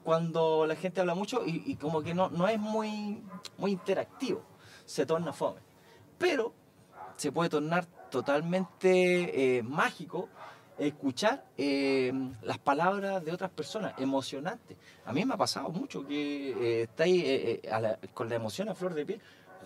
cuando 0.03 0.65
la 0.65 0.75
gente 0.75 1.01
habla 1.01 1.13
mucho 1.13 1.43
y, 1.45 1.75
como 1.75 2.01
que 2.01 2.15
no, 2.15 2.31
no 2.31 2.47
es 2.47 2.57
muy, 2.57 3.21
muy 3.59 3.73
interactivo, 3.73 4.41
se 4.85 5.05
torna 5.05 5.33
fome. 5.33 5.61
Pero 6.17 6.51
se 7.15 7.31
puede 7.31 7.51
tornar 7.51 7.85
totalmente 8.09 9.57
eh, 9.57 9.61
mágico 9.61 10.29
escuchar 10.79 11.45
eh, 11.59 12.11
las 12.41 12.57
palabras 12.57 13.23
de 13.23 13.31
otras 13.31 13.51
personas, 13.51 13.93
emocionante. 13.99 14.77
A 15.05 15.13
mí 15.13 15.23
me 15.25 15.35
ha 15.35 15.37
pasado 15.37 15.69
mucho 15.69 16.07
que 16.07 16.53
eh, 16.53 16.81
estáis 16.85 17.61
con 18.15 18.29
la 18.29 18.33
emoción 18.33 18.67
a 18.67 18.73
flor 18.73 18.95
de 18.95 19.05
piel 19.05 19.21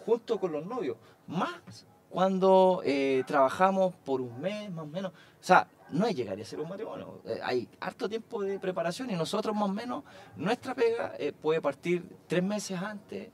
junto 0.05 0.41
con 0.41 0.51
los 0.51 0.65
novios, 0.65 0.97
más 1.27 1.85
cuando 2.11 2.81
eh, 2.83 3.23
trabajamos 3.25 3.95
por 4.05 4.21
un 4.21 4.39
mes 4.41 4.69
más 4.69 4.83
o 4.83 4.87
menos. 4.87 5.11
O 5.13 5.43
sea, 5.43 5.67
no 5.89 6.05
es 6.05 6.15
llegar 6.15 6.39
a 6.39 6.45
ser 6.45 6.59
un 6.59 6.69
matrimonio, 6.69 7.21
eh, 7.25 7.39
hay 7.43 7.67
harto 7.79 8.07
tiempo 8.07 8.41
de 8.43 8.59
preparación 8.59 9.09
y 9.09 9.13
nosotros 9.13 9.55
más 9.55 9.69
o 9.69 9.73
menos, 9.73 10.03
nuestra 10.35 10.75
pega 10.75 11.13
eh, 11.17 11.33
puede 11.33 11.61
partir 11.61 12.03
tres 12.27 12.43
meses 12.43 12.79
antes, 12.81 13.29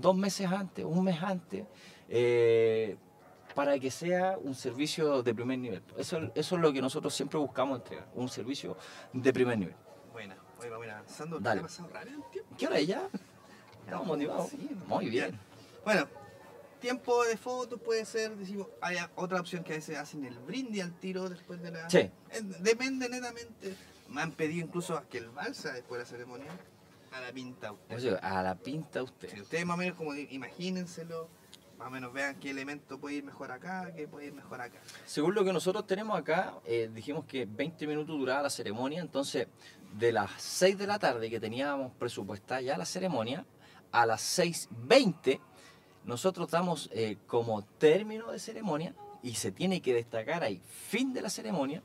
dos 0.00 0.16
meses 0.16 0.50
antes, 0.50 0.84
un 0.84 1.04
mes 1.04 1.22
antes. 1.22 1.64
para 3.54 3.78
que 3.78 3.90
sea 3.90 4.38
un 4.38 4.54
servicio 4.54 5.22
de 5.22 5.34
primer 5.34 5.58
nivel. 5.58 5.82
Eso, 5.98 6.18
eso 6.34 6.54
es 6.54 6.62
lo 6.62 6.72
que 6.72 6.80
nosotros 6.80 7.12
siempre 7.12 7.38
buscamos 7.38 7.78
entregar, 7.80 8.08
un 8.14 8.28
servicio 8.28 8.76
de 9.12 9.32
primer 9.32 9.58
nivel. 9.58 9.76
Buena, 10.12 10.36
oye, 10.58 10.70
vamos 10.70 10.84
a 10.84 10.86
ir 10.86 10.92
avanzando. 10.92 11.40
Dale. 11.40 11.60
¿Qué 11.60 11.64
ha 11.64 11.68
pasado 11.68 11.88
rápido 11.92 12.16
el 12.16 12.30
tiempo? 12.30 12.56
¿Qué 12.56 12.66
hora 12.66 12.78
es 12.78 12.86
ya? 12.86 13.08
Estamos 13.84 14.06
motivados. 14.06 14.48
Sí, 14.50 14.70
Muy 14.86 15.10
bien. 15.10 15.38
Bueno, 15.84 16.06
tiempo 16.80 17.24
de 17.24 17.36
fotos 17.36 17.80
puede 17.80 18.04
ser, 18.04 18.36
decimos, 18.36 18.66
hay 18.80 18.96
otra 19.14 19.40
opción 19.40 19.62
que 19.62 19.72
a 19.72 19.76
veces 19.76 19.96
hacen 19.96 20.24
el 20.24 20.38
brindis 20.38 20.82
al 20.82 20.98
tiro 20.98 21.28
después 21.28 21.62
de 21.62 21.70
la... 21.70 21.88
Sí. 21.88 22.10
Depende 22.60 23.08
netamente. 23.08 23.74
Me 24.08 24.22
han 24.22 24.32
pedido 24.32 24.66
incluso 24.66 25.00
que 25.08 25.18
el 25.18 25.28
balsa 25.28 25.72
después 25.72 25.98
de 25.98 26.04
la 26.04 26.10
ceremonia 26.10 26.50
a 27.12 27.20
la 27.20 27.32
pinta 27.32 27.72
usted. 27.72 27.96
Oye, 27.96 28.16
a 28.16 28.42
la 28.42 28.54
pinta 28.56 29.02
usted. 29.02 29.28
Si 29.30 29.40
ustedes 29.40 29.66
más 29.66 29.74
o 29.74 29.78
menos 29.78 29.96
como 29.96 30.14
imagínenselo, 30.14 31.28
más 31.78 31.88
o 31.88 31.90
menos 31.90 32.12
vean 32.12 32.38
qué 32.38 32.50
elemento 32.50 32.98
puede 32.98 33.16
ir 33.16 33.24
mejor 33.24 33.52
acá, 33.52 33.92
qué 33.94 34.06
puede 34.06 34.26
ir 34.26 34.32
mejor 34.32 34.60
acá. 34.60 34.80
Según 35.06 35.34
lo 35.34 35.44
que 35.44 35.52
nosotros 35.52 35.86
tenemos 35.86 36.18
acá, 36.18 36.54
eh, 36.64 36.90
dijimos 36.92 37.24
que 37.24 37.46
20 37.46 37.86
minutos 37.86 38.18
duraba 38.18 38.42
la 38.42 38.50
ceremonia, 38.50 39.00
entonces 39.00 39.48
de 39.92 40.12
las 40.12 40.30
6 40.40 40.78
de 40.78 40.86
la 40.86 40.98
tarde 40.98 41.30
que 41.30 41.40
teníamos 41.40 41.92
presupuestada 41.92 42.60
ya 42.60 42.78
la 42.78 42.84
ceremonia, 42.84 43.44
a 43.92 44.06
las 44.06 44.38
6.20 44.38 45.40
nosotros 46.04 46.50
damos 46.50 46.88
eh, 46.92 47.16
como 47.26 47.62
término 47.62 48.30
de 48.32 48.38
ceremonia 48.38 48.94
y 49.22 49.34
se 49.34 49.52
tiene 49.52 49.80
que 49.82 49.92
destacar 49.94 50.42
ahí 50.42 50.60
fin 50.88 51.12
de 51.12 51.22
la 51.22 51.30
ceremonia, 51.30 51.82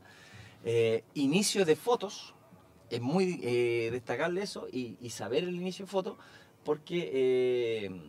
eh, 0.64 1.04
inicio 1.14 1.66
de 1.66 1.76
fotos, 1.76 2.34
es 2.90 3.02
muy 3.02 3.40
eh, 3.44 3.90
destacable 3.92 4.42
eso 4.42 4.68
y, 4.72 4.98
y 5.02 5.10
saber 5.10 5.44
el 5.44 5.56
inicio 5.56 5.86
de 5.86 5.92
fotos 5.92 6.18
porque 6.64 7.10
eh, 7.14 8.02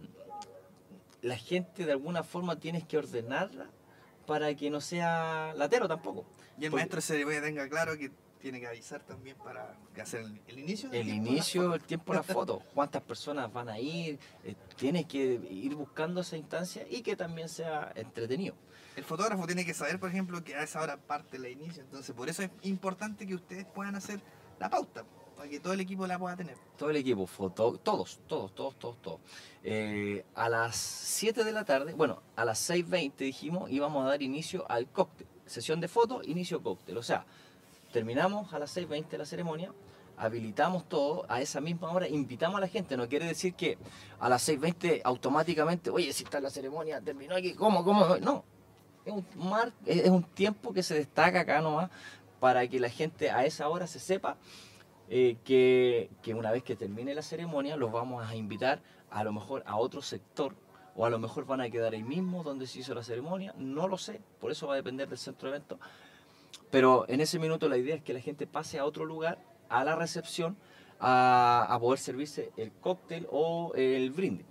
la 1.23 1.37
gente 1.37 1.85
de 1.85 1.92
alguna 1.92 2.23
forma 2.23 2.57
tienes 2.59 2.85
que 2.85 2.99
ordenarla 2.99 3.66
para 4.27 4.55
que 4.55 4.71
no 4.71 4.81
sea 4.81 5.53
latero 5.57 5.88
tampoco. 5.88 6.25
Y 6.59 6.64
el 6.64 6.71
Porque- 6.71 6.83
maestro 6.83 6.97
de 6.97 7.03
ceremonia 7.03 7.42
tenga 7.42 7.69
claro 7.69 7.97
que 7.99 8.11
tiene 8.47 8.61
que 8.61 8.69
avisar 8.69 9.03
también 9.03 9.37
para 9.39 9.77
hacer 10.01 10.21
el, 10.21 10.41
el 10.47 10.61
inicio 10.61 10.89
del 10.89 11.01
El 11.01 11.09
la 11.09 11.15
inicio, 11.15 11.75
el 11.75 11.83
tiempo 11.93 12.13
de 12.13 12.19
la 12.19 12.23
foto, 12.23 12.63
cuántas 12.75 13.03
personas 13.03 13.53
van 13.53 13.69
a 13.69 13.81
ir, 13.81 14.21
eh, 14.45 14.55
tienes 14.77 15.07
que 15.07 15.19
ir 15.51 15.75
buscando 15.75 16.21
esa 16.21 16.37
instancia 16.37 16.87
y 16.89 17.03
que 17.03 17.17
también 17.17 17.49
sea 17.49 17.91
entretenido. 17.97 18.55
El 18.95 19.03
fotógrafo 19.03 19.47
tiene 19.47 19.67
que 19.67 19.75
saber, 19.75 19.99
por 19.99 20.11
ejemplo, 20.11 20.45
que 20.45 20.55
a 20.55 20.63
esa 20.63 20.81
hora 20.81 20.97
parte 20.97 21.39
el 21.39 21.47
inicio. 21.47 21.83
Entonces, 21.83 22.15
por 22.15 22.29
eso 22.29 22.45
es 22.45 22.51
importante 22.63 23.27
que 23.27 23.35
ustedes 23.35 23.67
puedan 23.67 23.97
hacer 23.97 24.21
la 24.61 24.71
pauta, 24.71 25.05
para 25.37 25.49
que 25.49 25.59
todo 25.59 25.73
el 25.73 25.81
equipo 25.81 26.07
la 26.07 26.17
pueda 26.17 26.37
tener. 26.37 26.57
Todo 26.79 26.91
el 26.91 26.99
equipo, 26.99 27.27
foto, 27.27 27.81
todos, 27.83 28.21
todos, 28.29 28.55
todos, 28.55 28.79
todos, 28.79 29.03
todos. 29.03 29.21
Eh, 29.65 30.25
a 30.37 30.49
las 30.49 30.77
7 30.77 31.43
de 31.43 31.51
la 31.51 31.65
tarde, 31.65 31.95
bueno, 31.95 32.23
a 32.37 32.45
las 32.45 32.71
6.20 32.71 33.17
dijimos 33.17 33.73
íbamos 33.73 34.07
a 34.07 34.11
dar 34.11 34.23
inicio 34.23 34.71
al 34.71 34.87
cóctel. 34.87 35.27
Sesión 35.47 35.81
de 35.81 35.89
fotos, 35.89 36.27
inicio 36.29 36.63
cóctel. 36.63 36.97
O 36.97 37.03
sea, 37.03 37.27
terminamos 37.97 38.53
a 38.53 38.59
las 38.59 38.77
6.20 38.77 39.17
la 39.17 39.25
ceremonia, 39.25 39.73
habilitamos 40.19 40.87
todo 40.87 41.25
a 41.31 41.41
esa 41.41 41.63
misma 41.63 41.91
hora, 41.91 42.07
invitamos 42.07 42.59
a 42.59 42.61
la 42.61 42.69
gente. 42.69 42.95
No 42.95 43.09
quiere 43.09 43.25
decir 43.25 43.55
que 43.55 43.79
a 44.21 44.29
las 44.29 44.47
6.20 44.47 45.01
automáticamente, 45.03 45.89
oye, 45.89 46.13
si 46.13 46.25
está 46.25 46.39
la 46.39 46.51
ceremonia, 46.51 47.01
terminó 47.01 47.35
aquí, 47.37 47.55
¿cómo, 47.55 47.83
cómo? 47.85 48.19
No, 48.19 48.45
es 49.07 49.15
un, 49.15 49.25
mar, 49.37 49.73
es 49.87 50.11
un 50.11 50.25
tiempo 50.25 50.75
que 50.75 50.83
se 50.83 50.93
destaca 50.95 51.41
acá 51.41 51.62
nomás 51.62 51.89
para 52.39 52.68
que 52.68 52.79
la 52.81 52.91
gente 52.91 53.31
a 53.31 53.47
esa 53.47 53.66
hora 53.70 53.87
se 53.87 53.99
sepa 53.99 54.37
eh, 55.09 55.39
que, 55.43 56.11
que 56.20 56.35
una 56.35 56.51
vez 56.51 56.64
que 56.64 56.77
termine 56.77 57.14
la 57.14 57.23
ceremonia 57.23 57.77
los 57.77 57.91
vamos 57.91 58.29
a 58.29 58.37
invitar 58.37 58.83
a 59.09 59.25
lo 59.25 59.33
mejor 59.33 59.62
a 59.64 59.77
otro 59.77 60.03
sector 60.03 60.55
o 60.97 61.07
a 61.07 61.09
lo 61.09 61.18
mejor 61.18 61.47
van 61.47 61.62
a 61.62 61.70
quedar 61.70 61.95
ahí 61.95 62.03
mismo 62.03 62.43
donde 62.43 62.66
se 62.66 62.81
hizo 62.81 62.95
la 62.95 63.03
ceremonia, 63.03 63.55
no 63.57 63.89
lo 63.89 63.97
sé, 63.97 64.20
por 64.39 64.51
eso 64.51 64.66
va 64.66 64.75
a 64.75 64.77
depender 64.77 65.09
del 65.09 65.16
centro 65.16 65.49
de 65.49 65.57
evento. 65.57 65.79
Pero 66.71 67.05
en 67.09 67.21
ese 67.21 67.39
minuto 67.39 67.69
la 67.69 67.77
idea 67.77 67.95
es 67.95 68.03
que 68.03 68.12
la 68.12 68.21
gente 68.21 68.47
pase 68.47 68.79
a 68.79 68.85
otro 68.85 69.05
lugar, 69.05 69.39
a 69.69 69.85
la 69.85 69.95
recepción, 69.95 70.57
a, 71.01 71.67
a 71.69 71.79
poder 71.79 71.99
servirse 71.99 72.53
el 72.57 72.73
cóctel 72.73 73.27
o 73.31 73.73
el 73.75 74.11
brindis. 74.11 74.47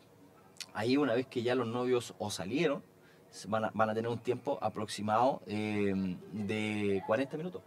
ahí 0.73 0.97
una 0.97 1.13
vez 1.13 1.27
que 1.27 1.41
ya 1.43 1.55
los 1.55 1.67
novios 1.67 2.13
o 2.19 2.29
salieron, 2.29 2.83
van 3.47 3.65
a, 3.65 3.71
van 3.73 3.89
a 3.89 3.93
tener 3.93 4.09
un 4.09 4.19
tiempo 4.19 4.57
aproximado 4.61 5.41
eh, 5.47 5.93
de 6.31 7.03
40 7.05 7.37
minutos. 7.37 7.61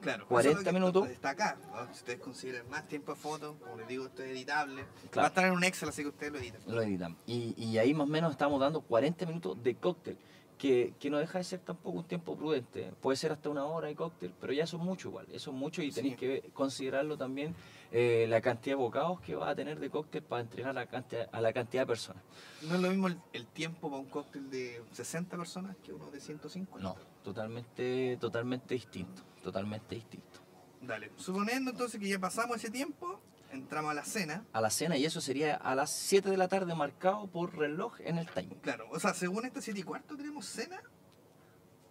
Claro, 0.00 0.26
40 0.28 0.50
eso 0.50 0.58
es 0.60 0.64
lo 0.64 0.70
que 0.70 0.78
minutos. 0.78 1.08
Está 1.08 1.30
acá. 1.30 1.56
¿no? 1.72 1.86
Si 1.86 1.92
ustedes 1.92 2.20
consideran 2.20 2.68
más 2.68 2.86
tiempo 2.86 3.12
de 3.12 3.18
foto, 3.18 3.56
como 3.58 3.76
les 3.76 3.88
digo, 3.88 4.06
esto 4.06 4.22
es 4.22 4.30
editable. 4.30 4.84
Va 5.16 5.24
a 5.24 5.26
estar 5.28 5.44
en 5.44 5.52
un 5.52 5.64
Excel, 5.64 5.88
así 5.88 6.02
que 6.02 6.08
ustedes 6.08 6.32
lo 6.32 6.38
editan. 6.38 6.60
Lo 6.66 6.82
editan. 6.82 7.16
Y, 7.26 7.54
y 7.56 7.78
ahí 7.78 7.94
más 7.94 8.06
o 8.06 8.10
menos 8.10 8.30
estamos 8.32 8.60
dando 8.60 8.82
40 8.82 9.26
minutos 9.26 9.62
de 9.62 9.74
cóctel, 9.74 10.18
que, 10.58 10.94
que 10.98 11.10
no 11.10 11.18
deja 11.18 11.38
de 11.38 11.44
ser 11.44 11.60
tampoco 11.60 11.98
un 11.98 12.04
tiempo 12.04 12.34
prudente. 12.36 12.90
Puede 13.02 13.16
ser 13.16 13.32
hasta 13.32 13.48
una 13.50 13.64
hora 13.66 13.88
de 13.88 13.94
cóctel, 13.94 14.32
pero 14.40 14.52
ya 14.52 14.64
eso 14.64 14.76
es 14.78 14.82
mucho 14.82 15.08
igual. 15.08 15.26
Eso 15.32 15.50
es 15.50 15.56
mucho 15.56 15.82
y 15.82 15.90
tenéis 15.92 16.14
Sí. 16.14 16.18
que 16.20 16.50
considerarlo 16.54 17.16
también 17.18 17.54
eh, 17.92 18.26
la 18.28 18.40
cantidad 18.40 18.76
de 18.76 18.82
bocados 18.82 19.20
que 19.20 19.34
va 19.36 19.50
a 19.50 19.54
tener 19.54 19.78
de 19.78 19.90
cóctel 19.90 20.22
para 20.22 20.42
entregar 20.42 20.70
a 20.70 20.72
la 20.74 20.86
cantidad, 20.86 21.28
a 21.30 21.40
la 21.40 21.52
cantidad 21.52 21.82
de 21.82 21.86
personas. 21.86 22.22
No 22.68 22.74
es 22.74 22.80
lo 22.80 22.88
mismo 22.88 23.06
el, 23.08 23.18
el 23.32 23.46
tiempo 23.46 23.88
para 23.90 24.00
un 24.00 24.08
cóctel 24.08 24.50
de 24.50 24.82
60 24.92 25.36
personas 25.36 25.76
que 25.84 25.92
uno 25.92 26.10
de 26.10 26.20
150. 26.20 26.82
No, 26.82 26.96
totalmente, 27.22 28.16
totalmente 28.20 28.74
distinto. 28.74 29.22
Totalmente 29.42 29.94
distinto. 29.94 30.40
Dale. 30.80 31.10
Suponiendo 31.16 31.70
entonces 31.70 32.00
que 32.00 32.08
ya 32.08 32.18
pasamos 32.18 32.56
ese 32.56 32.70
tiempo, 32.70 33.20
entramos 33.56 33.90
a 33.90 33.94
la 33.94 34.04
cena. 34.04 34.44
A 34.52 34.60
la 34.60 34.70
cena 34.70 34.96
y 34.96 35.04
eso 35.04 35.20
sería 35.20 35.56
a 35.56 35.74
las 35.74 35.90
7 35.90 36.30
de 36.30 36.36
la 36.36 36.48
tarde 36.48 36.74
marcado 36.74 37.26
por 37.26 37.56
reloj 37.56 37.94
en 38.00 38.18
el 38.18 38.30
timing. 38.30 38.58
Claro, 38.60 38.88
o 38.90 39.00
sea, 39.00 39.12
según 39.14 39.44
este 39.46 39.60
7 39.60 39.80
y 39.80 39.82
cuarto 39.82 40.16
tenemos 40.16 40.46
cena. 40.46 40.80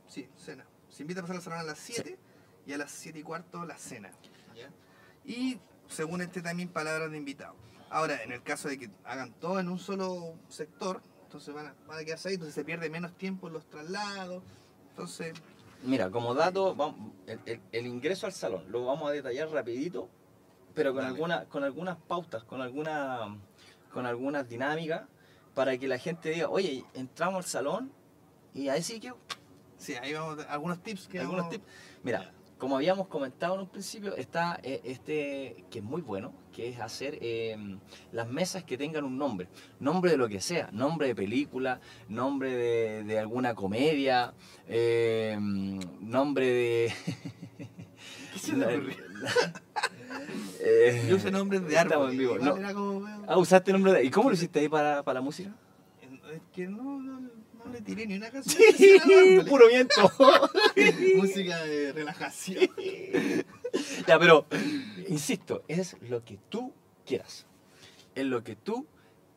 Sí, 0.08 0.28
cena. 0.38 0.66
Se 0.90 1.04
invita 1.04 1.20
a 1.20 1.24
pasar 1.24 1.36
al 1.38 1.42
salón 1.42 1.60
a 1.60 1.64
las 1.64 1.80
7 1.80 2.18
y 2.66 2.74
a 2.74 2.78
las 2.78 2.92
7 2.92 3.20
y 3.20 3.24
cuarto 3.24 3.66
la 3.66 3.78
cena. 3.78 4.12
¿ya? 4.56 4.70
Y 5.26 5.60
según 5.88 6.22
este 6.22 6.42
también 6.42 6.70
palabras 6.70 7.12
de 7.12 7.18
invitado. 7.18 7.56
Ahora, 7.90 8.22
en 8.24 8.32
el 8.32 8.42
caso 8.44 8.68
de 8.68 8.78
que 8.80 8.90
hagan 9.04 9.34
todo 9.34 9.60
en 9.60 9.70
un 9.70 9.80
solo 9.80 10.34
sector, 10.50 11.02
entonces 11.24 11.54
van 11.54 11.68
a, 11.68 11.76
van 11.88 12.00
a 12.00 12.04
quedarse 12.06 12.30
ahí, 12.30 12.34
entonces 12.36 12.56
se 12.56 12.64
pierde 12.64 12.90
menos 12.90 13.16
tiempo 13.18 13.48
en 13.48 13.54
los 13.54 13.66
traslados. 13.70 14.44
Entonces, 14.90 15.34
Mira, 15.84 16.10
como 16.10 16.34
dato, 16.34 16.74
vamos- 16.76 17.12
el, 17.28 17.40
el- 17.46 17.62
el 17.72 17.86
ingreso 17.88 18.26
al 18.26 18.34
salón 18.34 18.64
lo 18.72 18.86
vamos 18.86 19.10
a 19.10 19.12
detallar 19.12 19.50
rapidito, 19.50 20.10
pero 20.76 20.94
con, 20.94 21.04
alguna, 21.06 21.46
con 21.46 21.64
algunas 21.64 21.98
pautas, 21.98 22.44
con, 22.44 22.62
alguna, 22.62 23.36
con 23.92 24.06
algunas 24.06 24.48
dinámicas, 24.48 25.04
para 25.54 25.78
que 25.78 25.88
la 25.88 25.98
gente 25.98 26.30
diga, 26.30 26.50
oye, 26.50 26.84
entramos 26.94 27.38
al 27.38 27.50
salón 27.50 27.92
y 28.54 28.68
ahí 28.70 28.84
sí 28.84 29.00
que 29.00 29.14
sí, 29.78 29.94
ahí 29.96 30.14
vamos, 30.14 30.46
algunos 30.50 30.84
tips 30.84 31.08
que 31.08 31.20
algunos 31.20 31.46
vamos- 31.46 31.54
tips. 31.56 31.66
Mira, 32.04 32.32
como 32.58 32.76
habíamos 32.78 33.08
comentado 33.08 33.56
en 33.56 33.62
un 33.62 33.68
principio, 33.70 34.16
está 34.16 34.60
eh, 34.64 34.82
este 34.84 35.66
que 35.70 35.80
es 35.80 35.84
muy 35.84 36.02
bueno, 36.02 36.34
que 36.54 36.70
es 36.70 36.80
hacer 36.80 37.18
eh, 37.22 37.58
las 38.14 38.28
mesas 38.30 38.64
que 38.64 38.78
tengan 38.78 39.04
un 39.04 39.18
nombre. 39.18 39.48
Nombre 39.80 40.12
de 40.12 40.18
lo 40.18 40.28
que 40.30 40.40
sea, 40.40 40.70
nombre 40.72 41.08
de 41.08 41.16
película, 41.16 41.80
nombre 42.08 42.54
de, 42.56 43.04
de 43.04 43.20
alguna 43.20 43.56
comedia, 43.56 44.34
eh, 44.68 45.38
nombre 45.40 46.46
de... 46.48 46.94
¿Qué 48.34 48.40
se? 48.40 48.54
Eh, 50.60 51.06
Yo 51.10 51.16
usé 51.18 51.32
nombres 51.32 51.62
de 51.68 51.74
igual 51.74 52.44
No. 52.44 52.74
como, 52.74 53.08
Ah, 53.28 53.38
usaste 53.38 53.72
nombre 53.72 53.94
de... 53.94 54.04
¿Y 54.06 54.10
cómo 54.12 54.30
lo 54.30 54.36
hiciste 54.36 54.60
ahí 54.60 54.70
para, 54.70 55.04
para 55.04 55.20
la 55.20 55.22
música? 55.22 55.52
Es 56.34 56.42
que 56.54 56.68
no, 56.68 57.00
no, 57.00 57.20
no 57.22 57.72
le 57.72 57.82
tiré 57.82 58.06
ni 58.08 58.16
una 58.18 58.30
canción. 58.30 58.62
árboles. 59.02 59.46
Puro 59.50 59.68
viento. 59.68 60.12
Música 61.18 61.64
de 61.64 61.92
relajación. 61.94 62.70
Ya, 64.08 64.18
pero, 64.18 64.46
insisto, 65.10 65.64
es 65.68 65.98
lo 66.08 66.24
que 66.24 66.38
tú 66.48 66.72
quieras. 67.06 67.46
Es 68.16 68.26
lo 68.26 68.42
que 68.42 68.56
tú 68.56 68.86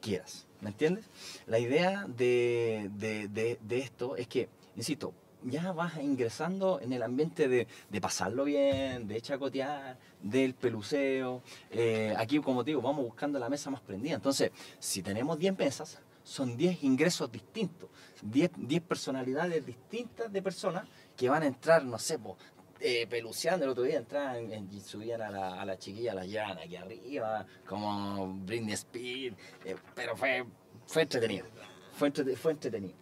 quieras. 0.01 0.47
¿Me 0.61 0.69
entiendes? 0.71 1.07
La 1.47 1.59
idea 1.59 2.07
de, 2.07 2.89
de- 2.99 3.27
de- 3.27 3.59
de 3.61 3.79
esto 3.79 4.15
es 4.15 4.29
que, 4.29 4.49
insisto, 4.77 5.13
ya 5.43 5.73
vas 5.73 5.97
ingresando 6.01 6.81
en 6.81 6.93
el 6.93 7.03
ambiente 7.03 7.49
de, 7.49 7.67
de 7.91 8.01
pasarlo 8.01 8.45
bien, 8.45 9.09
de 9.09 9.21
chacotear, 9.21 9.99
del 10.23 10.55
peluceo. 10.55 11.43
Eh, 11.71 12.15
aquí, 12.17 12.39
como 12.41 12.65
digo, 12.65 12.81
vamos 12.83 13.05
buscando 13.05 13.39
la 13.39 13.49
mesa 13.49 13.71
más 13.71 13.81
prendida. 13.81 14.15
Entonces, 14.15 14.51
si 14.79 15.03
tenemos 15.03 15.39
10 15.39 15.57
mesas, 15.59 15.99
son 16.23 16.57
10 16.57 16.83
ingresos 16.85 17.31
distintos, 17.33 17.89
10, 18.23 18.51
10 18.57 18.83
personalidades 18.83 19.65
distintas 19.65 20.31
de 20.33 20.43
personas 20.43 20.87
que 21.17 21.29
van 21.29 21.43
a 21.43 21.47
entrar, 21.47 21.85
no 21.85 21.99
sé, 21.99 22.19
po, 22.19 22.37
eh, 22.81 23.07
peluceando. 23.09 23.65
El 23.65 23.71
otro 23.71 23.85
día 23.85 23.97
entraban 23.99 24.53
en- 24.53 24.81
subían 24.83 25.23
a 25.23 25.31
la, 25.31 25.61
a 25.61 25.65
la 25.65 25.79
chiquilla, 25.79 26.15
la 26.15 26.27
llana, 26.27 26.61
aquí 26.63 26.77
arriba, 26.77 27.47
como 27.67 28.35
Britney 28.45 28.75
Spears, 28.75 29.37
eh, 29.65 29.75
pero 29.95 30.17
fue, 30.17 30.45
fue 30.87 31.03
entretenido. 31.03 31.47
Fue, 31.95 32.13
entrete- 32.13 32.37
fue 32.37 32.53
entretenido. 32.53 32.95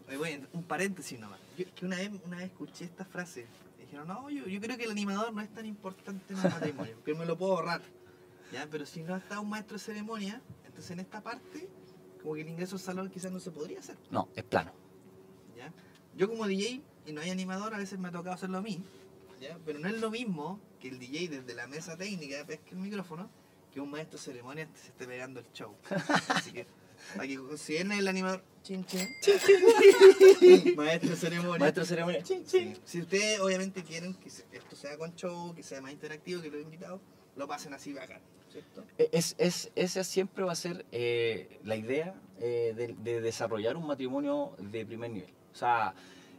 Un 0.54 0.62
paréntesis 0.62 1.18
nomás. 1.18 1.38
Yo, 1.58 1.66
que 1.74 1.84
una 1.84 1.96
vez, 1.96 2.10
una 2.24 2.36
vez 2.38 2.46
escuché 2.46 2.84
esta 2.86 3.04
frase. 3.04 3.46
Dijeron, 3.96 4.08
no, 4.08 4.28
yo, 4.28 4.46
yo 4.46 4.60
creo 4.60 4.76
que 4.76 4.84
el 4.84 4.90
animador 4.90 5.32
no 5.32 5.40
es 5.40 5.48
tan 5.54 5.64
importante 5.64 6.34
en 6.34 6.38
el 6.38 6.50
matrimonio, 6.50 7.02
que 7.02 7.14
me 7.14 7.24
lo 7.24 7.38
puedo 7.38 7.56
ahorrar. 7.56 7.80
¿Ya? 8.52 8.68
Pero 8.70 8.84
si 8.84 9.02
no 9.02 9.16
está 9.16 9.40
un 9.40 9.48
maestro 9.48 9.78
de 9.78 9.82
ceremonia, 9.82 10.42
entonces 10.66 10.90
en 10.90 11.00
esta 11.00 11.22
parte, 11.22 11.66
como 12.22 12.34
que 12.34 12.42
el 12.42 12.48
ingreso 12.48 12.76
al 12.76 12.82
salón 12.82 13.08
quizás 13.08 13.32
no 13.32 13.40
se 13.40 13.50
podría 13.50 13.78
hacer. 13.78 13.96
No, 14.10 14.28
es 14.36 14.44
plano. 14.44 14.72
¿ya? 15.56 15.72
Yo 16.14 16.28
como 16.28 16.46
DJ 16.46 16.82
y 17.06 17.12
no 17.12 17.22
hay 17.22 17.30
animador, 17.30 17.72
a 17.74 17.78
veces 17.78 17.98
me 17.98 18.08
ha 18.08 18.12
tocado 18.12 18.34
hacerlo 18.34 18.58
a 18.58 18.60
mí, 18.60 18.84
¿ya? 19.40 19.58
pero 19.64 19.78
no 19.78 19.88
es 19.88 19.98
lo 19.98 20.10
mismo 20.10 20.60
que 20.78 20.88
el 20.88 20.98
DJ 20.98 21.28
desde 21.28 21.54
la 21.54 21.66
mesa 21.66 21.96
técnica 21.96 22.44
pesque 22.46 22.72
el 22.72 22.78
micrófono 22.78 23.30
que 23.72 23.80
un 23.80 23.90
maestro 23.90 24.18
de 24.18 24.24
ceremonia 24.24 24.68
se 24.74 24.88
esté 24.88 25.06
pegando 25.06 25.40
el 25.40 25.50
show. 25.52 25.74
Así 26.28 26.52
que, 26.52 26.66
para 27.14 27.28
que 27.28 27.36
consideren 27.38 27.92
el 27.92 28.08
animador, 28.08 28.42
chin 28.62 28.84
chin, 28.84 29.08
maestro 30.76 31.16
ceremonia. 31.16 31.58
Maestro 31.58 31.84
ceremonia. 31.84 32.24
Sí. 32.24 32.42
Si 32.84 33.00
ustedes 33.00 33.40
obviamente 33.40 33.82
quieren 33.84 34.14
que 34.14 34.28
esto 34.28 34.76
sea 34.76 34.96
con 34.98 35.14
show, 35.14 35.54
que 35.54 35.62
sea 35.62 35.80
más 35.80 35.92
interactivo, 35.92 36.42
que 36.42 36.50
los 36.50 36.60
invitados 36.62 37.00
lo 37.36 37.46
pasen 37.46 37.74
así 37.74 37.92
bacán, 37.92 38.20
¿cierto? 38.50 38.84
E, 38.98 39.08
Es, 39.12 39.34
es, 39.38 39.70
esa 39.74 40.04
siempre 40.04 40.44
va 40.44 40.52
a 40.52 40.56
ser 40.56 40.86
eh, 40.92 41.60
la 41.64 41.76
idea 41.76 42.14
eh, 42.40 42.72
de, 42.76 42.94
de 42.98 43.20
desarrollar 43.20 43.76
un 43.76 43.86
matrimonio 43.86 44.56
de 44.58 44.86
primer 44.86 45.10
nivel. 45.10 45.32
O 45.52 45.56
sea, 45.56 45.94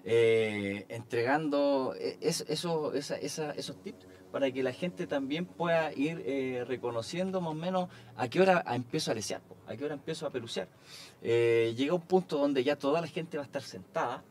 eh, 0.05 0.86
entregando 0.89 1.93
eh, 1.99 2.18
es- 2.22 2.45
eso, 2.47 2.93
esa- 2.93 3.18
esa- 3.18 3.51
esos 3.51 3.82
tips 3.84 4.07
para 4.32 4.51
que 4.51 4.61
la 4.63 4.73
gente 4.73 5.07
también 5.07 5.45
pueda 5.45 5.93
ir 5.93 6.21
eh, 6.25 6.63
reconociendo 6.67 7.41
más 7.41 7.51
o 7.51 7.55
menos 7.55 7.89
a 8.15 8.28
qué 8.28 8.41
hora 8.41 8.63
empiezo 8.73 9.11
a 9.11 9.13
lesear, 9.13 9.41
a 9.67 9.75
qué 9.75 9.86
hora 9.86 9.93
empiezo 9.93 10.25
a 10.28 10.30
pelucear. 10.30 10.67
Eh, 11.21 11.73
llega 11.78 11.93
un 11.93 12.01
punto 12.01 12.38
donde 12.38 12.63
ya 12.63 12.75
toda 12.75 13.01
la 13.01 13.07
gente 13.07 13.38
va 13.38 13.43
a 13.43 13.45
estar 13.45 13.61
sentada 13.63 14.23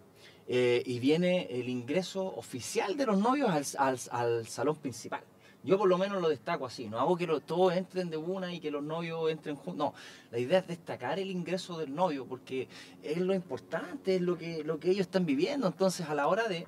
eh, 0.48 0.82
y 0.86 0.98
viene 1.00 1.48
el 1.50 1.68
ingreso 1.68 2.24
oficial 2.36 2.96
de 2.96 3.06
los 3.06 3.18
novios 3.18 3.50
al, 3.50 3.64
al- 3.78 4.00
al 4.10 4.46
salón 4.46 4.76
principal. 4.76 5.22
Yo 5.64 5.76
por 5.78 5.88
lo 5.88 5.98
menos 5.98 6.22
lo 6.22 6.28
destaco 6.28 6.64
así, 6.66 6.88
no 6.88 7.00
hago 7.00 7.16
que 7.16 7.26
todos 7.44 7.74
entren 7.74 8.08
de 8.08 8.16
una 8.16 8.52
y 8.54 8.60
que 8.60 8.70
los 8.70 8.84
novios 8.84 9.28
entren 9.32 9.56
juntos. 9.56 9.76
No, 9.76 9.94
la 10.30 10.38
idea 10.38 10.60
es 10.60 10.68
destacar 10.68 11.18
el 11.18 11.28
ingreso 11.28 11.76
del 11.76 11.92
novio 11.92 12.24
porque 12.24 12.68
es 13.02 13.18
lo 13.18 13.34
importante, 13.34 14.14
es 14.14 14.20
lo 14.20 14.38
que, 14.38 14.62
lo 14.62 14.78
que 14.78 14.90
ellos 14.90 15.06
están 15.06 15.26
viviendo. 15.26 15.66
Entonces 15.66 16.08
a 16.08 16.14
la 16.14 16.28
hora 16.28 16.46
de 16.46 16.66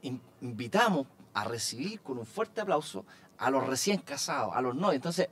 in- 0.00 0.22
invitamos 0.40 1.06
a 1.34 1.44
recibir 1.44 2.00
con 2.00 2.18
un 2.18 2.26
fuerte 2.26 2.60
aplauso 2.60 3.04
a 3.38 3.50
los 3.50 3.66
recién 3.66 3.98
casados, 3.98 4.54
a 4.54 4.60
los 4.60 4.74
novios. 4.74 4.96
Entonces, 4.96 5.28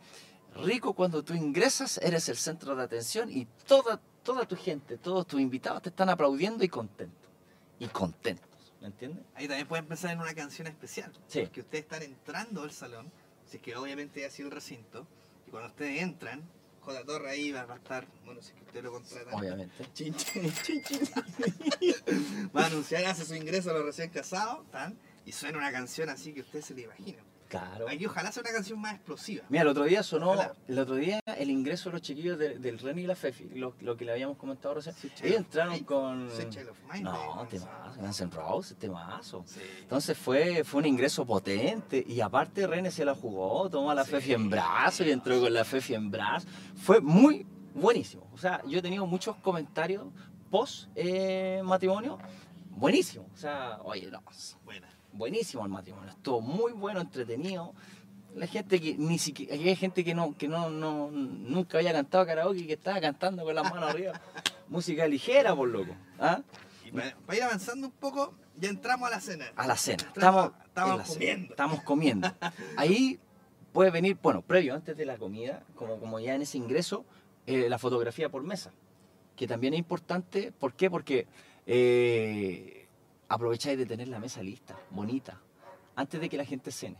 rico 0.57 0.95
cuando 0.95 1.23
tú 1.23 1.35
ingresas, 1.35 1.99
eres 1.99 2.29
el 2.29 2.37
centro 2.37 2.75
de 2.75 2.83
atención 2.83 3.31
y 3.31 3.47
toda, 3.67 4.01
toda 4.23 4.47
tu 4.47 4.57
gente, 4.57 4.99
todos 4.99 5.27
tus 5.27 5.41
invitados 5.41 5.83
te 5.83 5.89
están 5.91 6.09
aplaudiendo 6.09 6.65
y 6.65 6.69
contentos. 6.69 7.31
Y 7.79 7.87
contentos, 7.89 8.75
¿me 8.81 8.89
entiendes? 8.89 9.25
Ahí 9.35 9.49
también 9.49 9.67
pueden 9.67 9.87
pensar 9.87 10.11
en 10.11 10.21
una 10.21 10.35
canción 10.35 10.67
especial. 10.67 11.13
Sí. 11.29 11.43
Porque 11.43 11.61
ustedes 11.61 11.85
están 11.85 12.03
entrando 12.03 12.63
al 12.63 12.73
salón, 12.73 13.11
si 13.47 13.57
es 13.57 13.63
que 13.63 13.77
obviamente 13.77 14.27
ha 14.27 14.31
sido 14.31 14.49
el 14.49 14.55
recinto, 14.55 15.07
y 15.47 15.51
cuando 15.51 15.69
ustedes 15.69 16.03
entran, 16.03 16.43
J. 16.83 17.05
Torre 17.05 17.31
ahí 17.31 17.53
va, 17.53 17.63
a 17.63 17.77
estar, 17.77 18.07
bueno, 18.25 18.41
si 18.43 18.49
es 18.49 18.55
que 18.55 18.63
ustedes 18.63 18.85
lo 18.85 18.93
contratan. 18.93 19.35
Obviamente. 19.35 19.87
Chin, 19.93 20.15
chin, 20.15 20.53
chin. 20.63 20.83
Va 22.57 22.63
a 22.63 22.67
anunciar, 22.67 23.05
hace 23.05 23.25
su 23.25 23.35
ingreso 23.35 23.71
a 23.71 23.75
los 23.75 23.85
recién 23.85 24.11
casados, 24.11 24.69
tan, 24.71 24.99
y 25.25 25.33
suena 25.33 25.59
una 25.59 25.73
canción 25.73 26.09
así 26.09 26.33
que 26.33 26.41
ustedes 26.41 26.65
se 26.67 26.75
la 26.75 26.81
imaginan. 26.83 27.25
Claro. 27.49 27.89
Aquí 27.89 28.07
ojalá 28.07 28.31
sea 28.31 28.43
una 28.45 28.53
canción 28.53 28.81
más 28.81 28.95
explosiva. 28.95 29.45
Mira, 29.49 29.63
el 29.63 29.69
otro 29.69 29.83
día 29.83 30.05
sonó, 30.05 30.31
Ojalá. 30.35 30.53
el 30.69 30.79
otro 30.79 30.95
día 30.95 31.19
el 31.37 31.51
ingreso 31.51 31.89
de 31.89 31.95
los 31.95 32.03
chiquillos 32.03 32.39
de- 32.39 32.61
del 32.61 32.79
Reni 32.79 33.03
y 33.03 33.07
la 33.09 33.17
Fefi, 33.17 33.49
lo, 33.57 33.75
lo 33.81 33.97
que 33.97 34.05
le 34.05 34.13
habíamos 34.13 34.37
comentado 34.37 34.75
recién. 34.75 34.95
Ellos 35.25 35.39
entraron 35.39 35.73
Mind. 35.73 35.85
con... 35.85 36.27
Mind, 36.29 37.03
No, 37.03 37.45
temazo, 37.51 38.01
Guns 38.01 38.21
N' 38.21 38.31
Roses, 38.31 38.77
temazo. 38.79 39.43
Sí. 39.47 39.59
Entonces 39.81 40.17
fue, 40.17 40.63
fue 40.63 40.79
un 40.79 40.87
ingreso 40.87 41.27
potente 41.27 42.05
y 42.07 42.21
aparte 42.21 42.69
René 42.69 42.93
se 42.93 43.05
la 43.05 43.17
jugó, 43.17 43.69
tomó 43.69 43.91
a 43.91 43.97
la 43.97 44.05
Sí. 44.05 44.13
Fefi 44.13 44.33
en 44.33 44.49
brazo 44.49 45.03
y 45.03 45.11
entró 45.11 45.41
con 45.41 45.53
la 45.53 45.65
Fefi 45.65 45.95
en 45.95 46.09
brazo. 46.09 46.47
Fue 46.77 47.01
muy 47.01 47.45
buenísimo. 47.75 48.29
O 48.33 48.39
sea, 48.39 48.63
yo 48.65 48.79
he 48.79 48.83
tenido 48.83 49.07
muchos 49.07 49.35
comentarios 49.39 50.07
post 50.53 50.89
eh, 50.95 51.63
matrimonio, 51.65 52.17
buenísimo. 52.71 53.27
O 53.35 53.37
sea, 53.37 53.81
oye, 53.83 54.09
no, 54.09 54.23
Buena. 54.65 54.89
Buenísimo 55.13 55.65
el 55.65 55.71
matrimonio. 55.71 56.11
Estuvo 56.11 56.41
muy 56.41 56.73
bueno, 56.73 57.01
entretenido. 57.01 57.75
La 58.35 58.47
gente 58.47 58.81
que 58.81 58.97
ni 58.97 59.19
siquiera, 59.19 59.55
hay 59.55 59.75
gente 59.75 60.05
que 60.05 60.15
no, 60.15 60.37
que 60.37 60.47
no, 60.47 60.71
no, 60.71 61.11
nunca 61.11 61.79
había 61.79 61.93
cantado 61.93 62.25
karaoke 62.27 62.61
y 62.61 62.67
que 62.67 62.75
estaba 62.75 63.01
cantando 63.01 63.45
con 63.45 63.55
las 63.55 63.65
manos 63.71 63.91
arriba. 63.91 64.21
Música 64.69 65.07
ligera, 65.09 65.55
por 65.57 65.69
loco. 65.69 65.95
¿Ah? 66.19 66.43
Y 66.85 66.93
para, 66.93 67.17
para 67.27 67.37
ir 67.37 67.43
avanzando 67.43 67.89
un 67.89 67.93
poco, 67.93 68.35
ya 68.57 68.69
entramos 68.69 69.09
a 69.09 69.11
la 69.11 69.21
cena. 69.21 69.47
A 69.57 69.67
la 69.67 69.77
cena. 69.77 70.05
Estamos- 70.15 70.53
cena. 71.09 71.47
Estamos 71.51 71.83
comiendo. 71.83 72.33
Ahí 72.77 73.19
puede 73.73 73.91
venir, 73.91 74.17
bueno, 74.23 74.43
previo, 74.43 74.75
antes 74.75 74.97
de 74.97 75.05
la 75.05 75.17
comida, 75.17 75.65
como, 75.75 75.99
como 75.99 76.21
ya 76.21 76.35
en 76.35 76.43
ese 76.43 76.57
ingreso, 76.57 77.05
eh, 77.47 77.69
la 77.69 77.79
fotografía 77.79 78.29
por 78.29 78.43
mesa. 78.45 78.71
Que 79.35 79.49
también 79.49 79.75
es 79.75 79.79
importante. 79.81 80.53
¿Por 80.53 80.75
qué? 80.75 80.89
Porque 80.89 81.27
eh, 81.67 82.80
aprovecháis 83.31 83.79
de 83.79 83.87
tener 83.87 84.09
la 84.09 84.19
mesa 84.19 84.43
lista, 84.43 84.77
bonita, 84.91 85.41
antes 85.97 86.21
de 86.21 86.29
que 86.29 86.37
la 86.37 86.45
gente 86.45 86.71
cene. 86.71 86.99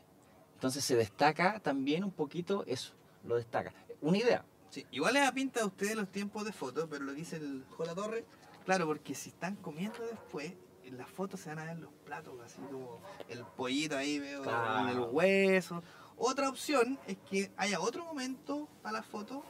Entonces 0.55 0.85
se 0.85 0.97
destaca 0.97 1.61
también 1.61 2.05
un 2.05 2.13
poquito 2.13 2.65
eso, 2.67 2.95
lo 3.25 3.37
destaca. 3.37 3.75
Una 4.01 4.19
idea. 4.19 4.45
Sí, 4.71 4.87
igual 4.93 5.15
les 5.15 5.31
pinta 5.33 5.63
a 5.63 5.67
ustedes 5.67 5.97
los 5.97 6.11
tiempos 6.11 6.45
de 6.45 6.53
fotos, 6.53 6.87
pero 6.89 7.05
lo 7.05 7.13
que 7.13 7.19
dice 7.19 7.37
el 7.37 7.65
Jola 7.77 7.95
Torre, 7.95 8.25
claro, 8.65 8.87
porque 8.87 9.15
si 9.15 9.31
están 9.31 9.57
comiendo 9.57 9.99
después, 10.07 10.53
en 10.85 10.97
las 10.97 11.09
fotos 11.09 11.41
se 11.41 11.49
van 11.49 11.59
a 11.59 11.65
ver 11.65 11.79
los 11.79 11.93
platos, 12.05 12.35
así 12.45 12.61
como 12.71 13.01
el 13.29 13.45
pollito 13.57 13.97
ahí, 13.97 14.19
veo 14.21 14.43
Claro. 14.43 14.89
el 14.89 15.01
hueso. 15.13 15.83
Otra 16.17 16.49
opción 16.49 16.99
es 17.09 17.17
que 17.29 17.51
haya 17.57 17.81
otro 17.81 18.05
momento 18.05 18.69
para 18.83 18.99
la 18.99 19.03
foto 19.03 19.43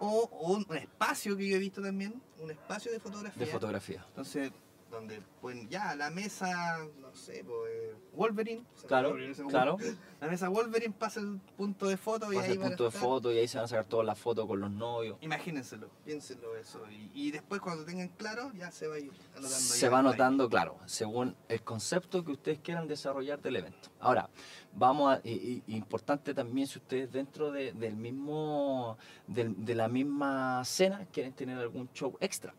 o, 0.00 0.28
o 0.32 0.52
un, 0.54 0.66
un 0.68 0.76
espacio 0.76 1.36
que 1.36 1.46
yo 1.48 1.56
he 1.56 1.58
visto 1.60 1.80
también, 1.80 2.20
un 2.40 2.50
espacio 2.50 2.90
de 2.90 2.98
fotografía. 2.98 3.44
De 3.46 3.52
fotografía. 3.52 4.04
Entonces, 4.08 4.50
donde 4.90 5.20
pues 5.40 5.68
ya 5.68 5.94
la 5.96 6.10
mesa, 6.10 6.78
no 7.00 7.14
sé, 7.14 7.44
pues, 7.44 7.70
eh, 7.72 7.94
Wolverine. 8.14 8.64
Claro, 8.86 9.10
Wolverine, 9.10 9.34
claro. 9.48 9.76
La 10.20 10.28
mesa 10.28 10.48
Wolverine 10.48 10.94
pasa 10.98 11.20
el 11.20 11.38
punto 11.56 11.86
de 11.88 11.96
foto 11.98 12.32
y 12.32 12.36
Pasa 12.36 12.46
ahí 12.48 12.54
el 12.54 12.60
punto 12.60 12.84
de 12.84 12.88
estar. 12.88 13.02
foto 13.02 13.32
y 13.32 13.38
ahí 13.38 13.46
se 13.48 13.58
van 13.58 13.66
a 13.66 13.68
sacar 13.68 13.84
todas 13.84 14.06
las 14.06 14.18
fotos 14.18 14.46
con 14.46 14.58
los 14.60 14.70
novios. 14.70 15.18
Imagínenselo, 15.20 15.90
piénsenlo 16.04 16.56
eso. 16.56 16.82
Y, 16.90 17.10
y 17.14 17.30
después 17.32 17.60
cuando 17.60 17.84
tengan 17.84 18.08
claro, 18.08 18.50
ya 18.54 18.70
se 18.70 18.86
va 18.86 18.94
a 18.94 18.98
ir 18.98 19.12
anotando. 19.34 19.48
se 19.50 19.88
va 19.90 19.98
anotando, 19.98 20.48
claro, 20.48 20.78
según 20.86 21.36
el 21.48 21.62
concepto 21.62 22.24
que 22.24 22.32
ustedes 22.32 22.60
quieran 22.60 22.88
desarrollar 22.88 23.42
del 23.42 23.56
evento. 23.56 23.90
Ahora, 24.00 24.30
vamos 24.72 25.14
a, 25.16 25.20
y- 25.22 25.62
y- 25.66 25.74
importante 25.76 26.32
también 26.32 26.66
si 26.66 26.78
ustedes 26.78 27.12
dentro 27.12 27.50
de, 27.52 27.72
del 27.72 27.96
mismo, 27.96 28.96
del- 29.26 29.62
de 29.64 29.74
la 29.74 29.88
misma 29.88 30.64
cena 30.64 31.06
quieren 31.12 31.34
tener 31.34 31.58
algún 31.58 31.90
show 31.92 32.16
extra. 32.20 32.54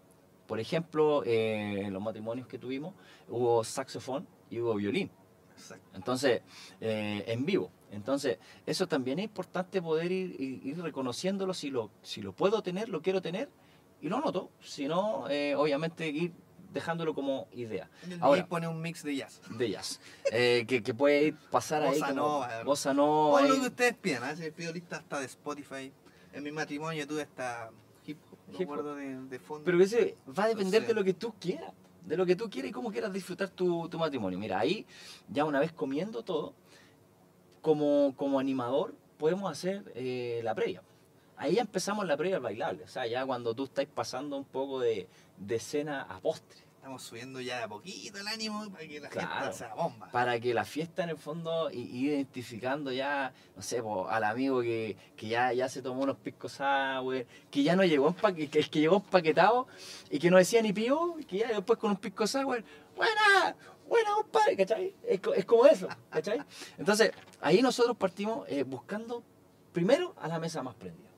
Por 0.47 0.59
ejemplo, 0.59 1.23
eh, 1.25 1.81
en 1.85 1.93
los 1.93 2.01
matrimonios 2.01 2.47
que 2.47 2.57
tuvimos 2.57 2.93
hubo 3.27 3.63
saxofón 3.63 4.27
y 4.49 4.59
hubo 4.61 4.75
violín. 4.75 5.11
Exacto. 5.55 5.89
Entonces, 5.95 6.41
eh, 6.81 7.23
en 7.27 7.45
vivo. 7.45 7.71
Entonces, 7.91 8.37
eso 8.65 8.87
también 8.87 9.19
es 9.19 9.25
importante 9.25 9.81
poder 9.81 10.11
ir, 10.11 10.39
ir- 10.39 10.61
ir 10.65 10.81
reconociéndolo 10.81 11.53
si 11.53 11.69
lo, 11.69 11.89
si 12.01 12.21
lo 12.21 12.31
puedo 12.33 12.61
tener, 12.61 12.89
lo 12.89 13.01
quiero 13.01 13.21
tener 13.21 13.49
y 14.01 14.09
lo 14.09 14.17
anoto. 14.17 14.49
Si 14.61 14.87
no, 14.87 15.29
eh, 15.29 15.55
obviamente 15.55 16.07
ir 16.07 16.31
dejándolo 16.73 17.15
como 17.15 17.47
idea 17.53 17.89
Ahora. 18.19 18.45
Pone 18.45 18.67
un 18.67 18.81
mix 18.81 19.01
de 19.03 19.15
jazz. 19.15 19.41
de 19.49 19.65
ellas. 19.65 19.99
Eh, 20.31 20.65
que, 20.67 20.83
que 20.83 20.93
puede 20.93 21.23
ir 21.27 21.35
pasar 21.49 21.81
ahí 21.81 21.99
Bossa 21.99 22.13
nova, 22.13 22.63
bossa 22.63 22.91
O 22.91 22.93
nova. 22.93 23.41
lo 23.41 23.53
ahí. 23.53 23.59
que 23.61 23.67
ustedes 23.67 23.95
pidan. 23.95 24.23
A 24.25 24.27
veces 24.31 24.51
pido 24.53 24.71
lista 24.73 24.97
hasta 24.97 25.19
de 25.19 25.25
Spotify. 25.25 25.91
En 26.33 26.43
mi 26.43 26.51
matrimonio 26.51 27.07
tuve 27.07 27.23
hasta 27.23 27.71
hop. 28.55 28.61
acuerdo 28.61 28.95
de, 28.95 29.15
de 29.25 29.39
fondo. 29.39 29.63
Pero 29.65 29.81
ese 29.81 30.15
va 30.37 30.45
a 30.45 30.47
depender 30.47 30.81
sé. 30.81 30.87
de 30.87 30.93
lo 30.93 31.03
que 31.03 31.13
tú 31.13 31.33
quieras. 31.39 31.73
De 32.05 32.15
lo 32.15 32.25
que 32.25 32.35
tú 32.35 32.49
quieras 32.49 32.69
y 32.69 32.71
cómo 32.71 32.91
quieras 32.91 33.11
disfrutar 33.11 33.49
tu, 33.49 33.89
tu 33.89 33.99
matrimonio. 33.99 34.39
Mira, 34.39 34.59
ahí 34.59 34.85
ya 35.27 35.43
una 35.43 35.59
vez 35.59 35.73
comiendo 35.73 36.23
todo, 36.23 36.53
como, 37.61 38.13
como 38.15 38.39
animador 38.39 38.95
podemos 39.17 39.51
hacer 39.51 39.91
eh, 39.95 40.39
la 40.43 40.55
previa. 40.55 40.81
Ahí 41.35 41.55
ya 41.55 41.61
empezamos 41.61 42.07
la 42.07 42.15
previa 42.15 42.39
bailable. 42.39 42.83
O 42.83 42.87
sea, 42.87 43.05
ya 43.05 43.25
cuando 43.25 43.53
tú 43.53 43.65
estás 43.65 43.85
pasando 43.85 44.37
un 44.37 44.45
poco 44.45 44.79
de, 44.79 45.07
de 45.37 45.59
cena 45.59 46.01
a 46.03 46.19
postre. 46.19 46.66
Estamos 46.87 47.03
subiendo 47.03 47.41
ya 47.41 47.57
de 47.57 47.63
a 47.63 47.67
poquito 47.67 48.17
el 48.17 48.27
ánimo 48.29 48.65
para 48.71 48.87
que 48.87 49.01
la 49.01 49.09
Claro. 49.09 49.29
gente 49.41 49.57
se 49.57 49.63
la 49.65 49.73
bomba. 49.75 50.09
Para 50.09 50.39
que 50.39 50.53
la 50.53 50.63
fiesta 50.63 51.03
en 51.03 51.09
el 51.09 51.17
fondo, 51.17 51.69
ir 51.69 52.13
identificando 52.13 52.93
ya, 52.93 53.33
no 53.57 53.61
sé, 53.61 53.83
po, 53.83 54.07
al 54.07 54.23
amigo 54.23 54.61
que, 54.61 54.95
que 55.17 55.27
ya, 55.27 55.51
ya 55.51 55.67
se 55.67 55.81
tomó 55.81 56.03
unos 56.03 56.15
piscos 56.15 56.53
sour, 56.53 57.25
que 57.51 57.61
ya 57.63 57.75
no 57.75 57.83
llegó 57.83 58.07
empaque, 58.07 58.49
que, 58.49 58.61
que 58.61 58.79
llegó 58.79 58.95
empaquetado 58.95 59.67
y 60.09 60.17
que 60.17 60.31
no 60.31 60.37
decía 60.37 60.61
ni 60.61 60.71
pío, 60.71 61.19
y 61.19 61.25
que 61.25 61.39
ya 61.39 61.49
después 61.49 61.77
con 61.77 61.91
un 61.91 61.97
pisco 61.97 62.25
sour, 62.25 62.63
buena, 62.95 63.57
buena 63.89 64.11
compadre, 64.21 64.55
¿cachai? 64.55 64.95
Es, 65.05 65.19
es 65.35 65.43
como 65.43 65.65
eso, 65.65 65.89
¿cachai? 66.09 66.41
Entonces, 66.77 67.11
ahí 67.41 67.61
nosotros 67.61 67.97
partimos 67.97 68.47
eh, 68.47 68.63
buscando 68.63 69.25
primero 69.73 70.15
a 70.21 70.29
la 70.29 70.39
mesa 70.39 70.63
más 70.63 70.75
prendida. 70.75 71.09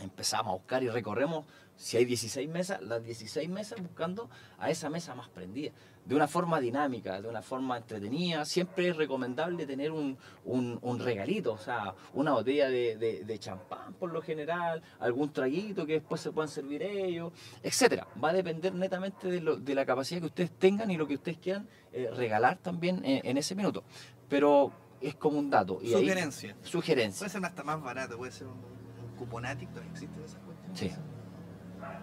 Empezamos 0.00 0.50
a 0.50 0.56
buscar 0.56 0.82
y 0.82 0.88
recorremos, 0.88 1.44
si 1.78 1.96
hay 1.96 2.04
16 2.04 2.48
mesas, 2.50 2.82
las 2.82 3.02
16 3.04 3.48
mesas 3.48 3.80
buscando 3.80 4.28
a 4.58 4.68
esa 4.68 4.90
mesa 4.90 5.14
más 5.14 5.28
prendida. 5.28 5.70
De 6.04 6.14
una 6.14 6.26
forma 6.26 6.58
dinámica, 6.58 7.20
de 7.20 7.28
una 7.28 7.40
forma 7.42 7.76
entretenida. 7.76 8.44
Siempre 8.46 8.88
es 8.88 8.96
recomendable 8.96 9.64
tener 9.66 9.92
un, 9.92 10.16
un- 10.44 10.78
un 10.82 10.98
regalito, 10.98 11.52
o 11.52 11.58
sea, 11.58 11.94
una 12.14 12.32
botella 12.32 12.68
de, 12.68 12.96
de- 12.96 13.24
de 13.24 13.38
champán 13.38 13.92
por 13.94 14.10
lo 14.12 14.20
general, 14.22 14.82
algún 15.00 15.32
traguito 15.32 15.86
que 15.86 15.94
después 15.94 16.20
se 16.20 16.32
puedan 16.32 16.48
servir 16.48 16.82
ellos, 16.82 17.32
etcétera. 17.62 18.06
Va 18.22 18.30
a 18.30 18.32
depender 18.32 18.74
netamente 18.74 19.28
de, 19.28 19.40
lo- 19.40 19.56
de 19.56 19.74
la 19.74 19.86
capacidad 19.86 20.20
que 20.20 20.26
ustedes 20.26 20.50
tengan 20.50 20.90
y 20.90 20.96
lo 20.96 21.06
que 21.06 21.14
ustedes 21.14 21.38
quieran 21.38 21.68
eh, 21.92 22.10
regalar 22.14 22.56
también 22.58 23.04
en, 23.04 23.24
en 23.24 23.36
ese 23.38 23.54
minuto. 23.54 23.84
Pero 24.28 24.72
es 25.00 25.14
como 25.14 25.38
un 25.38 25.48
dato. 25.50 25.78
Y 25.80 25.88
ahí- 25.94 26.00
Sugerencia. 26.02 26.56
sugerencia. 26.62 27.18
Puede 27.20 27.30
ser 27.30 27.44
hasta 27.44 27.62
más 27.62 27.80
barato, 27.82 28.16
puede 28.16 28.32
ser 28.32 28.46
un, 28.48 28.54
un 28.54 29.16
cuponatic, 29.16 29.68
¿todavía 29.70 29.92
existen 29.92 30.24
esas 30.24 30.40
cuestiones? 30.40 30.78
Sí. 30.80 30.90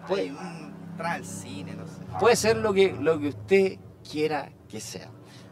Puede, 0.08 0.34
al 1.00 1.26
cine, 1.26 1.76
no 1.76 1.88
sé. 1.88 2.04
Puede 2.20 2.36
ser 2.36 2.58
lo 2.58 2.74
que, 2.74 2.94
lo 2.94 3.20
que 3.20 3.30
usted 3.30 3.80
quiera 4.10 4.52
que 4.70 4.80
sea. 4.80 5.10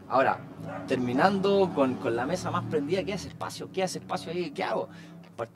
Ahora, 0.08 0.38
terminando 0.86 1.72
con, 1.74 1.94
con 1.94 2.14
la 2.14 2.26
mesa 2.26 2.50
más 2.50 2.64
prendida, 2.64 3.02
¿qué 3.04 3.14
hace 3.14 3.28
espacio? 3.28 3.70
¿Qué 3.72 3.82
hace 3.82 3.98
espacio 3.98 4.30
ahí? 4.30 4.50
¿Qué 4.50 4.62
hago? 4.62 4.88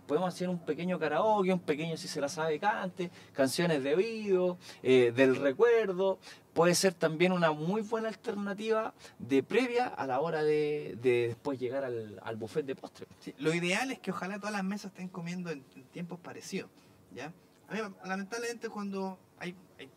Podemos 0.09 0.35
hacer 0.35 0.49
un 0.49 0.59
pequeño 0.59 0.99
karaoke, 0.99 1.53
un 1.53 1.61
pequeño 1.61 1.97
si 1.97 2.09
se 2.09 2.21
la 2.21 2.29
sabe 2.29 2.59
cante, 2.59 3.13
canciones 3.33 3.85
de 3.85 3.95
oído, 3.95 4.59
eh, 4.83 5.13
del 5.15 5.37
recuerdo. 5.37 6.19
Puede 6.53 6.75
ser 6.75 6.95
también 6.95 7.31
una 7.31 7.53
muy 7.53 7.83
buena 7.83 8.09
alternativa 8.09 8.93
de 9.21 9.45
previa 9.45 9.87
a 9.87 10.07
la 10.09 10.21
hora 10.21 10.43
de, 10.43 10.99
de 11.01 11.29
después 11.29 11.61
llegar 11.61 11.85
al, 11.85 12.21
al 12.25 12.37
buffet 12.37 12.67
de 12.67 12.75
postre. 12.75 13.07
Sí, 13.21 13.33
lo 13.39 13.55
ideal 13.55 13.93
es 13.93 14.01
que 14.01 14.11
ojalá 14.11 14.39
todas 14.39 14.53
las 14.53 14.65
mesas 14.65 14.87
estén 14.91 15.09
comiendo 15.09 15.51
en, 15.51 15.65
en 15.77 15.85
tiempos 15.85 16.19
parecidos, 16.19 16.71
¿ya? 17.15 17.33
A 17.69 17.75
mí, 17.75 17.81
lamentablemente, 18.05 18.69
cuando 18.69 19.19
hay... 19.39 19.55
hay 19.79 19.91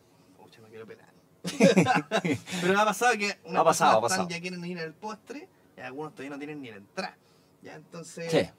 me 0.62 0.70
quiero 0.70 0.86
pelar. 0.86 1.10
Pero 2.62 2.80
ha 2.80 2.86
pasado 2.86 3.14
que 3.18 3.40
unas 3.46 3.62
Ha 3.62 3.64
pasado, 3.64 3.92
ha 3.98 4.02
personas 4.02 4.02
pasado. 4.02 4.22
están- 4.24 4.28
ya 4.30 4.42
quieren 4.42 4.64
ir 4.66 4.80
al 4.80 4.94
postre 4.94 5.48
y 5.78 5.80
algunos 5.82 6.12
todavía 6.14 6.32
no 6.32 6.38
tienen 6.38 6.62
ni 6.62 6.70
la 6.70 6.78
entrada, 6.78 7.18
¿ya? 7.62 7.76
Entonces... 7.76 8.30
Sí, 8.32 8.50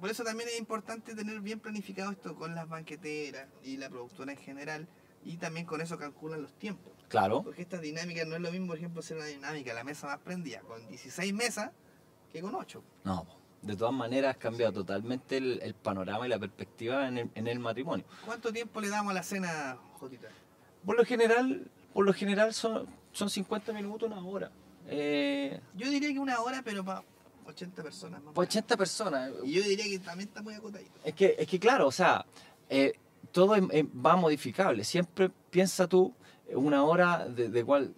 Por 0.00 0.10
eso 0.10 0.24
también 0.24 0.48
es 0.48 0.58
importante 0.58 1.14
tener 1.14 1.40
bien 1.40 1.60
planificado 1.60 2.10
esto 2.10 2.34
con 2.34 2.54
las 2.54 2.68
banqueteras 2.68 3.46
y 3.62 3.76
la 3.76 3.88
productora 3.90 4.32
en 4.32 4.38
general 4.38 4.88
y 5.24 5.36
también 5.36 5.66
con 5.66 5.80
eso 5.80 5.98
calculan 5.98 6.40
los 6.42 6.54
tiempos. 6.54 6.92
claro. 7.08 7.42
Porque 7.42 7.62
esta 7.62 7.78
dinámica 7.78 8.24
no 8.24 8.34
es 8.36 8.40
lo 8.40 8.50
mismo, 8.50 8.68
por 8.68 8.78
ejemplo, 8.78 9.00
hacer 9.00 9.16
una 9.18 9.26
dinámica, 9.26 9.74
la 9.74 9.84
mesa 9.84 10.06
más 10.06 10.18
prendida 10.18 10.60
con 10.60 10.86
16 10.88 11.32
mesas 11.34 11.70
que 12.32 12.40
con 12.40 12.54
8. 12.54 12.82
No. 13.04 13.26
De 13.66 13.76
todas 13.76 13.92
maneras 13.94 14.36
ha 14.36 14.38
cambiado 14.38 14.72
totalmente 14.72 15.36
el, 15.36 15.60
el 15.62 15.74
panorama 15.74 16.26
y 16.26 16.28
la 16.30 16.38
perspectiva 16.38 17.08
en 17.08 17.18
el, 17.18 17.30
en 17.34 17.46
el 17.46 17.58
matrimonio. 17.58 18.04
¿Cuánto 18.24 18.52
tiempo 18.52 18.80
le 18.80 18.88
damos 18.88 19.10
a 19.10 19.14
la 19.14 19.22
cena, 19.22 19.76
Jotita? 19.98 20.28
Por 20.84 20.96
lo 20.96 21.04
general, 21.04 21.68
por 21.92 22.04
lo 22.06 22.12
general 22.12 22.54
son, 22.54 22.86
son 23.12 23.28
50 23.28 23.72
minutos, 23.72 24.08
una 24.10 24.24
hora. 24.24 24.50
Eh, 24.88 25.60
Yo 25.74 25.90
diría 25.90 26.12
que 26.12 26.18
una 26.18 26.40
hora, 26.40 26.62
pero 26.64 26.84
para 26.84 27.02
80 27.46 27.82
personas 27.82 28.20
más. 28.22 28.30
o 28.30 28.34
por 28.34 28.44
menos. 28.44 28.54
80 28.56 28.76
personas. 28.76 29.30
Y 29.44 29.52
yo 29.52 29.62
diría 29.62 29.84
que 29.86 29.98
también 29.98 30.28
está 30.28 30.42
muy 30.42 30.54
acotadito. 30.54 30.92
Es 31.04 31.14
que, 31.14 31.34
es 31.38 31.46
que 31.48 31.58
claro, 31.58 31.88
o 31.88 31.92
sea, 31.92 32.24
eh, 32.68 32.92
todo 33.32 33.56
em- 33.56 33.68
em- 33.72 33.90
va 34.04 34.14
modificable. 34.16 34.84
Siempre 34.84 35.30
piensa 35.50 35.88
tú 35.88 36.14
una 36.54 36.84
hora 36.84 37.26
de, 37.28 37.48
de 37.48 37.64
cual 37.64 37.92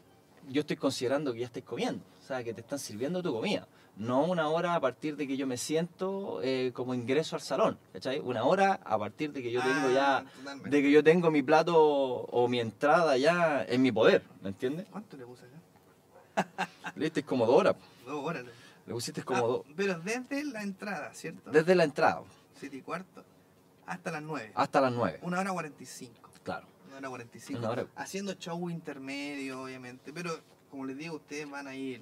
yo 0.48 0.60
estoy 0.60 0.76
considerando 0.76 1.32
que 1.34 1.40
ya 1.40 1.46
estés 1.46 1.64
comiendo. 1.64 2.02
O 2.28 2.30
sea, 2.30 2.44
que 2.44 2.52
te 2.52 2.60
están 2.60 2.78
sirviendo 2.78 3.22
tu 3.22 3.32
comida. 3.32 3.66
No 3.96 4.22
una 4.26 4.50
hora 4.50 4.74
a 4.74 4.80
partir 4.80 5.16
de 5.16 5.26
que 5.26 5.38
yo 5.38 5.46
me 5.46 5.56
siento 5.56 6.40
eh, 6.42 6.72
como 6.74 6.92
ingreso 6.92 7.36
al 7.36 7.40
salón. 7.40 7.78
¿cachai? 7.94 8.18
Una 8.20 8.44
hora 8.44 8.74
a 8.84 8.98
partir 8.98 9.32
de 9.32 9.40
que 9.42 9.50
yo 9.50 9.62
tengo 9.62 9.88
ya 9.90 10.18
Ah, 10.18 10.24
totalmente. 10.36 10.68
de 10.68 10.82
que 10.82 10.90
yo 10.90 11.02
tengo 11.02 11.30
mi 11.30 11.42
plato 11.42 11.74
o 11.74 12.46
mi 12.46 12.60
entrada 12.60 13.16
ya 13.16 13.64
en 13.66 13.80
mi 13.80 13.90
poder, 13.90 14.24
¿me 14.42 14.50
entiendes? 14.50 14.86
¿Cuánto 14.90 15.16
le 15.16 15.24
puse 15.24 15.44
acá? 16.36 16.68
Le 16.96 17.04
diste 17.06 17.22
como 17.22 17.46
dos 17.46 17.56
horas, 17.60 17.76
Dos 18.04 18.22
horas. 18.22 18.44
le 18.86 18.92
pusiste 18.92 19.22
como 19.22 19.38
Ah, 19.38 19.48
dos, 19.48 19.62
pero 19.74 19.98
desde 20.00 20.44
la 20.44 20.60
entrada, 20.62 21.14
¿cierto? 21.14 21.50
desde 21.50 21.74
la 21.74 21.84
entrada 21.84 22.24
Siete 22.60 22.76
y 22.76 22.82
cuarto 22.82 23.24
hasta 23.86 24.10
las 24.10 24.20
9. 24.22 24.52
hasta 24.54 24.82
las 24.82 24.92
nueve, 24.92 25.18
Una 25.22 25.40
hora 25.40 25.50
45. 25.52 26.30
claro. 26.44 26.66
Una 26.88 26.98
hora 26.98 27.08
45. 27.08 27.58
Una 27.58 27.70
hora. 27.70 27.86
Haciendo 27.96 28.34
show 28.34 28.68
intermedio, 28.68 29.62
obviamente. 29.62 30.12
Pero, 30.12 30.38
como 30.70 30.84
les 30.84 30.98
digo, 30.98 31.16
ustedes 31.16 31.48
van 31.50 31.66
a 31.66 31.74
ir 31.74 32.00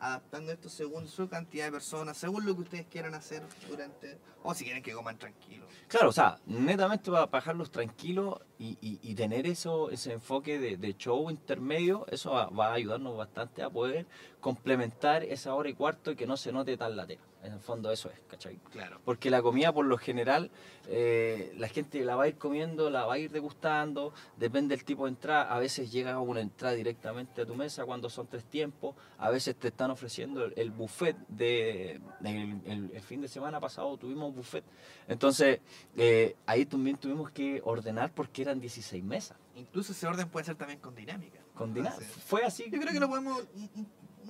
adaptando 0.00 0.52
esto 0.52 0.68
según 0.68 1.08
su 1.08 1.28
cantidad 1.28 1.66
de 1.66 1.72
personas, 1.72 2.16
según 2.16 2.46
lo 2.46 2.54
que 2.54 2.62
ustedes 2.62 2.86
quieran 2.86 3.14
hacer 3.14 3.42
durante, 3.68 4.18
o 4.42 4.54
si 4.54 4.64
quieren 4.64 4.82
que 4.82 4.92
coman 4.92 5.18
tranquilo. 5.18 5.66
Claro, 5.88 6.10
o 6.10 6.12
sea, 6.12 6.38
netamente 6.46 7.10
para 7.10 7.26
bajarlos 7.26 7.70
tranquilos 7.70 8.40
y, 8.58 8.78
y, 8.80 9.00
y 9.02 9.14
tener 9.14 9.46
eso, 9.46 9.90
ese 9.90 10.12
enfoque 10.12 10.58
de, 10.58 10.76
de 10.76 10.96
show 10.96 11.30
intermedio, 11.30 12.06
eso 12.10 12.30
va, 12.30 12.46
va 12.46 12.68
a 12.68 12.74
ayudarnos 12.74 13.16
bastante 13.16 13.62
a 13.62 13.70
poder 13.70 14.06
complementar 14.40 15.24
esa 15.24 15.54
hora 15.54 15.68
y 15.68 15.74
cuarto 15.74 16.10
y 16.12 16.16
que 16.16 16.26
no 16.26 16.36
se 16.36 16.52
note 16.52 16.76
tan 16.76 16.96
latera. 16.96 17.22
En 17.40 17.52
el 17.52 17.60
fondo 17.60 17.92
eso 17.92 18.10
es, 18.10 18.18
¿cachai? 18.28 18.56
Claro. 18.72 19.00
Porque 19.04 19.30
la 19.30 19.40
comida 19.42 19.72
por 19.72 19.86
lo 19.86 19.96
general, 19.96 20.50
eh, 20.88 21.54
la 21.56 21.68
gente 21.68 22.04
la 22.04 22.16
va 22.16 22.24
a 22.24 22.28
ir 22.28 22.36
comiendo, 22.36 22.90
la 22.90 23.06
va 23.06 23.14
a 23.14 23.18
ir 23.18 23.30
degustando, 23.30 24.12
depende 24.36 24.74
del 24.74 24.84
tipo 24.84 25.04
de 25.04 25.10
entrada. 25.10 25.54
A 25.54 25.60
veces 25.60 25.92
llega 25.92 26.18
una 26.18 26.40
entrada 26.40 26.74
directamente 26.74 27.42
a 27.42 27.46
tu 27.46 27.54
mesa 27.54 27.84
cuando 27.84 28.10
son 28.10 28.26
tres 28.26 28.44
tiempos, 28.44 28.96
a 29.18 29.30
veces 29.30 29.54
te 29.54 29.68
están 29.68 29.92
ofreciendo 29.92 30.44
el, 30.46 30.52
el 30.56 30.72
buffet 30.72 31.16
de... 31.28 32.00
El, 32.24 32.60
el- 32.66 32.90
el 32.92 33.02
fin 33.02 33.20
de 33.20 33.28
semana 33.28 33.60
pasado 33.60 33.96
tuvimos 33.96 34.34
buffet. 34.34 34.64
Entonces, 35.06 35.60
eh, 35.96 36.34
ahí 36.44 36.66
también 36.66 36.96
tuvimos 36.96 37.30
que 37.30 37.60
ordenar 37.64 38.12
porque 38.12 38.42
eran 38.42 38.58
16 38.60 39.04
mesas. 39.04 39.38
Incluso 39.54 39.92
ese 39.92 40.06
orden 40.08 40.28
puede 40.28 40.44
ser 40.46 40.56
también 40.56 40.80
con 40.80 40.94
dinámica. 40.94 41.38
Con 41.54 41.72
dinámica. 41.72 42.04
Fue 42.26 42.42
así. 42.44 42.64
Yo 42.70 42.80
creo 42.80 42.92
que 42.92 43.00
lo 43.00 43.08
podemos, 43.08 43.44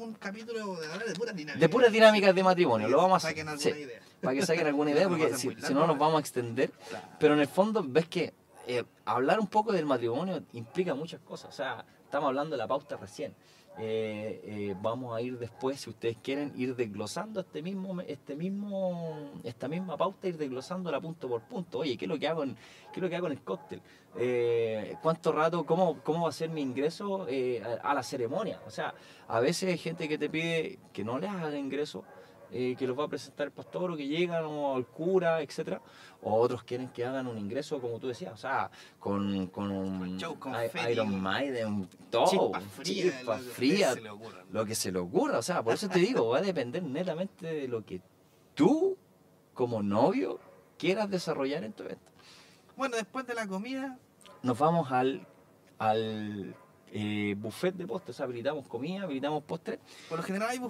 un, 0.05 0.15
capítulo 0.15 0.77
de 0.77 0.87
hablar 0.87 1.09
de 1.09 1.15
puras 1.15 1.35
dinámicas. 1.35 1.61
De 1.61 1.69
puras 1.69 1.93
dinámicas 1.93 2.35
de 2.35 2.43
matrimonio, 2.43 2.87
Para 2.87 2.91
lo 2.91 2.97
que 2.99 3.03
vamos 3.03 3.25
a 3.25 3.29
saquen 3.29 3.49
hacer. 3.49 3.73
alguna 3.73 3.87
idea. 3.87 4.01
Para 4.21 4.35
que 4.35 4.47
saquen 4.47 4.67
alguna 4.67 4.91
idea, 4.93 5.09
porque 5.09 5.35
si, 5.37 5.55
si 5.55 5.75
no 5.75 5.87
nos 5.87 5.99
vamos 5.99 6.17
a 6.17 6.21
extender. 6.21 6.71
Claro. 6.89 7.09
Pero 7.19 7.35
en 7.35 7.41
el 7.41 7.49
fondo 7.49 7.85
ves 7.87 8.07
que 8.09 8.33
eh, 8.69 8.85
hablar 9.07 9.41
un 9.41 9.47
poco 9.47 9.73
del 9.73 9.87
matrimonio 9.87 10.43
implica 10.53 10.95
muchas 10.95 11.21
cosas. 11.21 11.49
O 11.49 11.53
sea, 11.53 11.87
estamos 12.05 12.29
hablando 12.29 12.51
de 12.53 12.59
la 12.59 12.69
pauta 12.69 12.99
recién. 12.99 13.35
Eh, 13.81 14.43
eh, 14.45 14.77
vamos 14.83 15.17
a 15.17 15.23
ir 15.23 15.39
después, 15.39 15.81
si 15.81 15.89
ustedes 15.89 16.19
quieren, 16.23 16.53
ir 16.55 16.77
desglosando 16.77 17.41
este 17.41 17.63
mismo, 17.63 17.99
este 18.03 18.37
mismo, 18.37 19.31
esta 19.43 19.69
misma 19.69 19.97
pauta, 19.97 20.29
ir 20.29 20.37
desglosándola 20.37 21.01
punto 21.01 21.29
por 21.29 21.43
punto. 21.43 21.79
Oye, 21.79 21.97
¿qué 21.97 22.05
es 22.05 22.09
lo 22.11 22.19
que 22.19 22.29
hago 22.29 22.43
en, 22.43 22.57
qué 22.93 22.97
es 22.97 23.03
lo 23.03 23.09
que 23.09 23.17
hago 23.17 23.29
en 23.29 23.33
el 23.33 23.43
cóctel? 23.43 23.81
¿Cuánto 25.01 25.33
rato, 25.33 25.65
cómo, 25.65 26.03
cómo 26.03 26.25
va 26.25 26.29
a 26.29 26.33
ser 26.33 26.51
mi 26.51 26.61
ingreso 26.61 27.23
a, 27.23 27.91
a 27.91 27.95
la 27.95 28.03
ceremonia? 28.03 28.61
O 28.67 28.71
sea, 28.71 28.93
a 29.29 29.41
veces 29.41 29.71
hay 29.71 29.79
gente 29.79 30.09
que 30.09 30.19
te 30.19 30.29
pide 30.29 30.79
que 30.93 31.05
no 31.05 31.19
les 31.19 31.31
haga 31.31 31.57
ingreso, 31.57 32.05
eh, 32.53 32.75
que 32.79 32.87
los 32.87 32.99
va 32.99 33.05
a 33.05 33.09
presentar 33.09 33.47
el 33.49 33.53
pastor 33.53 33.91
o 33.91 33.97
que 33.97 34.07
llegan 34.07 34.45
o 34.47 34.77
el 34.77 34.87
cura, 34.87 35.41
etcétera 35.43 35.81
o 36.23 36.35
otros 36.41 36.65
quieren 36.65 36.89
que 36.89 37.05
hagan 37.05 37.27
un 37.29 37.39
ingreso, 37.39 37.81
como 37.81 37.99
tú 38.01 38.09
decías, 38.09 38.33
o 38.33 38.37
sea, 38.37 38.71
con, 38.99 39.47
con 39.49 39.71
un 39.71 39.99
Con 39.99 40.19
show, 40.19 40.37
I- 40.89 40.93
Iron 40.93 41.21
Maiden, 41.21 41.89
todo, 42.11 42.27
Chispa 42.27 42.61
fría. 42.61 43.05
chispa 43.13 43.37
lo 43.37 43.45
que 43.45 43.51
fría, 43.51 43.95
le 43.95 44.11
ocurra. 44.11 44.45
lo 44.51 44.65
que 44.67 44.75
se 44.75 44.91
le 44.91 44.99
ocurra, 44.99 45.39
o 45.39 45.43
sea, 45.43 45.63
por 45.63 45.75
eso 45.75 45.89
te 45.89 45.99
digo, 46.01 46.29
va 46.31 46.39
a 46.39 46.43
depender 46.43 46.83
netamente 46.83 47.47
de 47.47 47.69
lo 47.69 47.85
que 47.85 48.01
tú, 48.55 48.97
como 49.55 49.83
novio, 49.83 50.41
quieras 50.77 51.09
desarrollar 51.09 51.63
en 51.65 51.73
tu 51.73 51.85
evento. 51.85 52.11
Bueno, 52.77 52.97
después 52.97 53.27
de 53.27 53.35
la 53.35 53.47
comida, 53.47 53.97
Nos 54.43 54.59
vamos 54.59 54.91
al, 54.93 55.27
al 55.79 56.55
eh, 56.93 57.35
buffet 57.39 57.75
de 57.75 57.87
postres, 57.87 58.21
habilitamos 58.21 58.67
comida, 58.67 59.03
habilitamos 59.03 59.43
postres, 59.45 59.79
por 60.09 60.19
lo 60.19 60.25
general 60.25 60.49
hay 60.51 60.61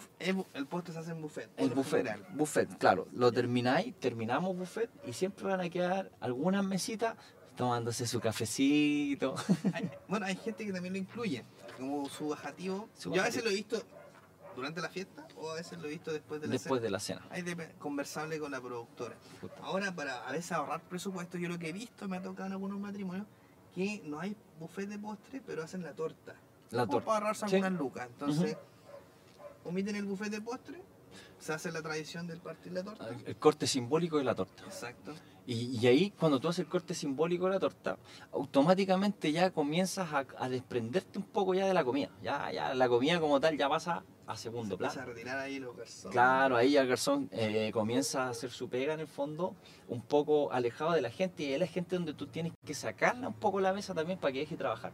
el, 0.55 0.67
postre 0.67 0.93
se 0.95 1.01
hace 1.01 1.11
en 1.13 1.21
buffet. 1.23 1.49
el 1.57 1.71
buffet, 1.71 2.05
general. 2.07 2.27
buffet, 2.35 2.79
claro, 2.79 3.07
lo 3.13 3.33
termináis, 3.33 3.95
terminamos 4.01 4.57
buffet 4.57 4.91
y 5.07 5.13
siempre 5.13 5.45
van 5.47 5.61
a 5.61 5.69
quedar 5.71 6.11
algunas 6.21 6.65
mesitas 6.65 7.17
tomándose 7.57 8.07
su 8.07 8.21
cafecito. 8.21 9.35
Hay- 9.73 9.91
bueno, 10.09 10.27
hay 10.27 10.37
gente 10.37 10.65
que 10.65 10.73
también 10.73 10.93
lo 10.95 10.99
incluye 10.99 11.45
como 11.77 12.09
su 12.09 12.29
bajativo. 12.29 12.89
Su 12.97 13.13
Yo 13.13 13.23
a 13.23 13.25
veces 13.25 13.43
lo 13.45 13.51
he 13.51 13.55
visto 13.55 13.83
durante 14.55 14.81
la 14.81 14.89
fiesta 14.89 15.27
o 15.37 15.51
a 15.51 15.55
veces 15.55 15.79
lo 15.79 15.87
he 15.87 15.91
visto 15.91 16.13
después 16.13 16.41
de 16.41 16.47
la 16.49 16.53
después 16.53 16.79
cena. 16.81 16.85
de 16.85 16.91
la 16.91 17.01
cena. 17.01 17.23
Hay 17.31 17.43
de 17.43 17.57
conversable 17.79 18.39
con 18.41 18.51
la 18.53 18.61
productora. 18.61 19.15
Justo. 19.41 19.57
Ahora, 19.63 19.93
para 19.95 20.27
a 20.29 20.33
veces 20.33 20.51
ahorrar 20.53 20.81
presupuesto, 20.83 21.39
yo 21.39 21.49
lo 21.49 21.59
que 21.59 21.69
he 21.69 21.73
visto, 21.73 22.09
me 22.09 22.17
ha 22.17 22.23
tocado 22.23 22.47
en 22.47 22.53
algunos 22.53 22.79
matrimonios, 22.81 23.27
que 23.79 24.03
no 24.05 24.19
hay 24.19 24.35
buffet 24.59 24.89
de 24.89 24.99
postre, 24.99 25.41
pero 25.47 25.63
hacen 25.63 25.85
la 25.85 25.93
torta. 25.93 26.35
La 26.71 26.85
torta. 26.85 27.07
para 27.07 27.19
ahorrarse 27.19 27.49
Sí. 27.49 27.55
algunas 27.55 27.79
lucas. 27.79 28.09
Entonces, 28.11 28.57
omiten 29.65 29.95
el 29.95 30.05
buffet 30.05 30.31
de 30.31 30.41
postre, 30.41 30.83
se 31.39 31.53
hace 31.53 31.71
la 31.71 31.81
tradición 31.81 32.27
del 32.27 32.41
partir 32.41 32.73
la 32.73 32.83
torta. 32.83 33.09
El 33.25 33.37
corte 33.37 33.69
simbólico 33.69 34.19
de 34.19 34.25
la 34.25 34.35
torta. 34.35 34.65
Exacto. 34.65 35.15
Y, 35.47 35.79
y 35.79 35.87
ahí, 35.87 36.11
cuando 36.11 36.41
tú 36.41 36.49
haces 36.49 36.65
el 36.65 36.67
corte 36.69 36.93
simbólico 36.93 37.45
de 37.47 37.53
la 37.53 37.61
torta, 37.61 37.99
automáticamente 38.33 39.31
ya 39.31 39.51
comienzas 39.53 40.13
a, 40.13 40.27
a 40.39 40.49
desprenderte 40.49 41.19
un 41.21 41.25
poco 41.25 41.55
ya 41.55 41.65
de 41.67 41.73
la 41.73 41.85
comida. 41.85 42.11
Ya, 42.21 42.51
ya 42.51 42.75
la 42.75 42.89
comida 42.89 43.21
como 43.21 43.39
tal 43.41 43.57
ya 43.57 43.69
pasa 43.69 44.03
a 44.29 44.37
Se 44.37 44.45
segundo 44.45 44.75
empieza 44.75 44.95
plano. 44.95 45.11
a 45.11 45.15
retirar 45.15 45.39
ahí 45.39 45.59
los 45.59 45.77
garzones. 45.77 46.13
Claro, 46.13 46.57
ahí 46.57 46.77
el 46.77 46.87
garzón 46.87 47.29
eh, 47.33 47.71
comienza 47.73 48.27
a 48.27 48.29
hacer 48.29 48.51
su 48.51 48.69
pega 48.69 48.93
en 48.95 49.01
el 49.01 49.07
fondo, 49.07 49.55
un 49.89 50.03
poco 50.03 50.53
alejado 50.53 50.93
de 50.93 51.01
la 51.01 51.11
gente, 51.11 51.45
y 51.45 51.53
es 51.55 51.59
la 51.59 51.67
gente 51.67 51.97
donde 51.97 52.13
tú 52.13 52.27
tienes 52.27 52.53
que 52.65 52.75
sacarla 52.75 53.29
un 53.29 53.35
poco 53.35 53.59
la 53.59 53.73
mesa 53.73 53.95
también 53.95 54.19
para 54.19 54.33
que 54.33 54.41
deje 54.41 54.57
trabajar. 54.57 54.93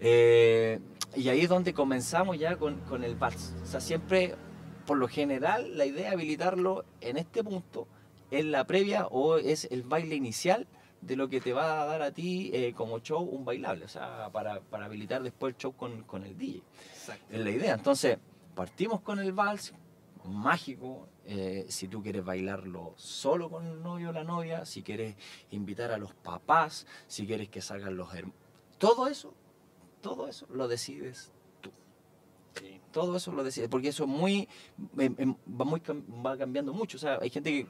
Eh, 0.00 0.80
y 1.16 1.28
ahí 1.30 1.40
es 1.40 1.48
donde 1.48 1.72
comenzamos 1.72 2.38
ya 2.38 2.56
con, 2.56 2.76
con 2.80 3.04
el 3.04 3.16
vals. 3.16 3.54
O 3.62 3.66
sea, 3.66 3.80
siempre, 3.80 4.34
por 4.86 4.98
lo 4.98 5.08
general, 5.08 5.76
la 5.76 5.86
idea 5.86 6.08
de 6.10 6.14
habilitarlo 6.14 6.84
en 7.00 7.16
este 7.16 7.42
punto 7.42 7.88
es 8.30 8.44
la 8.44 8.64
previa 8.64 9.06
o 9.06 9.38
es 9.38 9.66
el 9.70 9.82
baile 9.82 10.14
inicial 10.14 10.66
de 11.00 11.16
lo 11.16 11.28
que 11.28 11.40
te 11.40 11.52
va 11.52 11.80
a 11.82 11.86
dar 11.86 12.02
a 12.02 12.10
ti 12.10 12.50
eh, 12.52 12.74
como 12.76 12.98
show 12.98 13.22
un 13.22 13.44
bailable, 13.44 13.84
o 13.84 13.88
sea, 13.88 14.28
para, 14.32 14.60
para 14.60 14.86
habilitar 14.86 15.22
después 15.22 15.54
el 15.54 15.56
show 15.58 15.72
con, 15.74 16.02
con 16.02 16.24
el 16.24 16.36
DJ 16.36 16.60
Exacto. 16.92 17.24
es 17.30 17.40
la 17.40 17.50
idea. 17.50 17.74
Entonces, 17.74 18.18
partimos 18.58 19.00
con 19.02 19.20
el 19.20 19.32
vals, 19.32 19.72
mágico. 20.24 21.08
eh, 21.30 21.66
si 21.68 21.86
tú 21.88 22.02
quieres 22.02 22.24
bailarlo 22.24 22.94
solo 22.96 23.50
con 23.50 23.66
el 23.66 23.82
novio 23.82 24.08
o 24.08 24.12
la 24.12 24.24
novia, 24.24 24.64
si 24.64 24.82
quieres 24.82 25.14
invitar 25.50 25.92
a 25.92 25.98
los 25.98 26.12
papás, 26.14 26.86
si 27.06 27.26
quieres 27.26 27.48
que 27.50 27.60
salgan 27.60 27.96
los 27.96 28.12
hermanos. 28.14 28.34
Todo 28.78 29.06
eso, 29.08 29.32
todo 30.00 30.26
eso 30.26 30.46
lo 30.50 30.66
decides 30.68 31.30
tú. 31.60 31.70
Sí. 32.58 32.80
Todo 32.92 33.16
eso 33.18 33.30
lo 33.32 33.44
decides, 33.44 33.68
porque 33.68 33.88
eso 33.88 34.04
es 34.04 34.08
muy, 34.08 34.48
em, 34.96 35.14
em, 35.18 35.34
va, 35.60 35.64
muy 35.66 35.82
va 36.26 36.36
cambiando 36.38 36.72
mucho. 36.72 36.96
O 36.96 37.00
sea, 37.00 37.18
hay 37.20 37.28
gente 37.28 37.50
que, 37.50 37.66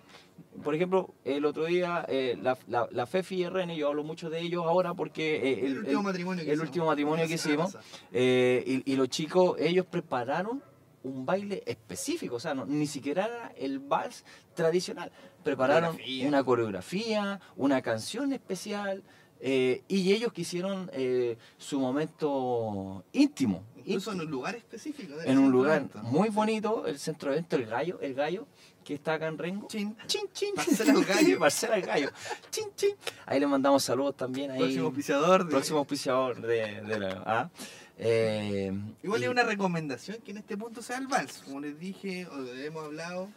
por 0.62 0.72
ejemplo, 0.76 1.12
el 1.24 1.44
otro 1.44 1.64
día, 1.64 2.04
eh, 2.08 2.38
la, 2.40 2.56
la, 2.68 2.88
la 2.92 3.06
Fefi 3.06 3.36
y 3.38 3.42
el 3.42 3.52
René, 3.52 3.76
yo 3.76 3.88
hablo 3.88 4.04
mucho 4.04 4.30
de 4.30 4.38
ellos 4.40 4.64
ahora 4.64 4.94
porque 4.94 5.36
eh, 5.36 5.66
El, 5.66 5.72
el- 5.72 5.78
último 5.80 5.98
el- 6.00 6.04
matrimonio 6.04 6.44
que 6.44 6.50
el 6.50 6.54
hicimos. 6.54 6.68
último 6.68 6.86
matrimonio 6.86 7.26
que 7.26 7.34
hicimos, 7.34 7.76
eh, 8.12 8.62
y, 8.86 8.92
y 8.92 8.96
los 8.96 9.08
chicos, 9.08 9.56
ellos 9.58 9.84
prepararon 9.86 10.62
un 11.08 11.26
baile 11.26 11.62
específico, 11.66 12.36
o 12.36 12.40
sea, 12.40 12.54
no- 12.54 12.66
ni 12.66 12.86
siquiera 12.86 13.24
era 13.26 13.52
el 13.56 13.78
vals 13.80 14.24
tradicional. 14.54 15.10
Prepararon 15.42 15.92
Coreografía. 15.92 16.28
una 16.28 16.44
coreografía, 16.44 17.40
una 17.56 17.82
canción 17.82 18.32
especial, 18.32 19.02
eh, 19.40 19.82
y 19.88 20.12
ellos 20.12 20.32
quisieron 20.32 20.90
eh, 20.92 21.36
su 21.58 21.78
momento 21.80 23.04
íntimo. 23.12 23.64
Incluso 23.84 24.12
en 24.12 24.20
un 24.20 24.26
lugar 24.30 24.54
específico. 24.56 25.14
en 25.24 25.38
un 25.38 25.50
lugar 25.50 25.76
evento. 25.78 25.98
muy 26.02 26.28
bonito, 26.28 26.86
el 26.86 26.98
centro 26.98 27.30
de 27.30 27.38
evento, 27.38 27.56
el 27.56 27.66
gallo, 27.66 27.98
el 28.02 28.12
gallo, 28.14 28.46
que 28.84 28.94
está 28.94 29.14
acá 29.14 29.28
en 29.28 29.38
Rengo. 29.38 29.66
Chin. 29.68 29.96
Chin, 30.06 30.22
chin. 30.32 30.54
Parcela 30.54 30.92
al 30.92 31.04
gallo. 31.06 31.38
Parcela 31.38 31.74
al 31.76 31.82
gallo. 31.82 32.10
Chin, 32.50 32.64
chin. 32.76 32.90
Ahí 33.26 33.40
le 33.40 33.46
mandamos 33.46 33.82
saludos 33.84 34.14
también. 34.16 34.50
Ahí, 34.50 34.58
Próximo 34.58 34.86
auspiciador. 34.86 35.44
de- 35.44 35.50
próximo 35.50 35.78
auspiciador 35.78 36.40
de, 36.42 36.82
de 36.82 36.98
la. 36.98 37.22
¿ah? 37.24 37.50
Eh, 37.98 38.72
Igual 39.02 39.20
y- 39.20 39.24
es 39.24 39.30
una 39.30 39.42
recomendación 39.42 40.18
que 40.24 40.30
en 40.30 40.38
este 40.38 40.56
punto 40.56 40.82
sea 40.82 40.98
el 40.98 41.06
vals. 41.08 41.42
Como 41.44 41.60
les 41.60 41.78
dije, 41.78 42.26
o 42.26 42.46
hemos 42.54 42.84
hablado, 42.84 43.28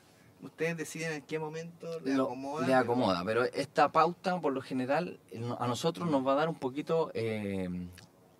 ustedes 0.41 0.77
deciden 0.77 1.13
en 1.13 1.21
qué 1.23 1.39
momento 1.39 1.99
les 2.01 2.15
lo- 2.15 2.25
acomoda. 2.25 2.67
le 2.67 2.73
acomoda, 2.73 3.23
pero 3.25 3.43
esta 3.43 3.91
pauta, 3.91 4.39
por 4.39 4.53
lo 4.53 4.61
general, 4.61 5.19
a 5.59 5.67
nosotros 5.67 6.09
nos 6.09 6.25
va 6.25 6.33
a 6.33 6.35
dar 6.35 6.49
un 6.49 6.55
poquito 6.55 7.09
eh, 7.15 7.69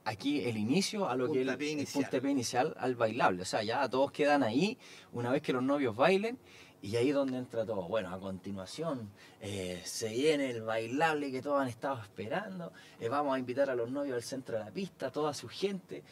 aquí 0.06 0.42
el 0.42 0.58
inicio 0.58 1.10
a 1.10 1.16
lo 1.16 1.32
que 1.32 1.42
es 1.42 1.48
el, 1.48 1.80
el 1.80 1.88
puntapié 1.88 2.32
inicial 2.32 2.76
al 2.80 2.96
bailable. 2.96 3.42
O 3.42 3.46
sea, 3.46 3.64
ya 3.64 3.88
todos 3.90 4.12
quedan 4.12 4.44
ahí 4.44 4.78
una 5.14 5.32
vez 5.32 5.42
que 5.42 5.54
los 5.54 5.64
novios 5.64 5.96
bailen. 5.96 6.38
Y 6.84 6.96
ahí 6.96 7.10
es 7.10 7.16
donde 7.16 7.38
entra 7.38 7.66
todo. 7.66 7.88
Bueno, 7.88 8.14
a 8.14 8.20
continuación 8.20 9.12
eh, 9.40 9.82
se 9.86 10.10
viene 10.10 10.50
el 10.50 10.64
bailable 10.64 11.32
que 11.32 11.42
todos 11.42 11.62
han 11.62 11.68
estado 11.68 12.02
esperando. 12.02 12.74
eh, 13.00 13.08
vamos 13.08 13.36
a 13.36 13.40
invitar 13.40 13.70
a 13.70 13.76
los 13.76 13.92
novios 13.92 14.16
al 14.16 14.24
centro 14.24 14.58
de 14.58 14.66
la 14.66 14.72
pista, 14.72 15.12
toda 15.12 15.34
su 15.34 15.48
gente. 15.48 16.04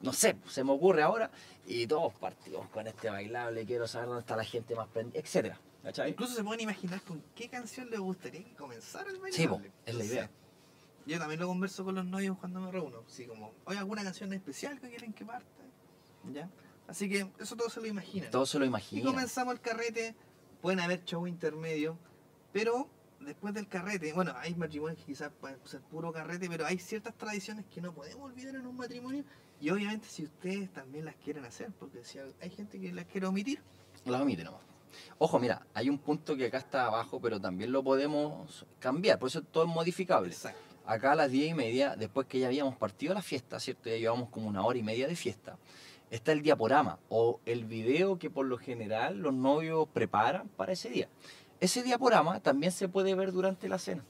No 0.00 0.12
sé, 0.12 0.36
se 0.46 0.62
me 0.62 0.72
ocurre 0.72 1.02
ahora. 1.02 1.30
Y 1.66 1.86
todos 1.86 2.12
partimos 2.14 2.68
con 2.68 2.86
este 2.86 3.08
bailable. 3.10 3.64
Quiero 3.64 3.88
saber 3.88 4.08
dónde 4.08 4.20
está 4.20 4.36
la 4.36 4.44
gente 4.44 4.74
más 4.74 4.88
prendida, 4.88 5.18
etcétera. 5.18 5.58
¿Cachai? 5.82 6.10
Incluso 6.10 6.34
se 6.34 6.44
pueden 6.44 6.60
imaginar 6.60 7.00
con 7.02 7.22
qué 7.34 7.48
canción 7.48 7.88
les 7.88 8.00
gustaría 8.00 8.44
que 8.44 8.54
comenzara 8.54 9.10
el 9.10 9.18
baile. 9.18 9.36
Sí, 9.36 9.46
po, 9.46 9.60
es 9.86 9.94
la 9.94 10.04
idea. 10.04 10.30
Yo 11.06 11.18
también 11.18 11.40
lo 11.40 11.46
converso 11.46 11.84
con 11.84 11.94
los 11.94 12.04
novios 12.04 12.36
cuando 12.36 12.60
me 12.60 12.70
reúno. 12.70 13.02
Así 13.06 13.24
como, 13.26 13.54
¿hay 13.64 13.78
alguna 13.78 14.04
canción 14.04 14.30
especial 14.34 14.78
que 14.78 14.90
quieren 14.90 15.14
que 15.14 15.24
parta? 15.24 15.46
¿Ya? 16.32 16.50
Así 16.88 17.08
que 17.08 17.30
eso 17.38 17.54
todo 17.54 17.68
se 17.70 17.80
lo 17.80 17.86
imaginan. 17.86 18.30
Todo 18.30 18.46
se 18.46 18.58
lo 18.58 18.64
Y 18.64 18.68
imagina. 18.68 19.04
comenzamos 19.04 19.54
el 19.54 19.60
carrete. 19.60 20.14
Pueden 20.60 20.80
haber 20.80 21.04
show 21.04 21.26
intermedio. 21.26 21.96
Pero 22.52 22.88
después 23.20 23.52
del 23.54 23.68
carrete, 23.68 24.12
bueno, 24.12 24.32
hay 24.36 24.54
matrimonios 24.54 24.98
que 24.98 25.04
quizás 25.04 25.30
pueden 25.40 25.58
ser 25.66 25.80
puro 25.82 26.12
carrete, 26.12 26.48
pero 26.48 26.66
hay 26.66 26.78
ciertas 26.78 27.14
tradiciones 27.14 27.66
que 27.66 27.80
no 27.80 27.92
podemos 27.92 28.30
olvidar 28.30 28.54
en 28.56 28.66
un 28.66 28.76
matrimonio. 28.76 29.24
Y 29.60 29.70
obviamente 29.70 30.08
si 30.08 30.24
ustedes 30.24 30.72
también 30.72 31.04
las 31.04 31.14
quieren 31.16 31.44
hacer, 31.44 31.70
porque 31.78 32.04
si 32.04 32.18
hay 32.18 32.50
gente 32.50 32.80
que 32.80 32.92
las 32.92 33.04
quiere 33.06 33.26
omitir, 33.26 33.60
Las 34.04 34.20
omite 34.22 34.44
nomás. 34.44 34.62
Ojo, 35.18 35.38
mira, 35.38 35.66
hay 35.74 35.90
un 35.90 35.98
punto 35.98 36.36
que 36.36 36.46
acá 36.46 36.58
está 36.58 36.86
abajo, 36.86 37.20
pero 37.20 37.38
también 37.40 37.70
lo 37.72 37.82
podemos 37.84 38.64
cambiar, 38.78 39.18
por 39.18 39.28
eso 39.28 39.42
todo 39.42 39.64
es 39.64 39.68
modificable. 39.70 40.28
exacto. 40.30 40.60
Acá 40.86 41.12
a 41.12 41.14
las 41.16 41.30
10 41.30 41.50
y 41.50 41.54
media, 41.54 41.96
después 41.96 42.26
que 42.26 42.38
ya 42.38 42.46
habíamos 42.46 42.76
partido 42.76 43.12
la 43.12 43.20
fiesta, 43.20 43.60
¿cierto? 43.60 43.90
Ya 43.90 43.96
llevamos 43.96 44.30
como 44.30 44.48
una 44.48 44.64
hora 44.64 44.78
y 44.78 44.82
media 44.82 45.06
de 45.06 45.16
fiesta. 45.16 45.58
Está 46.10 46.32
el 46.32 46.42
diaporama 46.42 46.98
o 47.08 47.40
el 47.44 47.64
video 47.64 48.18
que 48.18 48.30
por 48.30 48.46
lo 48.46 48.56
general 48.58 49.18
los 49.18 49.34
novios 49.34 49.88
preparan 49.92 50.48
para 50.48 50.72
ese 50.72 50.88
día. 50.88 51.08
Ese 51.60 51.82
diaporama 51.82 52.40
también 52.40 52.72
se 52.72 52.88
puede 52.88 53.14
ver 53.14 53.32
durante 53.32 53.68
la 53.68 53.78
cena. 53.78 54.04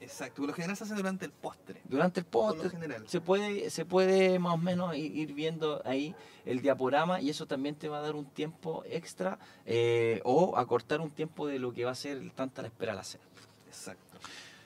Exacto, 0.00 0.36
por 0.40 0.48
lo 0.48 0.54
general 0.54 0.76
se 0.76 0.84
hace 0.84 0.94
durante 0.94 1.26
el 1.26 1.30
postre. 1.30 1.82
Durante 1.84 2.20
el 2.20 2.26
Por 2.26 2.56
lo 2.56 2.62
postre 2.62 2.70
general. 2.70 3.06
se 3.06 3.20
puede, 3.20 3.68
se 3.68 3.84
puede 3.84 4.38
más 4.38 4.54
o 4.54 4.56
menos 4.56 4.96
ir, 4.96 5.14
ir 5.14 5.34
viendo 5.34 5.82
ahí 5.84 6.14
el 6.46 6.62
diaporama 6.62 7.20
y 7.20 7.28
eso 7.28 7.46
también 7.46 7.74
te 7.74 7.88
va 7.88 7.98
a 7.98 8.00
dar 8.00 8.14
un 8.16 8.24
tiempo 8.24 8.82
extra 8.86 9.38
eh, 9.66 10.22
o 10.24 10.56
acortar 10.56 11.00
un 11.00 11.10
tiempo 11.10 11.46
de 11.46 11.58
lo 11.58 11.72
que 11.74 11.84
va 11.84 11.90
a 11.90 11.94
ser 11.94 12.30
tanta 12.32 12.62
la 12.62 12.68
espera 12.68 12.92
a 12.92 12.96
la 12.96 13.04
cena. 13.04 13.24
Exacto. 13.66 14.18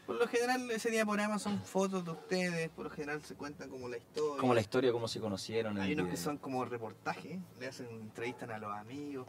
Por 0.07 0.17
lo 0.17 0.27
general 0.29 0.71
ese 0.71 0.91
diaporama 0.91 1.39
son 1.39 1.61
fotos 1.63 2.05
de 2.05 2.11
ustedes, 2.11 2.69
por 2.71 2.85
lo 2.85 2.91
general 2.91 3.23
se 3.25 3.35
cuentan 3.35 3.71
como 3.71 3.89
la 3.89 3.97
historia. 3.97 4.41
Como 4.41 4.55
la 4.55 4.61
historia, 4.61 4.93
cómo 4.93 5.09
se 5.09 5.19
conocieron. 5.21 5.79
Hay 5.79 5.95
unos 5.95 6.09
que 6.09 6.17
son 6.17 6.37
como 6.39 6.65
reportajes, 6.65 7.39
le 7.59 7.67
hacen 7.67 7.87
entrevistan 7.89 8.51
a 8.51 8.59
los 8.59 8.71
amigos. 8.77 9.27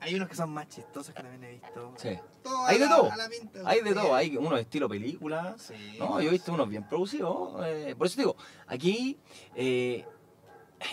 Hay 0.00 0.14
unos 0.16 0.28
que 0.28 0.34
son 0.34 0.50
más 0.50 0.68
chistosos 0.68 1.14
que 1.14 1.22
también 1.22 1.42
he 1.44 1.52
visto. 1.52 1.94
Sí. 1.96 2.10
Todo 2.42 2.66
Hay 2.66 2.78
de 2.78 2.84
la- 2.86 2.96
todo. 2.96 3.10
pinta 3.30 3.60
Hay 3.64 3.80
de 3.80 3.94
todo, 3.94 4.14
hay 4.14 4.36
unos 4.36 4.60
estilo 4.60 4.86
película. 4.88 5.56
Sí. 5.58 5.96
No, 5.98 6.20
yo 6.20 6.28
he 6.28 6.32
visto 6.32 6.52
unos 6.52 6.68
bien 6.68 6.86
producidos. 6.86 7.64
eh, 7.66 7.94
por 7.96 8.06
eso 8.06 8.18
digo, 8.20 8.36
aquí 8.66 9.16
eh, 9.54 10.04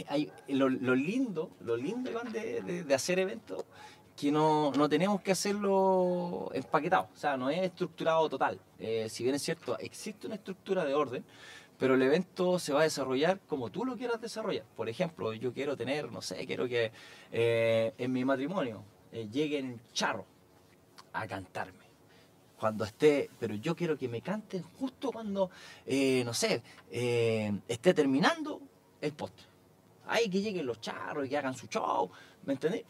hay 0.08 0.32
lo, 0.48 0.70
lo 0.70 0.96
lindo, 0.96 1.52
lo 1.60 1.76
lindo 1.76 2.10
Iván, 2.12 2.32
de, 2.32 2.62
de- 2.62 2.84
de 2.86 2.94
hacer 2.96 3.20
eventos, 3.20 3.66
que 4.22 4.32
no, 4.32 4.72
no 4.74 4.88
tenemos 4.88 5.22
que 5.22 5.32
hacerlo 5.32 6.52
empaquetado, 6.54 7.10
o 7.12 7.18
sea, 7.18 7.38
no 7.38 7.50
es 7.50 7.64
estructurado 7.64 8.30
total. 8.30 8.60
Eh, 8.78 9.08
si 9.10 9.24
bien 9.24 9.36
es 9.36 9.42
cierto, 9.42 9.80
existe 9.80 10.28
una 10.28 10.36
estructura 10.36 10.86
de 10.86 10.94
orden, 10.94 11.26
pero 11.80 11.96
el 11.96 12.02
evento 12.04 12.60
se 12.60 12.72
va 12.72 12.82
a 12.82 12.84
desarrollar 12.84 13.40
como 13.48 13.72
tú 13.72 13.84
lo 13.84 13.98
quieras 13.98 14.22
desarrollar. 14.22 14.66
Por 14.76 14.90
ejemplo, 14.90 15.34
yo 15.34 15.52
quiero 15.52 15.76
tener, 15.76 16.12
no 16.12 16.22
sé, 16.22 16.46
quiero 16.46 16.68
que 16.68 16.92
eh, 17.32 17.94
en 17.98 18.14
mi 18.14 18.24
matrimonio 18.24 18.84
eh, 19.12 19.28
lleguen 19.32 19.82
charros 19.92 20.26
a 21.14 21.26
cantarme 21.26 21.82
cuando 22.60 22.84
esté, 22.84 23.28
pero 23.40 23.56
yo 23.56 23.76
quiero 23.76 23.98
que 23.98 24.08
me 24.08 24.22
canten 24.22 24.62
justo 24.62 25.12
cuando, 25.12 25.50
eh, 25.84 26.22
no 26.24 26.32
sé, 26.32 26.62
eh, 26.92 27.52
esté 27.68 27.96
terminando 27.96 28.62
el 29.02 29.14
postre. 29.14 29.48
Ahí 30.06 30.30
que 30.30 30.42
lleguen 30.42 30.68
los 30.68 30.80
charros 30.80 31.26
y 31.26 31.30
que 31.30 31.40
hagan 31.40 31.56
su 31.56 31.66
show, 31.66 32.12
¿me 32.46 32.54
entendés? 32.54 32.84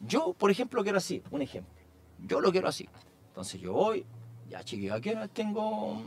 Yo, 0.00 0.32
por 0.32 0.50
ejemplo, 0.50 0.82
quiero 0.82 0.98
así, 0.98 1.22
un 1.30 1.42
ejemplo. 1.42 1.72
Yo 2.18 2.40
lo 2.40 2.50
quiero 2.52 2.68
así. 2.68 2.88
Entonces 3.28 3.60
yo 3.60 3.72
voy, 3.72 4.04
ya 4.48 4.62
chiquillos, 4.62 4.96
¿a 4.96 5.00
qué 5.00 5.10
hora 5.10 5.28
tengo? 5.28 6.02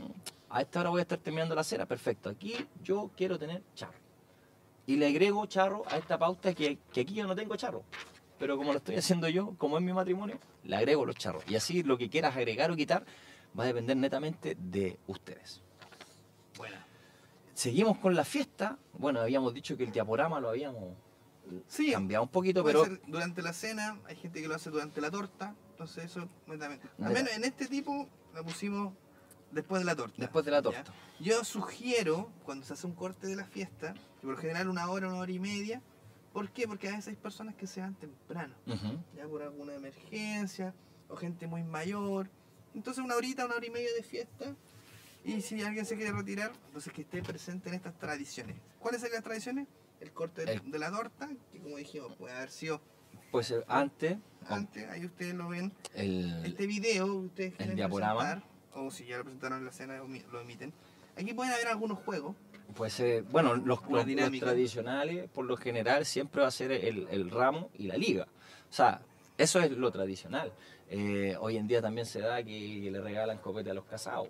A 0.50 0.62
esta 0.62 0.80
hora 0.80 0.90
voy 0.90 1.00
a 1.00 1.02
estar 1.02 1.18
terminando 1.18 1.54
la 1.54 1.64
cena, 1.64 1.86
perfecto. 1.86 2.30
Aquí 2.30 2.54
yo 2.82 3.10
quiero 3.16 3.38
tener 3.38 3.62
charro. 3.74 3.98
Y 4.86 4.96
le 4.96 5.08
agrego 5.08 5.44
charro 5.46 5.84
a 5.90 5.98
esta 5.98 6.18
pauta 6.18 6.54
que, 6.54 6.78
que 6.92 7.02
aquí 7.02 7.14
yo 7.14 7.26
no 7.26 7.36
tengo 7.36 7.56
charro. 7.56 7.82
Pero 8.38 8.56
como 8.56 8.72
lo 8.72 8.78
estoy 8.78 8.96
haciendo 8.96 9.28
yo, 9.28 9.54
como 9.58 9.76
es 9.76 9.84
mi 9.84 9.92
matrimonio, 9.92 10.38
le 10.64 10.76
agrego 10.76 11.04
los 11.04 11.16
charros. 11.16 11.42
Y 11.48 11.56
así 11.56 11.82
lo 11.82 11.98
que 11.98 12.08
quieras 12.08 12.36
agregar 12.36 12.70
o 12.70 12.76
quitar 12.76 13.04
va 13.58 13.64
a 13.64 13.66
depender 13.66 13.96
netamente 13.96 14.56
de 14.58 14.98
ustedes. 15.06 15.60
Bueno, 16.56 16.76
Seguimos 17.58 17.98
con 17.98 18.14
la 18.14 18.24
fiesta. 18.24 18.78
Bueno, 18.92 19.18
habíamos 19.20 19.52
dicho 19.52 19.76
que 19.76 19.82
el 19.82 19.90
diaporama 19.90 20.38
lo 20.38 20.50
habíamos 20.50 20.94
sí, 21.66 21.92
cambiado 21.92 22.24
un 22.24 22.30
poquito, 22.30 22.62
puede 22.62 22.74
pero 22.74 22.84
ser 22.86 23.00
durante 23.06 23.42
la 23.42 23.52
cena, 23.52 23.98
hay 24.06 24.16
gente 24.16 24.40
que 24.40 24.48
lo 24.48 24.54
hace 24.54 24.70
durante 24.70 25.00
la 25.00 25.10
torta, 25.10 25.54
entonces 25.70 26.04
eso 26.06 26.28
netamente. 26.46 26.88
Al 26.98 27.08
Ya. 27.08 27.14
menos 27.14 27.32
en 27.32 27.44
este 27.44 27.66
tipo 27.66 28.08
la 28.34 28.42
pusimos 28.42 28.92
después 29.52 29.80
de 29.80 29.86
la 29.86 29.96
torta. 29.96 30.14
después 30.18 30.44
de 30.44 30.50
la 30.50 30.58
¿ya? 30.58 30.62
torta. 30.62 30.92
Yo 31.20 31.42
sugiero, 31.44 32.30
cuando 32.44 32.64
se 32.66 32.74
hace 32.74 32.86
un 32.86 32.94
corte 32.94 33.26
de 33.26 33.36
la 33.36 33.44
fiesta, 33.44 33.94
que 33.94 34.26
por 34.26 34.30
lo 34.32 34.36
general 34.36 34.68
una 34.68 34.88
hora, 34.90 35.08
una 35.08 35.18
hora 35.18 35.32
y 35.32 35.38
media, 35.40 35.80
¿por 36.32 36.50
qué? 36.50 36.66
Porque 36.68 36.88
a 36.88 36.92
veces 36.92 37.08
hay 37.08 37.16
personas 37.16 37.54
que 37.54 37.66
se 37.66 37.80
van 37.80 37.94
temprano, 37.94 38.54
Ujú. 38.66 38.98
ya 39.16 39.26
por 39.26 39.42
alguna 39.42 39.74
emergencia, 39.74 40.74
o 41.08 41.16
gente 41.16 41.46
muy 41.46 41.62
mayor. 41.64 42.28
Entonces 42.74 43.02
una 43.02 43.16
horita, 43.16 43.46
una 43.46 43.54
hora 43.56 43.66
y 43.66 43.70
media 43.70 43.88
de 43.96 44.02
fiesta, 44.02 44.54
y 45.24 45.40
si 45.40 45.62
alguien 45.62 45.84
se 45.84 45.96
quiere 45.96 46.12
retirar, 46.12 46.52
entonces 46.66 46.92
que 46.92 47.02
esté 47.02 47.22
presente 47.22 47.68
en 47.70 47.74
estas 47.74 47.98
tradiciones. 47.98 48.56
¿Cuáles 48.78 49.00
son 49.00 49.10
las 49.12 49.22
tradiciones? 49.24 49.66
El 50.00 50.12
corte 50.12 50.44
de, 50.44 50.52
El- 50.54 50.70
de 50.70 50.78
la 50.78 50.90
torta, 50.90 51.28
que 51.52 51.58
como 51.60 51.76
dijimos, 51.76 52.14
puede 52.16 52.34
haber 52.34 52.50
sido 52.50 52.80
Pues 53.30 53.50
eh, 53.50 53.62
antes, 53.68 54.16
antes, 54.48 54.88
ahí 54.88 55.04
ustedes 55.04 55.34
lo 55.34 55.48
ven. 55.48 55.72
el, 55.94 56.44
Este 56.46 56.66
video 56.66 57.06
ustedes 57.14 57.54
quieren 57.54 57.76
diaporama. 57.76 58.42
o 58.74 58.90
si 58.90 59.06
ya 59.06 59.18
lo 59.18 59.24
presentaron 59.24 59.58
en 59.58 59.64
la 59.64 59.70
escena, 59.70 60.00
omi- 60.02 60.24
lo 60.30 60.40
emiten. 60.40 60.72
Aquí 61.16 61.34
pueden 61.34 61.52
haber 61.52 61.66
algunos 61.68 61.98
juegos. 61.98 62.36
pues 62.76 63.00
eh, 63.00 63.24
bueno, 63.30 63.54
los, 63.56 63.80
los- 63.90 64.04
tradicionales, 64.40 65.28
por 65.30 65.44
lo 65.46 65.56
general, 65.56 66.04
siempre 66.06 66.42
va 66.42 66.48
a 66.48 66.52
ser 66.52 66.70
el, 66.70 67.08
el 67.10 67.30
ramo 67.30 67.70
y 67.74 67.86
la 67.88 67.96
liga. 67.96 68.28
O 68.70 68.72
sea, 68.72 69.00
eso 69.36 69.60
es 69.60 69.70
lo 69.72 69.90
tradicional. 69.90 70.52
Eh, 70.90 71.36
hoy 71.40 71.56
en 71.56 71.66
día 71.66 71.82
también 71.82 72.06
se 72.06 72.20
da 72.20 72.42
que 72.42 72.88
le 72.90 73.00
regalan 73.00 73.38
copete 73.38 73.70
a 73.70 73.74
los 73.74 73.84
casados. 73.84 74.28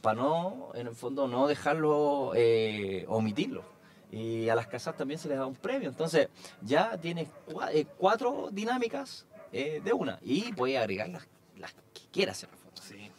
para 0.00 0.14
no, 0.20 0.70
en 0.74 0.86
el 0.86 0.94
fondo, 0.94 1.26
no 1.28 1.46
dejarlo, 1.48 2.32
eh, 2.34 3.04
omitirlo. 3.08 3.64
Y 4.12 4.48
a 4.48 4.54
las 4.54 4.66
casas 4.66 4.96
también 4.96 5.18
se 5.20 5.28
les 5.28 5.38
da 5.38 5.46
un 5.46 5.54
premio. 5.54 5.88
Entonces, 5.88 6.28
ya 6.62 6.96
tienes 6.98 7.28
eh, 7.72 7.86
cuatro 7.96 8.48
dinámicas 8.50 9.24
eh, 9.52 9.80
de 9.84 9.92
una. 9.92 10.18
Y 10.22 10.52
puedes 10.52 10.78
agregar 10.78 11.08
las, 11.08 11.26
las 11.56 11.72
que 11.72 12.02
quieras 12.12 12.42
en 12.42 12.50
el 12.50 12.56
fondo. 12.56 12.82
Sí. 12.82 13.10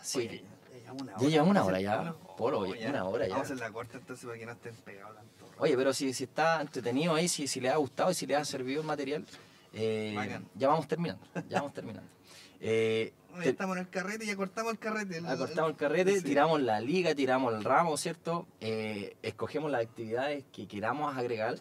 Así 0.00 0.18
Oye, 0.18 0.28
que- 0.28 0.44
ya 0.72 0.78
llevamos 0.80 1.02
una 1.02 1.12
Ya 1.18 1.28
llevamos 1.28 1.50
una 1.50 1.64
hora 1.64 1.80
ya, 1.80 2.14
Polo, 2.36 2.60
oh, 2.60 2.74
ya, 2.74 2.88
una 2.90 3.04
hora 3.04 3.26
ya. 3.26 3.34
Vamos 3.34 3.50
a 3.50 3.54
hacer 3.54 3.66
la 3.66 3.72
corta 3.72 3.98
entonces 3.98 4.24
para 4.24 4.38
que 4.38 4.46
no 4.46 4.52
estén 4.52 4.74
pegados 4.76 5.16
tanto. 5.16 5.46
Oye, 5.58 5.76
pero 5.76 5.92
si, 5.92 6.12
si 6.12 6.24
está 6.24 6.60
entretenido 6.60 7.14
ahí, 7.14 7.28
si, 7.28 7.46
si 7.46 7.60
le 7.60 7.70
ha 7.70 7.76
gustado 7.76 8.10
y 8.10 8.14
si 8.14 8.26
le 8.26 8.36
ha 8.36 8.44
servido 8.44 8.80
el 8.80 8.86
material, 8.86 9.24
eh, 9.72 10.40
ya 10.54 10.68
vamos 10.68 10.88
terminando. 10.88 11.24
Ya 11.48 11.58
vamos 11.58 11.72
terminando. 11.74 12.08
Eh, 12.66 13.12
Estamos 13.42 13.76
en 13.76 13.82
el 13.82 13.88
carrete, 13.90 14.26
ya 14.26 14.36
cortamos 14.36 14.72
el 14.72 14.78
carrete. 14.78 15.18
el- 15.18 15.26
acortamos 15.26 15.70
el 15.72 15.76
carrete, 15.76 16.16
sí. 16.18 16.24
tiramos 16.24 16.60
la 16.62 16.80
liga, 16.80 17.14
tiramos 17.14 17.54
el 17.54 17.64
ramo, 17.64 17.96
¿cierto? 17.96 18.46
Eh, 18.60 19.16
escogemos 19.22 19.70
las 19.70 19.82
actividades 19.82 20.44
que 20.52 20.66
queramos 20.66 21.16
agregar. 21.16 21.56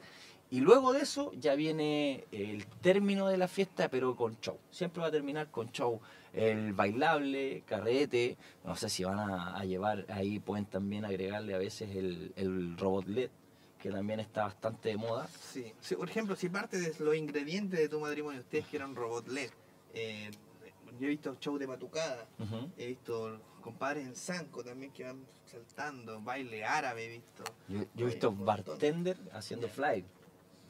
Y 0.50 0.60
luego 0.60 0.94
de 0.94 1.02
eso 1.02 1.32
ya 1.34 1.56
viene 1.56 2.26
el 2.32 2.68
término 2.82 3.28
de 3.28 3.38
la 3.38 3.48
fiesta, 3.48 3.90
pero 3.90 4.16
con 4.16 4.40
show. 4.40 4.58
Siempre 4.70 5.02
va 5.02 5.08
a 5.08 5.12
terminar 5.12 5.50
con 5.50 5.72
show. 5.72 6.00
El 6.32 6.74
bailable, 6.74 7.64
carrete, 7.66 8.38
no 8.64 8.76
sé 8.76 8.90
si 8.90 9.04
van 9.04 9.20
a, 9.20 9.58
a 9.58 9.66
llevar, 9.66 10.06
ahí 10.10 10.40
pueden 10.40 10.66
también 10.66 11.06
agregarle 11.06 11.56
a 11.56 11.58
veces 11.58 11.96
el, 11.96 12.34
el 12.36 12.78
robot 12.78 13.08
LED, 13.08 13.30
que 13.80 13.90
también 13.90 14.20
está 14.20 14.44
bastante 14.44 14.90
de 14.90 14.98
moda. 14.98 15.28
Sí. 15.52 15.74
Sí, 15.80 15.96
por 15.96 16.08
ejemplo, 16.10 16.36
si 16.36 16.50
parte 16.50 16.80
de 16.80 16.94
los 17.00 17.16
ingredientes 17.16 17.80
de 17.80 17.90
tu 17.90 18.00
matrimonio 18.00 18.40
ustedes 18.42 18.66
quieran 18.68 18.96
robot 18.96 19.28
LED, 19.28 19.50
eh, 19.96 20.32
yo 21.04 21.08
he 21.08 21.12
visto 21.12 21.36
show 21.40 21.58
de 21.58 21.66
batucada, 21.66 22.26
he 22.78 22.88
visto 22.88 23.40
compadres 23.62 24.06
en 24.08 24.16
Sanco 24.16 24.64
también 24.64 24.92
que 24.92 25.04
van 25.04 25.24
saltando, 25.46 26.20
baile 26.22 26.64
árabe 26.66 27.06
he 27.06 27.10
visto. 27.10 27.44
Yo, 27.68 27.80
yo 27.96 28.06
he 28.08 28.10
visto 28.12 28.32
bartender 28.32 29.18
haciendo 29.34 29.68
fly. 29.68 30.04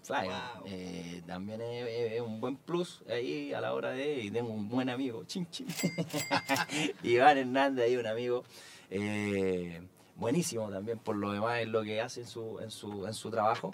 Fly. 0.03 0.27
Wow. 0.27 0.63
eh, 0.65 1.21
también 1.25 1.61
es, 1.61 2.19
un 2.21 2.41
buen 2.41 2.57
plus 2.57 3.01
ahí 3.09 3.53
a 3.53 3.61
la 3.61 3.73
hora 3.73 3.91
de. 3.91 4.21
Y 4.23 4.31
tengo 4.31 4.49
un 4.51 4.67
buen 4.67 4.89
amigo, 4.89 5.23
chin 5.23 5.47
chin. 5.49 5.65
Iván 7.03 7.37
Hernández, 7.37 7.85
ahí 7.85 7.95
un 7.97 8.07
amigo. 8.07 8.43
eh, 8.89 9.81
buenísimo 10.15 10.69
también 10.69 10.99
por 10.99 11.15
lo 11.15 11.31
demás 11.31 11.59
es 11.61 11.67
lo 11.67 11.81
que 11.83 11.99
hace 11.99 12.21
en 12.21 12.27
su, 12.27 12.59
en 12.59 12.69
su, 12.69 13.05
en 13.07 13.13
su 13.13 13.29
trabajo. 13.31 13.71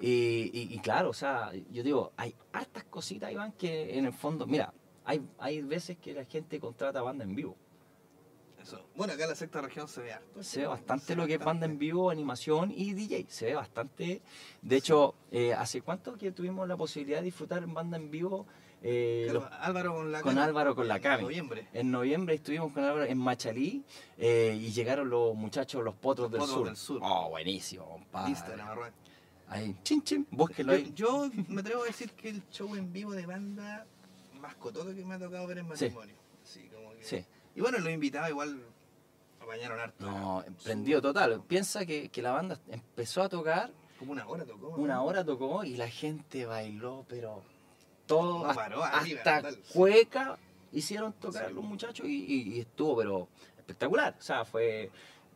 Y, 0.00 0.50
y- 0.52 0.68
y 0.74 0.78
claro, 0.78 1.10
o 1.10 1.14
sea, 1.14 1.52
yo 1.70 1.82
digo, 1.82 2.12
hay 2.16 2.34
hartas 2.52 2.84
cositas, 2.84 3.30
Iván, 3.30 3.52
que 3.52 3.98
en 3.98 4.06
el 4.06 4.12
fondo, 4.12 4.46
mira, 4.46 4.72
hay, 5.04 5.22
hay 5.38 5.62
veces 5.62 5.96
que 5.98 6.12
la 6.14 6.24
gente 6.24 6.58
contrata 6.60 7.02
banda 7.02 7.24
en 7.24 7.34
vivo. 7.34 7.56
Eso. 8.60 8.80
Bueno, 8.94 9.12
acá 9.14 9.24
en 9.24 9.30
la 9.30 9.34
sexta 9.34 9.60
región 9.60 9.88
se 9.88 10.02
ve 10.02 10.12
harto. 10.12 10.42
Se 10.44 10.60
ve 10.60 10.66
bastante 10.68 11.04
Se 11.06 11.16
lo 11.16 11.22
ve 11.22 11.28
que 11.28 11.34
es 11.34 11.44
banda 11.44 11.66
en 11.66 11.78
vivo, 11.78 12.10
animación 12.10 12.70
y 12.70 12.92
DJ. 12.92 13.26
Se 13.28 13.46
ve 13.46 13.54
bastante. 13.54 14.22
De 14.62 14.76
hecho, 14.76 15.16
eh, 15.32 15.52
¿hace 15.52 15.82
cuánto 15.82 16.16
que 16.16 16.30
tuvimos 16.30 16.68
la 16.68 16.76
posibilidad 16.76 17.18
de 17.18 17.24
disfrutar 17.24 17.64
en 17.64 17.74
banda 17.74 17.96
en 17.96 18.10
vivo? 18.12 18.46
Eh, 18.84 19.26
Claro, 19.30 19.40
los- 19.40 19.52
Álvaro 19.60 19.94
con 19.94 20.12
la 20.12 20.22
con 20.22 20.34
Cami, 20.34 20.44
Álvaro 20.46 20.74
con 20.76 20.86
la 20.88 20.96
en 20.96 21.02
Cami. 21.02 21.22
noviembre. 21.24 21.68
en 21.72 21.90
noviembre 21.90 22.34
estuvimos 22.36 22.72
con 22.72 22.84
Álvaro 22.84 23.04
en 23.04 23.18
Machalí 23.18 23.84
eh, 24.16 24.56
y 24.60 24.70
llegaron 24.72 25.08
los 25.10 25.34
muchachos, 25.34 25.82
los 25.84 25.94
potros, 25.96 26.30
del, 26.30 26.40
Potros 26.40 26.56
sur. 26.56 26.66
del 26.66 26.76
Sur. 26.76 27.00
Oh, 27.02 27.30
buenísimo, 27.30 27.84
compadre. 27.88 28.30
Instagram. 28.30 28.78
Ahí, 29.48 29.76
chin 29.82 30.02
chin, 30.02 30.26
búsquelo 30.30 30.72
Yo, 30.72 30.78
ahí. 30.78 30.92
yo 30.94 31.30
me 31.48 31.60
atrevo 31.60 31.82
a 31.82 31.86
decir 31.86 32.12
que 32.12 32.28
el 32.30 32.48
show 32.50 32.74
en 32.76 32.92
vivo 32.92 33.12
de 33.12 33.26
banda 33.26 33.86
más 34.52 34.54
cototo 34.62 34.94
que 34.94 35.04
me 35.04 35.14
ha 35.14 35.18
tocado 35.18 35.46
ver 35.46 35.58
en 35.58 35.68
matrimonio. 35.68 36.14
Así 36.42 36.68
como 36.68 36.90
que... 36.94 37.04
Sí. 37.04 37.24
Y 37.54 37.60
bueno, 37.60 37.78
los 37.78 37.90
invitados 37.92 38.30
igual 38.30 38.62
apañaron 39.40 39.80
harto. 39.80 40.04
No, 40.04 40.44
Su- 40.58 40.64
prendido 40.64 41.00
total. 41.02 41.42
Piensa 41.46 41.84
que, 41.86 42.08
que 42.08 42.22
la 42.22 42.32
banda 42.32 42.58
empezó 42.68 43.22
a 43.22 43.28
tocar, 43.28 43.70
Como 43.98 44.12
una 44.12 44.26
hora 44.26 44.44
tocó. 44.44 44.68
una 44.68 44.94
¿no? 44.96 45.04
hora 45.04 45.24
tocó 45.24 45.64
y 45.64 45.76
la 45.76 45.88
gente 45.88 46.46
bailó, 46.46 47.04
pero 47.08 47.42
todo, 48.06 48.40
No 48.44 48.50
hasta, 48.50 48.62
paró, 48.62 48.84
arriba, 48.84 49.18
hasta 49.20 49.42
total. 49.42 49.58
cueca 49.72 50.38
hicieron 50.72 51.12
tocar 51.14 51.48
Sí. 51.48 51.54
los 51.54 51.64
muchachos 51.64 52.06
y, 52.06 52.24
y- 52.24 52.54
y 52.56 52.60
estuvo, 52.60 52.96
pero 52.96 53.28
espectacular. 53.58 54.16
O 54.18 54.22
sea, 54.22 54.44
fue... 54.44 54.90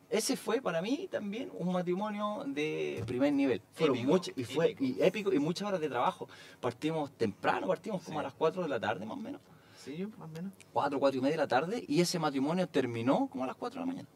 Ese 0.09 0.37
fue 0.37 0.61
para 0.61 0.81
mí 0.81 1.09
también 1.11 1.51
un 1.59 1.73
matrimonio 1.73 2.45
de 2.47 3.03
primer 3.07 3.33
nivel. 3.33 3.61
Fueron 3.75 3.97
Épico, 3.97 4.13
mucho- 4.13 4.31
y 4.37 4.45
fue 4.45 4.71
épico. 4.71 4.85
y 4.85 5.03
épico 5.03 5.33
y 5.33 5.39
muchas 5.41 5.67
horas 5.69 5.81
de 5.81 5.89
trabajo. 5.89 6.29
Partimos 6.61 7.11
temprano, 7.13 7.67
partimos 7.67 8.03
como 8.05 8.19
Sí. 8.19 8.21
a 8.21 8.23
las 8.25 8.35
4 8.35 8.63
de 8.63 8.69
la 8.69 8.79
tarde 8.79 9.05
más 9.05 9.17
o 9.17 9.21
menos. 9.21 9.41
Sí, 9.85 10.07
más 10.17 10.29
o 10.29 10.33
menos. 10.33 10.53
4, 10.73 10.99
4 11.01 11.19
y 11.19 11.23
media 11.23 11.33
de 11.37 11.43
la 11.43 11.49
tarde 11.49 11.85
y 11.89 12.01
ese 12.01 12.19
matrimonio 12.21 12.69
terminó 12.69 13.27
como 13.29 13.45
a 13.45 13.47
las 13.49 13.57
4 13.57 13.81
de 13.81 13.87
la 13.87 13.93
mañana. 13.93 14.09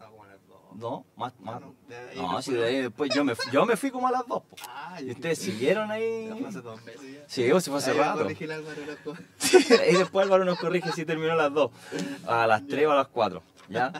Ah, 0.00 0.06
como 0.10 0.24
a 0.24 0.28
las 0.28 0.38
dos. 0.48 0.56
No, 0.74 1.04
más, 1.14 1.32
más. 1.40 1.60
no, 1.60 1.74
de 1.88 1.96
ahí 1.96 2.16
No, 2.16 2.32
me 2.32 2.42
si 2.42 2.52
de 2.54 2.64
ahí 2.64 2.76
después 2.82 3.10
yo 3.14 3.22
me, 3.24 3.34
fui- 3.34 3.52
yo 3.52 3.66
me 3.66 3.76
fui 3.76 3.90
como 3.90 4.08
a 4.08 4.10
las 4.12 4.26
2. 4.26 4.42
po. 4.44 4.56
Ah, 4.66 4.98
Y 5.02 5.10
ustedes 5.10 5.38
siguieron 5.38 5.90
ahí. 5.90 6.30
Fue 6.38 6.48
hace 6.48 6.60
dos 6.62 6.82
meses 6.84 7.02
ya. 7.02 7.24
Sí, 7.28 7.42
se 7.60 7.70
fue 7.70 7.78
hace 7.78 7.90
Ahí 7.90 7.98
rato. 7.98 8.30
y 8.30 9.94
después 9.94 10.24
Álvaro 10.24 10.44
nos 10.46 10.58
corrige 10.58 10.90
si 10.92 11.04
terminó 11.04 11.32
a 11.32 11.36
las 11.36 11.52
2. 11.52 11.70
A 12.26 12.46
las 12.46 12.66
3 12.66 12.86
o 12.86 12.92
a 12.92 12.96
las 12.96 13.08
4. 13.08 13.42
¿Ya? 13.68 13.92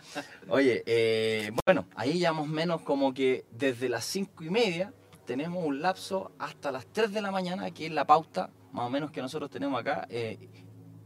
Oye, 0.48 0.82
eh, 0.86 1.50
bueno, 1.64 1.86
ahí 1.94 2.18
ya 2.18 2.32
más 2.32 2.44
o 2.44 2.46
menos 2.46 2.82
como 2.82 3.12
que 3.12 3.44
desde 3.50 3.88
las 3.88 4.04
5 4.04 4.44
y 4.44 4.50
media 4.50 4.92
tenemos 5.24 5.64
un 5.64 5.82
lapso 5.82 6.32
hasta 6.38 6.70
las 6.70 6.86
3 6.86 7.12
de 7.12 7.22
la 7.22 7.30
mañana, 7.30 7.70
que 7.72 7.86
es 7.86 7.92
la 7.92 8.06
pauta 8.06 8.50
más 8.72 8.86
o 8.86 8.90
menos 8.90 9.10
que 9.10 9.22
nosotros 9.22 9.50
tenemos 9.50 9.80
acá, 9.80 10.06
eh, 10.10 10.38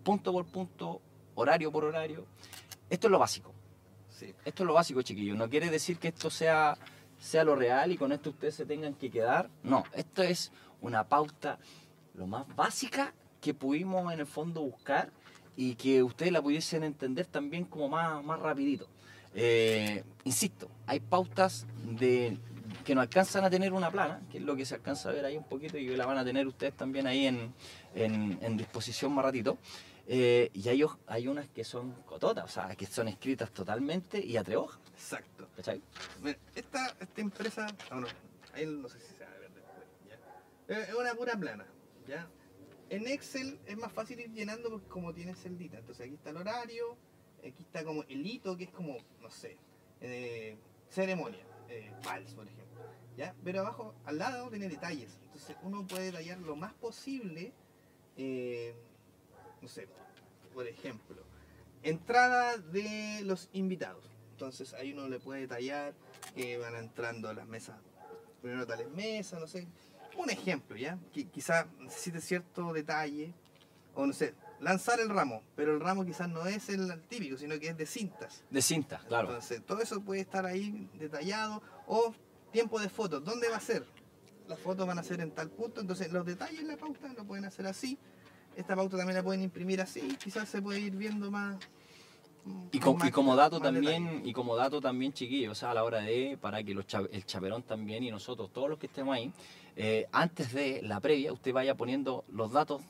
punto 0.02 0.32
por 0.32 0.46
punto, 0.46 1.00
horario 1.36 1.70
por 1.70 1.84
horario. 1.84 2.26
Esto 2.88 3.06
es 3.06 3.10
lo 3.12 3.18
básico. 3.18 3.54
Sí. 4.08 4.34
Esto 4.44 4.64
es 4.64 4.66
lo 4.66 4.74
básico, 4.74 5.02
chiquillos. 5.02 5.38
No 5.38 5.48
quiere 5.48 5.70
decir 5.70 5.98
que 5.98 6.08
esto 6.08 6.30
sea, 6.30 6.76
sea 7.18 7.44
lo 7.44 7.54
real 7.54 7.92
y 7.92 7.96
con 7.96 8.10
esto 8.10 8.30
ustedes 8.30 8.56
se 8.56 8.66
tengan 8.66 8.94
que 8.94 9.10
quedar. 9.10 9.50
No, 9.62 9.84
esto 9.94 10.22
es 10.22 10.52
una 10.80 11.08
pauta 11.08 11.58
lo 12.14 12.26
más 12.26 12.44
básica 12.56 13.14
que 13.40 13.54
pudimos 13.54 14.12
en 14.12 14.20
el 14.20 14.26
fondo 14.26 14.62
buscar 14.62 15.12
y 15.56 15.74
que 15.74 16.02
ustedes 16.02 16.32
la 16.32 16.40
pudiesen 16.42 16.82
entender 16.84 17.26
también 17.26 17.64
como 17.64 17.88
más, 17.88 18.22
más 18.24 18.38
rapidito. 18.40 18.88
Eh, 19.34 20.02
insisto, 20.24 20.68
hay 20.86 21.00
pautas 21.00 21.66
de 21.84 22.36
que 22.84 22.94
no 22.94 23.00
alcanzan 23.00 23.44
a 23.44 23.50
tener 23.50 23.72
una 23.72 23.90
plana, 23.90 24.20
que 24.30 24.38
es 24.38 24.44
lo 24.44 24.56
que 24.56 24.64
se 24.64 24.74
alcanza 24.76 25.10
a 25.10 25.12
ver 25.12 25.24
ahí 25.24 25.36
un 25.36 25.44
poquito 25.44 25.76
y 25.78 25.86
que 25.86 25.96
la 25.96 26.06
van 26.06 26.18
a 26.18 26.24
tener 26.24 26.46
ustedes 26.46 26.74
también 26.74 27.06
ahí 27.06 27.26
en, 27.26 27.52
en- 27.94 28.38
en 28.42 28.56
disposición 28.56 29.12
más 29.12 29.24
ratito. 29.24 29.58
Eh, 30.12 30.50
y 30.54 30.68
hay, 30.68 30.82
hay 31.06 31.28
unas 31.28 31.48
que 31.50 31.62
son 31.62 31.92
cototas, 32.04 32.44
o 32.44 32.48
sea, 32.48 32.74
que 32.74 32.86
son 32.86 33.06
escritas 33.06 33.50
totalmente 33.52 34.24
y 34.24 34.36
a 34.36 34.42
tres 34.42 34.56
hojas, 34.56 34.80
Exacto. 34.94 35.46
¿cachai? 35.54 35.80
Mira, 36.22 36.36
esta, 36.54 36.96
esta 36.98 37.20
empresa, 37.20 37.66
ah, 37.90 38.00
no, 38.00 38.08
ahí 38.54 38.66
no 38.66 38.88
sé 38.88 38.98
si 38.98 39.14
se 39.14 39.24
va 39.24 39.30
a 39.30 39.38
ver 39.38 39.50
después, 39.52 39.86
¿ya? 40.08 40.74
Es 40.82 40.88
es 40.88 40.94
una 40.96 41.14
pura 41.14 41.36
plana, 41.36 41.64
¿ya? 42.08 42.26
En 42.90 43.06
Excel 43.06 43.60
es 43.66 43.78
más 43.78 43.92
fácil 43.92 44.18
ir 44.18 44.32
llenando 44.32 44.68
porque 44.68 44.88
como 44.88 45.14
tiene 45.14 45.34
celdita. 45.36 45.78
Entonces 45.78 46.06
aquí 46.06 46.14
está 46.16 46.30
el 46.30 46.38
horario, 46.38 46.96
aquí 47.38 47.62
está 47.62 47.84
como 47.84 48.02
el 48.02 48.26
hito, 48.26 48.56
que 48.56 48.64
es 48.64 48.70
como, 48.70 48.96
no 49.22 49.30
sé, 49.30 49.56
eh, 50.00 50.56
ceremonia, 50.88 51.46
eh, 51.68 51.92
vals, 52.04 52.34
por 52.34 52.48
ejemplo, 52.48 52.80
¿ya? 53.16 53.32
Pero 53.44 53.60
abajo, 53.60 53.94
al 54.04 54.18
lado 54.18 54.50
tiene 54.50 54.68
detalles. 54.68 55.16
Entonces 55.26 55.56
uno 55.62 55.86
puede 55.86 56.06
detallar 56.06 56.38
lo 56.40 56.56
más 56.56 56.74
posible, 56.74 57.52
eh, 58.16 58.74
no 59.62 59.68
sé, 59.68 59.86
por 60.52 60.66
ejemplo, 60.66 61.22
entrada 61.84 62.56
de 62.58 63.22
los 63.22 63.50
invitados. 63.52 64.04
Entonces 64.32 64.74
ahí 64.74 64.94
uno 64.94 65.08
le 65.08 65.20
puede 65.20 65.42
detallar 65.42 65.94
que 66.34 66.58
van 66.58 66.74
entrando 66.74 67.32
las 67.32 67.46
mesas, 67.46 67.78
primero 68.42 68.66
tales 68.66 68.90
mesas, 68.90 69.38
no 69.38 69.46
sé. 69.46 69.68
Un 70.20 70.28
ejemplo, 70.28 70.76
¿ya? 70.76 70.98
Que 71.14 71.28
quizá 71.28 71.66
necesite 71.78 72.20
cierto 72.20 72.74
detalle, 72.74 73.32
o 73.94 74.04
no 74.04 74.12
sé, 74.12 74.34
lanzar 74.60 75.00
el 75.00 75.08
ramo, 75.08 75.42
pero 75.56 75.72
el 75.72 75.80
ramo 75.80 76.04
quizás 76.04 76.28
no 76.28 76.44
es 76.44 76.68
el 76.68 77.00
típico, 77.08 77.38
sino 77.38 77.58
que 77.58 77.68
es 77.68 77.76
de 77.78 77.86
cintas. 77.86 78.44
De 78.50 78.60
cinta, 78.60 79.00
claro. 79.08 79.28
Entonces 79.28 79.64
todo 79.64 79.80
eso 79.80 80.02
puede 80.02 80.20
estar 80.20 80.44
ahí 80.44 80.90
detallado, 80.98 81.62
o 81.86 82.14
tiempo 82.52 82.78
de 82.78 82.90
fotos, 82.90 83.24
¿dónde 83.24 83.48
va 83.48 83.56
a 83.56 83.60
ser? 83.60 83.86
Las 84.46 84.58
fotos 84.58 84.86
van 84.86 84.98
a 84.98 85.02
ser 85.02 85.22
en 85.22 85.30
tal 85.30 85.48
punto, 85.48 85.80
entonces 85.80 86.12
los 86.12 86.26
detalles 86.26 86.60
en 86.60 86.68
la 86.68 86.76
pauta 86.76 87.08
lo 87.16 87.24
pueden 87.24 87.46
hacer 87.46 87.66
así. 87.66 87.98
Esta 88.56 88.76
pauta 88.76 88.98
también 88.98 89.16
la 89.16 89.22
pueden 89.22 89.40
imprimir 89.40 89.80
así, 89.80 90.02
quizás 90.22 90.50
se 90.50 90.60
puede 90.60 90.80
ir 90.80 90.96
viendo 90.96 91.30
más. 91.30 91.56
Y, 92.72 92.78
com- 92.80 92.98
y 93.06 93.10
como 93.10 93.36
dato 93.36 93.60
también, 93.60 94.04
detalle. 94.04 94.28
y 94.28 94.32
como 94.32 94.56
dato 94.56 94.80
también, 94.80 95.12
chiquillos, 95.12 95.52
o 95.52 95.54
sea, 95.54 95.72
a 95.72 95.74
la 95.74 95.84
hora 95.84 96.00
de, 96.00 96.38
para 96.40 96.62
que 96.62 96.72
los 96.74 96.86
cha- 96.86 97.02
el 97.12 97.24
chaperón 97.26 97.62
también 97.62 98.02
y 98.04 98.10
nosotros, 98.10 98.50
todos 98.52 98.68
los 98.70 98.78
que 98.78 98.86
estemos 98.86 99.14
ahí, 99.14 99.32
eh, 99.76 100.06
antes 100.12 100.52
de 100.52 100.80
la 100.82 101.00
previa, 101.00 101.32
usted 101.32 101.52
vaya 101.52 101.74
poniendo 101.74 102.24
los 102.32 102.52
datos 102.52 102.82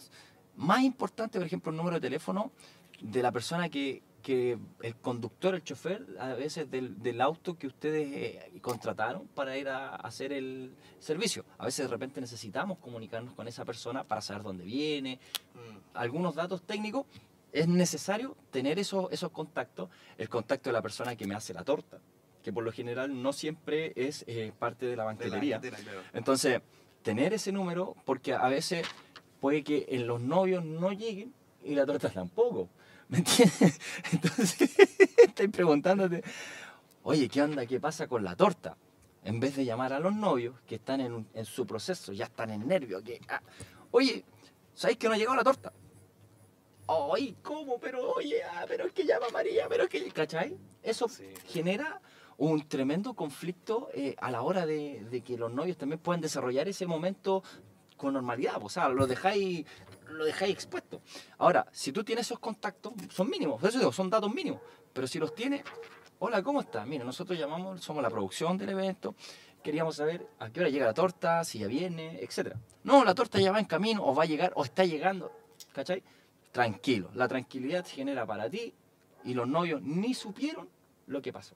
más 0.56 0.82
importantes, 0.82 1.38
por 1.40 1.46
ejemplo, 1.46 1.70
el 1.70 1.76
número 1.76 1.96
de 1.96 2.00
teléfono 2.00 2.52
de 3.00 3.22
la 3.22 3.32
persona 3.32 3.68
que, 3.70 4.02
que 4.22 4.58
el 4.82 4.96
conductor, 4.96 5.54
el 5.54 5.64
chofer, 5.64 6.06
a 6.20 6.34
veces 6.34 6.70
del, 6.70 7.02
del 7.02 7.20
auto 7.20 7.56
que 7.56 7.66
ustedes 7.66 8.08
eh, 8.12 8.60
contrataron 8.60 9.26
para 9.34 9.56
ir 9.56 9.68
a 9.68 9.96
hacer 9.96 10.32
el 10.32 10.72
servicio. 10.98 11.44
A 11.58 11.64
veces 11.64 11.86
de 11.86 11.90
repente 11.90 12.20
necesitamos 12.20 12.78
comunicarnos 12.78 13.34
con 13.34 13.48
esa 13.48 13.64
persona 13.64 14.04
para 14.04 14.20
saber 14.20 14.42
dónde 14.42 14.64
viene, 14.64 15.18
Mm. 15.54 15.78
algunos 15.94 16.34
datos 16.36 16.62
técnicos, 16.62 17.06
es 17.52 17.68
necesario 17.68 18.36
tener 18.50 18.78
esos, 18.78 19.10
esos 19.12 19.30
contactos, 19.30 19.88
el 20.18 20.28
contacto 20.28 20.70
de 20.70 20.74
la 20.74 20.82
persona 20.82 21.16
que 21.16 21.26
me 21.26 21.34
hace 21.34 21.52
la 21.54 21.64
torta, 21.64 21.98
que 22.42 22.52
por 22.52 22.64
lo 22.64 22.72
general 22.72 23.22
no 23.22 23.32
siempre 23.32 23.92
es 23.96 24.24
eh, 24.26 24.52
parte 24.58 24.86
de 24.86 24.96
la 24.96 25.04
De 25.04 25.28
la 25.28 25.36
banquetería. 25.36 25.60
claro. 25.60 26.00
Entonces, 26.12 26.60
tener 27.02 27.32
ese 27.32 27.52
número, 27.52 27.96
porque 28.04 28.34
a 28.34 28.48
veces 28.48 28.86
puede 29.40 29.62
que 29.62 29.86
en 29.88 30.06
los 30.06 30.20
novios 30.20 30.64
no 30.64 30.92
lleguen 30.92 31.34
y 31.64 31.74
la 31.74 31.86
torta 31.86 32.08
tampoco. 32.10 32.68
¿Me 33.08 33.18
entiendes? 33.18 33.80
Entonces, 34.12 34.78
estáis 35.18 35.50
preguntándote, 35.50 36.22
oye, 37.02 37.28
¿qué 37.28 37.42
onda? 37.42 37.66
¿Qué 37.66 37.80
pasa 37.80 38.06
con 38.06 38.24
la 38.24 38.36
torta? 38.36 38.76
En 39.24 39.40
vez 39.40 39.56
de 39.56 39.64
llamar 39.64 39.92
a 39.92 40.00
los 40.00 40.14
novios 40.14 40.54
que 40.66 40.76
están 40.76 41.00
en, 41.00 41.26
en 41.34 41.44
su 41.44 41.66
proceso, 41.66 42.12
ya 42.12 42.26
están 42.26 42.50
en 42.50 42.66
nervio, 42.66 43.02
que, 43.02 43.20
ah, 43.28 43.42
oye, 43.90 44.24
¿sabéis 44.74 44.98
que 44.98 45.08
no 45.08 45.14
ha 45.14 45.18
llegado 45.18 45.36
la 45.36 45.44
torta? 45.44 45.72
Ay, 47.14 47.36
¿cómo? 47.42 47.78
Pero 47.78 48.12
oye, 48.14 48.42
ah, 48.42 48.64
pero 48.66 48.86
es 48.86 48.92
que 48.92 49.04
llama 49.04 49.26
María, 49.32 49.66
pero 49.68 49.84
es 49.84 49.88
que, 49.90 50.10
¿cachai? 50.10 50.56
Eso 50.82 51.08
Sí. 51.08 51.24
genera 51.46 52.00
un 52.36 52.66
tremendo 52.68 53.14
conflicto 53.14 53.90
eh, 53.94 54.16
a 54.18 54.30
la 54.30 54.42
hora 54.42 54.66
de, 54.66 55.04
de 55.10 55.20
que 55.22 55.36
los 55.36 55.52
novios 55.52 55.76
también 55.76 55.98
puedan 56.00 56.20
desarrollar 56.20 56.68
ese 56.68 56.86
momento 56.86 57.42
con 57.96 58.14
normalidad, 58.14 58.56
o 58.62 58.68
sea, 58.70 58.88
lo 58.88 59.06
dejáis, 59.06 59.66
lo 60.08 60.24
dejáis 60.24 60.54
expuesto. 60.54 61.02
Ahora, 61.36 61.66
si 61.70 61.92
tú 61.92 62.02
tienes 62.02 62.26
esos 62.26 62.38
contactos, 62.38 62.94
son 63.10 63.28
mínimos, 63.28 63.62
eso 63.62 63.78
digo, 63.78 63.92
son 63.92 64.08
datos 64.08 64.32
mínimos, 64.32 64.60
pero 64.94 65.06
si 65.06 65.18
los 65.18 65.34
tienes, 65.34 65.62
hola, 66.18 66.42
¿cómo 66.42 66.62
estás? 66.62 66.86
Mira, 66.86 67.04
nosotros 67.04 67.38
llamamos, 67.38 67.82
somos 67.82 68.02
la 68.02 68.08
producción 68.08 68.56
del 68.56 68.70
evento, 68.70 69.14
queríamos 69.62 69.96
saber 69.96 70.26
a 70.38 70.48
qué 70.48 70.60
hora 70.60 70.70
llega 70.70 70.86
la 70.86 70.94
torta, 70.94 71.44
si 71.44 71.58
ya 71.58 71.66
viene, 71.66 72.20
etc. 72.22 72.54
No, 72.84 73.04
la 73.04 73.14
torta 73.14 73.38
ya 73.38 73.52
va 73.52 73.58
en 73.58 73.66
camino, 73.66 74.02
o 74.02 74.14
va 74.14 74.22
a 74.22 74.26
llegar, 74.26 74.52
o 74.56 74.64
está 74.64 74.86
llegando, 74.86 75.30
¿cachai? 75.74 76.02
Tranquilo, 76.52 77.10
la 77.14 77.28
tranquilidad 77.28 77.86
genera 77.86 78.26
para 78.26 78.50
ti 78.50 78.74
y 79.24 79.34
los 79.34 79.46
novios 79.46 79.82
ni 79.82 80.14
supieron 80.14 80.68
lo 81.06 81.22
que 81.22 81.32
pasó. 81.32 81.54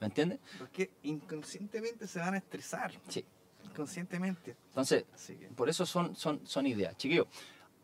¿Me 0.00 0.06
entiendes? 0.06 0.40
Porque 0.58 0.90
inconscientemente 1.04 2.06
se 2.06 2.18
van 2.18 2.34
a 2.34 2.38
estresar. 2.38 2.92
Sí. 3.08 3.24
Inconscientemente. 3.64 4.56
Entonces, 4.68 5.04
que. 5.38 5.48
por 5.54 5.68
eso 5.68 5.86
son, 5.86 6.16
son, 6.16 6.44
son 6.44 6.66
ideas. 6.66 6.96
Chiquillos, 6.96 7.28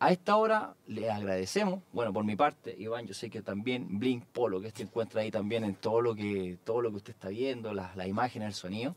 a 0.01 0.13
esta 0.13 0.37
hora 0.37 0.75
le 0.87 1.11
agradecemos, 1.11 1.83
bueno, 1.93 2.13
por 2.13 2.25
mi 2.25 2.37
parte, 2.37 2.75
Iván, 2.79 3.07
yo 3.07 3.15
sé 3.15 3.31
que 3.31 3.43
también 3.43 3.99
Blink 3.99 4.25
Polo, 4.27 4.61
que 4.61 4.71
se 4.71 4.83
encuentra 4.85 5.23
ahí 5.23 5.31
también 5.31 5.65
en 5.65 5.75
todo 5.75 6.01
lo 6.01 6.15
que, 6.15 6.59
todo 6.65 6.83
lo 6.83 6.91
que 6.91 6.97
usted 6.97 7.13
está 7.15 7.29
viendo, 7.29 7.73
las 7.73 7.97
la 7.97 8.07
imágenes, 8.07 8.49
el 8.49 8.55
sonido, 8.55 8.97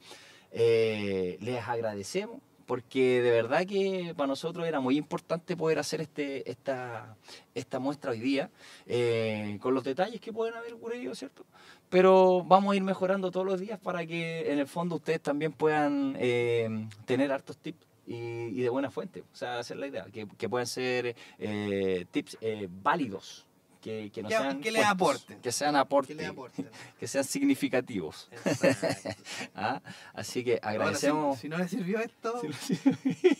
eh, 0.51 1.37
les 1.41 1.67
agradecemos 1.67 2.39
porque 2.71 3.21
de 3.21 3.31
verdad 3.31 3.65
que 3.65 4.13
para 4.15 4.27
nosotros 4.27 4.65
era 4.65 4.79
muy 4.79 4.95
importante 4.95 5.57
poder 5.57 5.77
hacer 5.77 5.99
este, 5.99 6.49
esta, 6.49 7.17
esta 7.53 7.79
muestra 7.79 8.11
hoy 8.11 8.21
día, 8.21 8.49
eh, 8.85 9.57
con 9.59 9.73
los 9.73 9.83
detalles 9.83 10.21
que 10.21 10.31
pueden 10.31 10.55
haber 10.55 10.75
ocurrido, 10.75 11.13
¿cierto? 11.13 11.45
Pero 11.89 12.45
vamos 12.45 12.71
a 12.71 12.77
ir 12.77 12.81
mejorando 12.81 13.29
todos 13.29 13.45
los 13.45 13.59
días 13.59 13.77
para 13.77 14.05
que 14.05 14.53
en 14.53 14.57
el 14.57 14.67
fondo 14.67 14.95
ustedes 14.95 15.19
también 15.19 15.51
puedan 15.51 16.15
eh, 16.17 16.87
tener 17.03 17.33
hartos 17.33 17.57
tips 17.57 17.85
y, 18.07 18.15
y 18.15 18.61
de 18.61 18.69
buena 18.69 18.89
fuente. 18.89 19.19
O 19.19 19.35
sea, 19.35 19.59
esa 19.59 19.73
es 19.73 19.77
la 19.77 19.87
idea, 19.87 20.05
que, 20.05 20.47
puedan 20.47 20.65
ser 20.65 21.13
eh, 21.39 22.05
tips 22.09 22.37
válidos. 22.81 23.47
Que, 23.81 24.11
que 24.13 24.21
no 24.21 24.29
Que- 24.29 24.37
sean 24.37 24.61
que 24.61 24.69
les 24.71 24.85
aporten. 24.85 25.39
que 25.41 25.51
sean 25.51 25.73
¿Qué 25.73 25.79
aportes, 25.79 26.15
le 26.15 26.25
aportan? 26.27 26.69
que 26.99 27.07
sean 27.07 27.23
significativos. 27.23 28.29
¿ah? 29.55 29.81
Así 30.13 30.43
que 30.43 30.59
Ahora, 30.61 30.69
si- 30.71 31.07
agradecemos. 31.07 31.39
si, 31.39 31.49
no 31.49 31.57
le 31.57 31.67
sirvió 31.67 31.99
esto, 31.99 32.41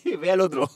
Ve 0.20 0.32
al 0.32 0.42
otro. 0.42 0.68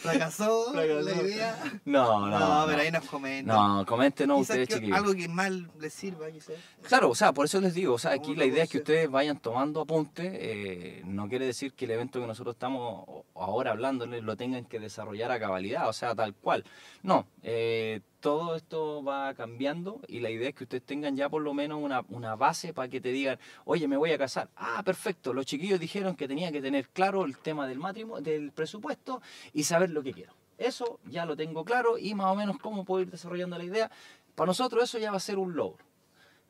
Fracasó, 0.00 0.72
la 0.74 0.84
idea. 0.86 1.56
No, 1.84 2.28
no. 2.28 2.38
No, 2.38 2.60
no. 2.60 2.66
pero 2.66 2.82
ahí 2.82 2.90
nos 2.90 3.04
comentan. 3.04 3.46
No, 3.54 3.84
Quizás 3.84 4.40
ustedes, 4.40 4.68
que 4.68 4.74
chiquillos. 4.74 4.96
algo 4.96 5.14
que 5.14 5.28
mal 5.28 5.70
les 5.78 5.92
sirva, 5.92 6.30
quizás. 6.30 6.56
Claro, 6.82 7.10
o 7.10 7.14
sea, 7.14 7.32
por 7.32 7.44
eso 7.44 7.60
les 7.60 7.74
digo, 7.74 7.94
o 7.94 7.98
sea, 7.98 8.12
aquí 8.12 8.34
la 8.34 8.44
idea 8.44 8.64
es 8.64 8.70
que 8.70 8.78
ustedes 8.78 9.10
vayan 9.10 9.38
tomando 9.38 9.82
apunte, 9.82 10.30
eh, 10.32 11.02
no 11.04 11.28
quiere 11.28 11.46
decir 11.46 11.72
que 11.74 11.84
el 11.84 11.92
evento 11.92 12.20
que 12.20 12.26
nosotros 12.26 12.54
estamos 12.54 13.04
ahora 13.34 13.72
hablándoles 13.72 14.22
lo 14.22 14.36
tengan 14.36 14.64
que 14.64 14.80
desarrollar 14.80 15.30
a 15.30 15.38
cabalidad, 15.38 15.88
o 15.88 15.92
sea, 15.92 16.14
tal 16.14 16.34
cual. 16.34 16.64
No, 17.02 17.26
eh, 17.42 18.00
todo 18.20 18.54
esto 18.54 19.02
va 19.02 19.32
cambiando 19.34 20.00
y 20.06 20.20
la 20.20 20.30
idea 20.30 20.50
es 20.50 20.54
que 20.54 20.64
ustedes 20.64 20.84
tengan 20.84 21.16
ya 21.16 21.28
por 21.30 21.40
lo 21.40 21.54
menos 21.54 21.82
una, 21.82 22.02
una 22.10 22.36
base 22.36 22.74
para 22.74 22.88
que 22.88 23.00
te 23.00 23.10
digan, 23.10 23.38
oye, 23.64 23.88
me 23.88 23.96
voy 23.96 24.12
a 24.12 24.18
casar. 24.18 24.50
Ah, 24.56 24.82
perfecto, 24.84 25.32
los 25.32 25.46
chiquillos 25.46 25.80
dijeron 25.80 26.16
que 26.16 26.28
tenía 26.28 26.52
que 26.52 26.60
tener 26.60 26.88
claro 26.90 27.24
el 27.24 27.38
tema 27.38 27.66
del 27.66 27.78
matrimonio, 27.78 28.22
del 28.22 28.52
presupuesto 28.52 29.22
y 29.54 29.64
saber 29.64 29.89
lo 29.90 30.02
que 30.02 30.12
quiero. 30.12 30.34
Eso 30.58 31.00
ya 31.06 31.24
lo 31.24 31.36
tengo 31.36 31.64
claro 31.64 31.98
y 31.98 32.14
más 32.14 32.26
o 32.26 32.34
menos 32.34 32.58
cómo 32.58 32.84
puedo 32.84 33.02
ir 33.02 33.10
desarrollando 33.10 33.56
la 33.56 33.64
idea. 33.64 33.90
Para 34.34 34.48
nosotros 34.48 34.84
eso 34.84 34.98
ya 34.98 35.10
va 35.10 35.16
a 35.16 35.20
ser 35.20 35.38
un 35.38 35.54
logro. 35.54 35.84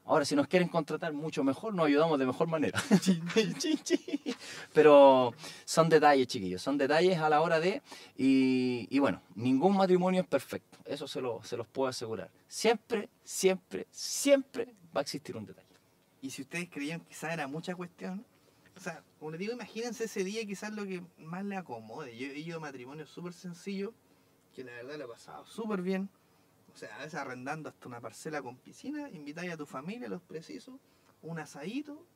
Ahora, 0.04 0.24
si 0.24 0.34
nos 0.34 0.48
quieren 0.48 0.68
contratar 0.68 1.12
mucho 1.12 1.44
mejor, 1.44 1.72
nos 1.72 1.86
ayudamos 1.86 2.18
de 2.18 2.26
mejor 2.26 2.48
manera. 2.48 2.82
Pero 4.72 5.32
son 5.64 5.88
detalles, 5.88 6.26
chiquillos, 6.26 6.62
son 6.62 6.78
detalles 6.78 7.18
a 7.18 7.28
la 7.28 7.40
hora 7.40 7.60
de... 7.60 7.80
Y, 8.16 8.98
bueno, 8.98 9.22
ningún 9.36 9.76
matrimonio 9.76 10.22
es 10.22 10.26
perfecto, 10.26 10.78
eso 10.84 11.06
se, 11.06 11.20
lo, 11.20 11.44
se 11.44 11.56
los 11.56 11.68
puedo 11.68 11.88
asegurar. 11.88 12.30
Siempre, 12.48 13.08
siempre, 13.22 13.86
siempre 13.92 14.74
va 14.94 15.00
a 15.00 15.02
existir 15.02 15.36
un 15.36 15.46
detalle. 15.46 15.68
Y 16.22 16.30
si 16.30 16.42
ustedes 16.42 16.68
creían 16.68 17.00
que 17.00 17.10
quizás 17.10 17.32
era 17.32 17.46
mucha 17.46 17.76
cuestión, 17.76 18.24
o 18.80 18.82
sea, 18.82 19.04
como 19.18 19.32
les 19.32 19.40
digo, 19.40 19.52
imagínense 19.52 20.04
ese 20.04 20.24
día 20.24 20.42
quizás 20.46 20.72
lo 20.72 20.86
que 20.86 21.02
más 21.18 21.44
le 21.44 21.54
acomode. 21.54 22.16
Yo 22.16 22.28
he 22.28 22.38
ido 22.38 22.56
a 22.56 22.60
matrimonios 22.60 23.10
súper 23.10 23.34
sencillos, 23.34 23.92
que 24.54 24.64
la 24.64 24.72
verdad 24.72 24.96
lo 24.96 25.04
he 25.04 25.08
pasado 25.08 25.44
súper 25.44 25.82
bien. 25.82 26.08
O 26.72 26.76
sea, 26.78 26.94
a 26.96 26.98
veces 27.00 27.14
arrendando 27.16 27.68
hasta 27.68 27.86
una 27.88 28.00
parcela 28.00 28.40
con 28.40 28.56
piscina, 28.56 29.10
invitáis 29.10 29.52
a 29.52 29.58
tu 29.58 29.66
familia, 29.66 30.08
los 30.08 30.22
precisos, 30.22 30.76
un 31.20 31.38
asadito, 31.38 32.06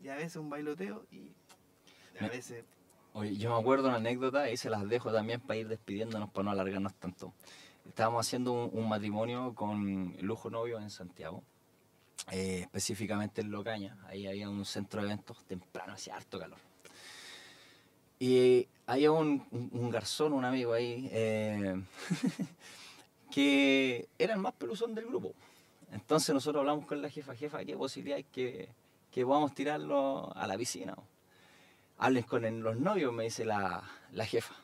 y 0.00 0.08
a 0.08 0.14
veces 0.14 0.36
un 0.36 0.48
bailoteo, 0.48 1.04
y 1.10 1.32
a 2.20 2.22
Me- 2.22 2.28
veces... 2.28 2.64
Oye, 3.14 3.36
yo 3.36 3.50
me 3.52 3.58
acuerdo 3.60 3.88
una 3.88 3.96
anécdota 3.96 4.48
y 4.52 4.56
se 4.56 4.70
las 4.70 4.88
dejo 4.88 5.10
también 5.12 5.40
para 5.40 5.56
ir 5.56 5.66
despidiéndonos, 5.66 6.30
para 6.30 6.44
no 6.44 6.50
alargarnos 6.52 6.94
tanto. 6.94 7.34
Estábamos 7.88 8.24
haciendo 8.24 8.52
un, 8.52 8.70
un 8.72 8.88
matrimonio 8.88 9.52
con 9.56 10.14
Lujo 10.20 10.48
Novio 10.50 10.78
en 10.78 10.90
Santiago, 10.90 11.42
eh, 12.30 12.60
específicamente 12.62 13.40
en 13.40 13.50
Locaña. 13.50 13.96
Ahí 14.06 14.26
había 14.26 14.48
un 14.48 14.64
centro 14.64 15.00
de 15.00 15.08
eventos 15.08 15.44
temprano, 15.44 15.92
hacía 15.94 16.16
harto 16.16 16.38
calor. 16.38 16.58
Y 18.20 18.66
había 18.86 19.12
un, 19.12 19.46
un- 19.72 19.90
garzón, 19.90 20.32
un 20.32 20.44
amigo 20.44 20.72
ahí, 20.72 21.08
eh, 21.12 21.80
que 23.30 24.08
era 24.18 24.34
el 24.34 24.40
más 24.40 24.52
peluzón 24.54 24.94
del 24.94 25.06
grupo. 25.06 25.34
Entonces 25.92 26.34
nosotros 26.34 26.60
hablamos 26.60 26.86
con 26.86 27.00
la 27.00 27.08
jefa, 27.08 27.34
jefa, 27.34 27.64
¿qué 27.64 27.76
posibilidad 27.76 28.16
hay 28.16 28.24
que, 28.24 28.68
que 29.10 29.24
podamos 29.24 29.54
tirarlo 29.54 30.32
a 30.34 30.46
la 30.46 30.56
piscina? 30.58 30.96
Hablen 31.98 32.24
con 32.24 32.62
los 32.62 32.76
novios, 32.76 33.12
me 33.12 33.24
dice 33.24 33.44
la, 33.44 33.82
la 34.12 34.24
jefa. 34.26 34.54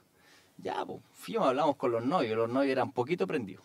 Ya, 0.59 0.85
pues, 0.85 1.01
fuimos, 1.12 1.49
hablamos 1.49 1.77
con 1.77 1.93
los 1.93 2.05
novios, 2.05 2.37
los 2.37 2.49
novios 2.49 2.73
eran 2.73 2.93
poquito 2.93 3.27
prendidos. 3.27 3.65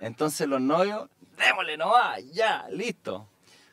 Entonces 0.00 0.46
los 0.46 0.60
novios, 0.60 1.08
démosle 1.36 1.76
nomás, 1.76 2.24
ya, 2.32 2.66
listo. 2.70 3.28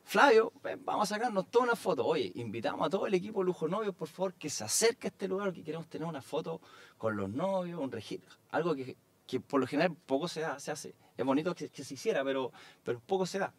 Flavio, 0.05 0.51
vamos 0.80 1.09
a 1.11 1.16
sacarnos 1.16 1.49
toda 1.49 1.66
una 1.66 1.76
foto. 1.76 2.05
Oye, 2.05 2.32
invitamos 2.36 2.86
a 2.86 2.89
todo 2.89 3.07
el 3.07 3.14
equipo 3.14 3.41
Lujo 3.43 3.68
Novios, 3.68 3.95
por 3.95 4.07
favor, 4.09 4.34
que 4.34 4.49
se 4.49 4.64
acerque 4.66 5.07
a 5.07 5.09
este 5.09 5.28
lugar, 5.28 5.53
que 5.53 5.64
queremos 5.64 5.88
tener 5.88 6.07
una 6.07 6.22
foto 6.22 6.59
con 6.97 7.16
los 7.16 7.30
novios, 7.30 7.80
un 7.80 7.91
registro. 7.91 8.36
Algo 8.51 8.76
que, 8.76 8.97
que 9.26 9.39
por 9.39 9.61
lo 9.61 9.68
general 9.68 9.95
poco 10.05 10.28
se, 10.28 10.41
da- 10.41 10.59
se 10.59 10.72
hace. 10.72 10.93
Es 11.16 11.26
bonito 11.26 11.55
que, 11.55 11.70
que 11.70 11.84
se 11.86 11.93
hiciera, 11.93 12.24
pero, 12.24 12.51
pero 12.84 12.99
poco 12.99 13.26
se 13.26 13.39
da. 13.39 13.53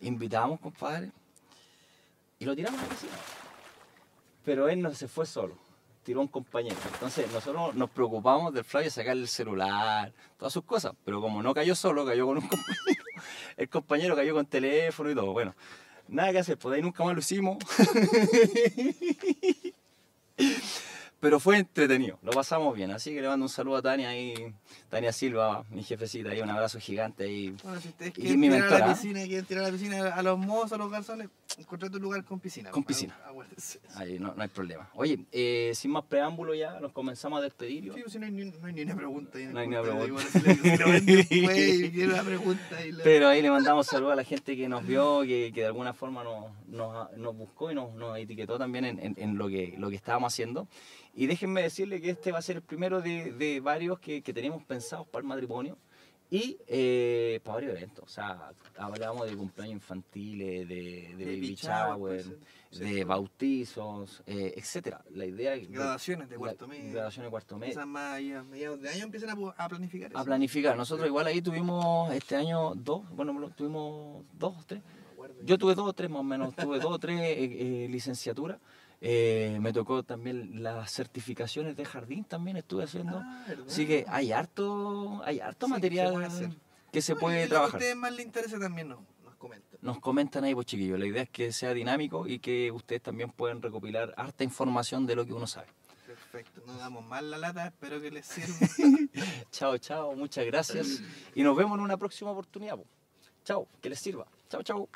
Invitamos, 0.00 0.58
compadre, 0.60 1.12
y 2.38 2.44
lo 2.46 2.56
tiramos 2.56 2.80
a 2.80 2.82
la 2.84 2.88
piscina. 2.88 3.12
Pero 4.44 4.68
él 4.68 4.80
no 4.80 4.92
se 4.94 5.06
fue 5.06 5.26
solo, 5.26 5.56
tiró 6.02 6.20
un 6.20 6.28
compañero. 6.28 6.76
Entonces 6.94 7.30
nosotros 7.32 7.74
nos 7.74 7.90
preocupamos 7.90 8.52
del 8.54 8.64
Flavio 8.64 8.90
sacarle 8.90 9.22
el 9.22 9.28
celular, 9.28 10.12
todas 10.38 10.52
sus 10.52 10.64
cosas. 10.64 10.94
Pero 11.04 11.20
como 11.20 11.42
no 11.42 11.52
cayó 11.54 11.74
solo, 11.76 12.04
cayó 12.06 12.26
con 12.26 12.38
un 12.38 12.42
compañero. 12.48 13.04
El 13.56 13.68
compañero 13.68 14.16
cayó 14.16 14.34
con 14.34 14.46
teléfono 14.46 15.10
y 15.10 15.14
todo. 15.14 15.32
Bueno, 15.32 15.54
nada 16.08 16.32
que 16.32 16.38
hacer, 16.38 16.58
pues 16.58 16.74
ahí 16.74 16.82
nunca 16.82 17.04
más 17.04 17.14
lo 17.14 17.20
hicimos. 17.20 17.58
Pero 21.20 21.38
fue 21.38 21.58
entretenido, 21.58 22.18
lo 22.22 22.32
pasamos 22.32 22.74
bien. 22.74 22.90
Así 22.92 23.10
que 23.14 23.20
le 23.20 23.28
mando 23.28 23.44
un 23.44 23.50
saludo 23.50 23.76
a 23.76 23.82
Tania 23.82 24.18
y 24.18 24.34
Tania 24.88 25.12
Silva, 25.12 25.64
mi 25.70 25.82
jefecita, 25.82 26.34
y 26.34 26.40
un 26.40 26.48
abrazo 26.48 26.80
gigante 26.80 27.24
ahí. 27.24 27.54
Bueno, 27.62 27.78
si 27.78 27.88
ustedes 27.88 28.12
Y 28.12 28.22
quieren 28.22 28.40
mi 28.40 28.46
tirar 28.48 28.58
a 28.58 28.62
mentora, 28.62 28.86
la 28.86 28.92
¿eh? 28.92 28.94
piscina, 28.94 29.24
quieren 29.26 29.44
tirar 29.44 29.64
a 29.64 29.66
la 29.66 29.72
piscina 29.72 30.14
a 30.14 30.22
los 30.22 30.38
mozos, 30.38 30.72
a 30.72 30.76
los 30.78 30.90
garzones, 30.90 31.28
encontrate 31.58 31.96
un 31.96 32.02
lugar 32.02 32.24
con 32.24 32.40
piscina. 32.40 32.70
Con 32.70 32.84
piscina. 32.84 33.18
acuérdense. 33.26 33.80
Ahí 33.96 34.18
no, 34.18 34.32
no 34.34 34.42
hay 34.42 34.48
problema. 34.48 34.88
Oye, 34.94 35.18
eh, 35.30 35.72
sin 35.74 35.90
más 35.90 36.04
preámbulo 36.04 36.54
ya, 36.54 36.80
nos 36.80 36.92
comenzamos 36.92 37.38
a 37.40 37.42
despedir. 37.42 37.84
Sí, 37.92 38.00
pues, 38.00 38.12
si 38.14 38.18
no, 38.18 38.24
hay 38.24 38.32
ni, 38.32 38.44
no 38.46 38.66
hay 38.66 38.72
ni 38.72 38.80
una 38.82 38.96
pregunta. 38.96 39.38
el 39.38 39.52
No 39.52 39.60
hay 39.60 39.68
ni 39.68 39.76
una 39.76 39.82
pregunta. 39.82 40.24
y. 40.98 42.00
Y 42.00 42.06
la- 42.06 42.24
Pero 43.04 43.28
ahí 43.28 43.42
le 43.42 43.50
mandamos 43.50 43.86
saludos 43.86 44.14
a 44.14 44.16
la 44.16 44.24
gente 44.24 44.56
que 44.56 44.68
nos 44.68 44.86
vio, 44.86 45.20
que, 45.22 45.50
que 45.54 45.60
de 45.60 45.66
alguna 45.66 45.92
forma 45.92 46.24
nos, 46.24 46.46
nos, 46.66 47.12
nos 47.16 47.36
buscó 47.36 47.70
y 47.70 47.74
nos, 47.74 47.92
nos 47.94 48.16
etiquetó 48.18 48.58
también 48.58 48.84
en, 48.84 48.98
en- 48.98 49.14
en 49.18 49.36
lo, 49.38 49.48
que, 49.48 49.74
lo 49.76 49.90
que 49.90 49.96
estábamos 49.96 50.32
haciendo. 50.32 50.66
Y 51.14 51.26
déjenme 51.26 51.62
decirle 51.62 52.00
que 52.00 52.10
este 52.10 52.32
va 52.32 52.38
a 52.38 52.42
ser 52.42 52.56
el 52.56 52.62
primero 52.62 53.02
de, 53.02 53.32
de 53.32 53.60
varios 53.60 53.98
que, 53.98 54.22
que 54.22 54.32
tenemos 54.32 54.62
pensados 54.64 55.06
para 55.08 55.22
el 55.22 55.28
matrimonio 55.28 55.76
y 56.30 56.58
eh, 56.68 57.40
para 57.42 57.54
varios 57.56 57.76
eventos. 57.76 58.04
O 58.04 58.08
sea, 58.08 58.52
hablamos 58.78 59.28
de 59.28 59.36
cumpleaños 59.36 59.74
infantiles, 59.74 60.68
de, 60.68 61.14
de 61.16 61.24
baby 61.24 61.56
shower, 61.56 61.98
puede 61.98 62.22
ser. 62.22 62.38
de 62.38 62.98
Sí, 62.98 63.02
bautizos, 63.02 64.22
eh, 64.26 64.54
etcétera. 64.56 65.02
La 65.10 65.26
idea 65.26 65.54
es 65.54 65.68
Graduaciones 65.68 66.28
de 66.28 66.36
cuarto 66.36 66.68
medio. 66.68 66.92
Graduaciones 66.92 67.26
de 67.26 67.30
cuarto 67.30 67.58
medio. 67.58 67.72
Quizás 67.72 67.86
más 67.88 68.14
a 68.20 68.44
mediados 68.44 68.80
de 68.80 68.88
año 68.90 69.04
empiezan 69.04 69.30
a, 69.30 69.64
a 69.64 69.68
planificar 69.68 70.10
eso. 70.12 70.18
A 70.18 70.24
planificar. 70.24 70.76
Nosotros 70.76 71.08
igual 71.08 71.26
ahí 71.26 71.42
tuvimos 71.42 72.12
este 72.14 72.36
año 72.36 72.76
dos, 72.76 73.10
bueno, 73.10 73.50
tuvimos 73.56 74.24
dos 74.38 74.56
o 74.56 74.64
tres. 74.64 74.82
Yo 75.42 75.58
tuve 75.58 75.74
dos 75.74 75.88
o 75.88 75.92
tres 75.92 76.08
más 76.10 76.20
o 76.20 76.24
menos, 76.24 76.54
tuve 76.54 76.78
dos 76.78 76.92
o 76.92 76.98
tres 76.98 77.20
eh, 77.20 77.34
eh, 77.84 77.88
licenciaturas. 77.90 78.58
Eh, 79.02 79.56
me 79.60 79.72
tocó 79.72 80.02
también 80.02 80.62
las 80.62 80.92
certificaciones 80.92 81.74
de 81.76 81.84
jardín, 81.86 82.24
también 82.24 82.56
estuve 82.58 82.84
haciendo. 82.84 83.18
Ah. 83.24 83.46
Así 83.66 83.86
que 83.86 84.04
hay 84.08 84.32
harto, 84.32 85.22
hay 85.24 85.40
harto 85.40 85.66
Sí, 85.66 85.70
se 85.70 85.74
material 85.76 86.12
puede 86.12 86.26
hacer. 86.26 86.50
que 86.92 87.00
se 87.02 87.14
No, 87.14 87.20
puede 87.20 87.38
que 87.38 87.44
a 87.44 87.48
trabajar. 87.48 87.74
ustedes 87.80 87.96
más 87.96 88.12
les 88.12 88.26
interesa 88.26 88.58
también 88.58 88.88
nos, 88.88 88.98
nos 89.24 89.34
comentan. 89.36 89.78
Nos 89.80 90.00
comentan 90.00 90.44
ahí, 90.44 90.54
pues 90.54 90.66
chiquillos. 90.66 90.98
La 90.98 91.06
idea 91.06 91.22
es 91.22 91.30
que 91.30 91.50
sea 91.52 91.72
dinámico 91.72 92.26
y 92.26 92.40
que 92.40 92.70
ustedes 92.70 93.00
también 93.00 93.30
puedan 93.30 93.62
recopilar 93.62 94.12
harta 94.18 94.44
información 94.44 95.06
de 95.06 95.16
lo 95.16 95.24
que 95.24 95.32
uno 95.32 95.46
sabe. 95.46 95.68
Perfecto, 96.06 96.62
no 96.66 96.76
damos 96.76 97.04
mal 97.06 97.30
la 97.30 97.38
lata, 97.38 97.66
espero 97.68 98.00
que 98.02 98.10
les 98.10 98.26
sirva. 98.26 98.54
Chao, 99.52 99.78
chao, 99.78 100.14
muchas 100.16 100.44
gracias. 100.44 101.02
Y 101.34 101.42
nos 101.42 101.56
vemos 101.56 101.78
en 101.78 101.84
una 101.84 101.96
próxima 101.96 102.32
oportunidad. 102.32 102.76
po. 102.76 102.84
Chao, 103.44 103.66
que 103.80 103.88
les 103.88 103.98
sirva. 104.00 104.26
Chao, 104.50 104.62
chao. 104.62 104.88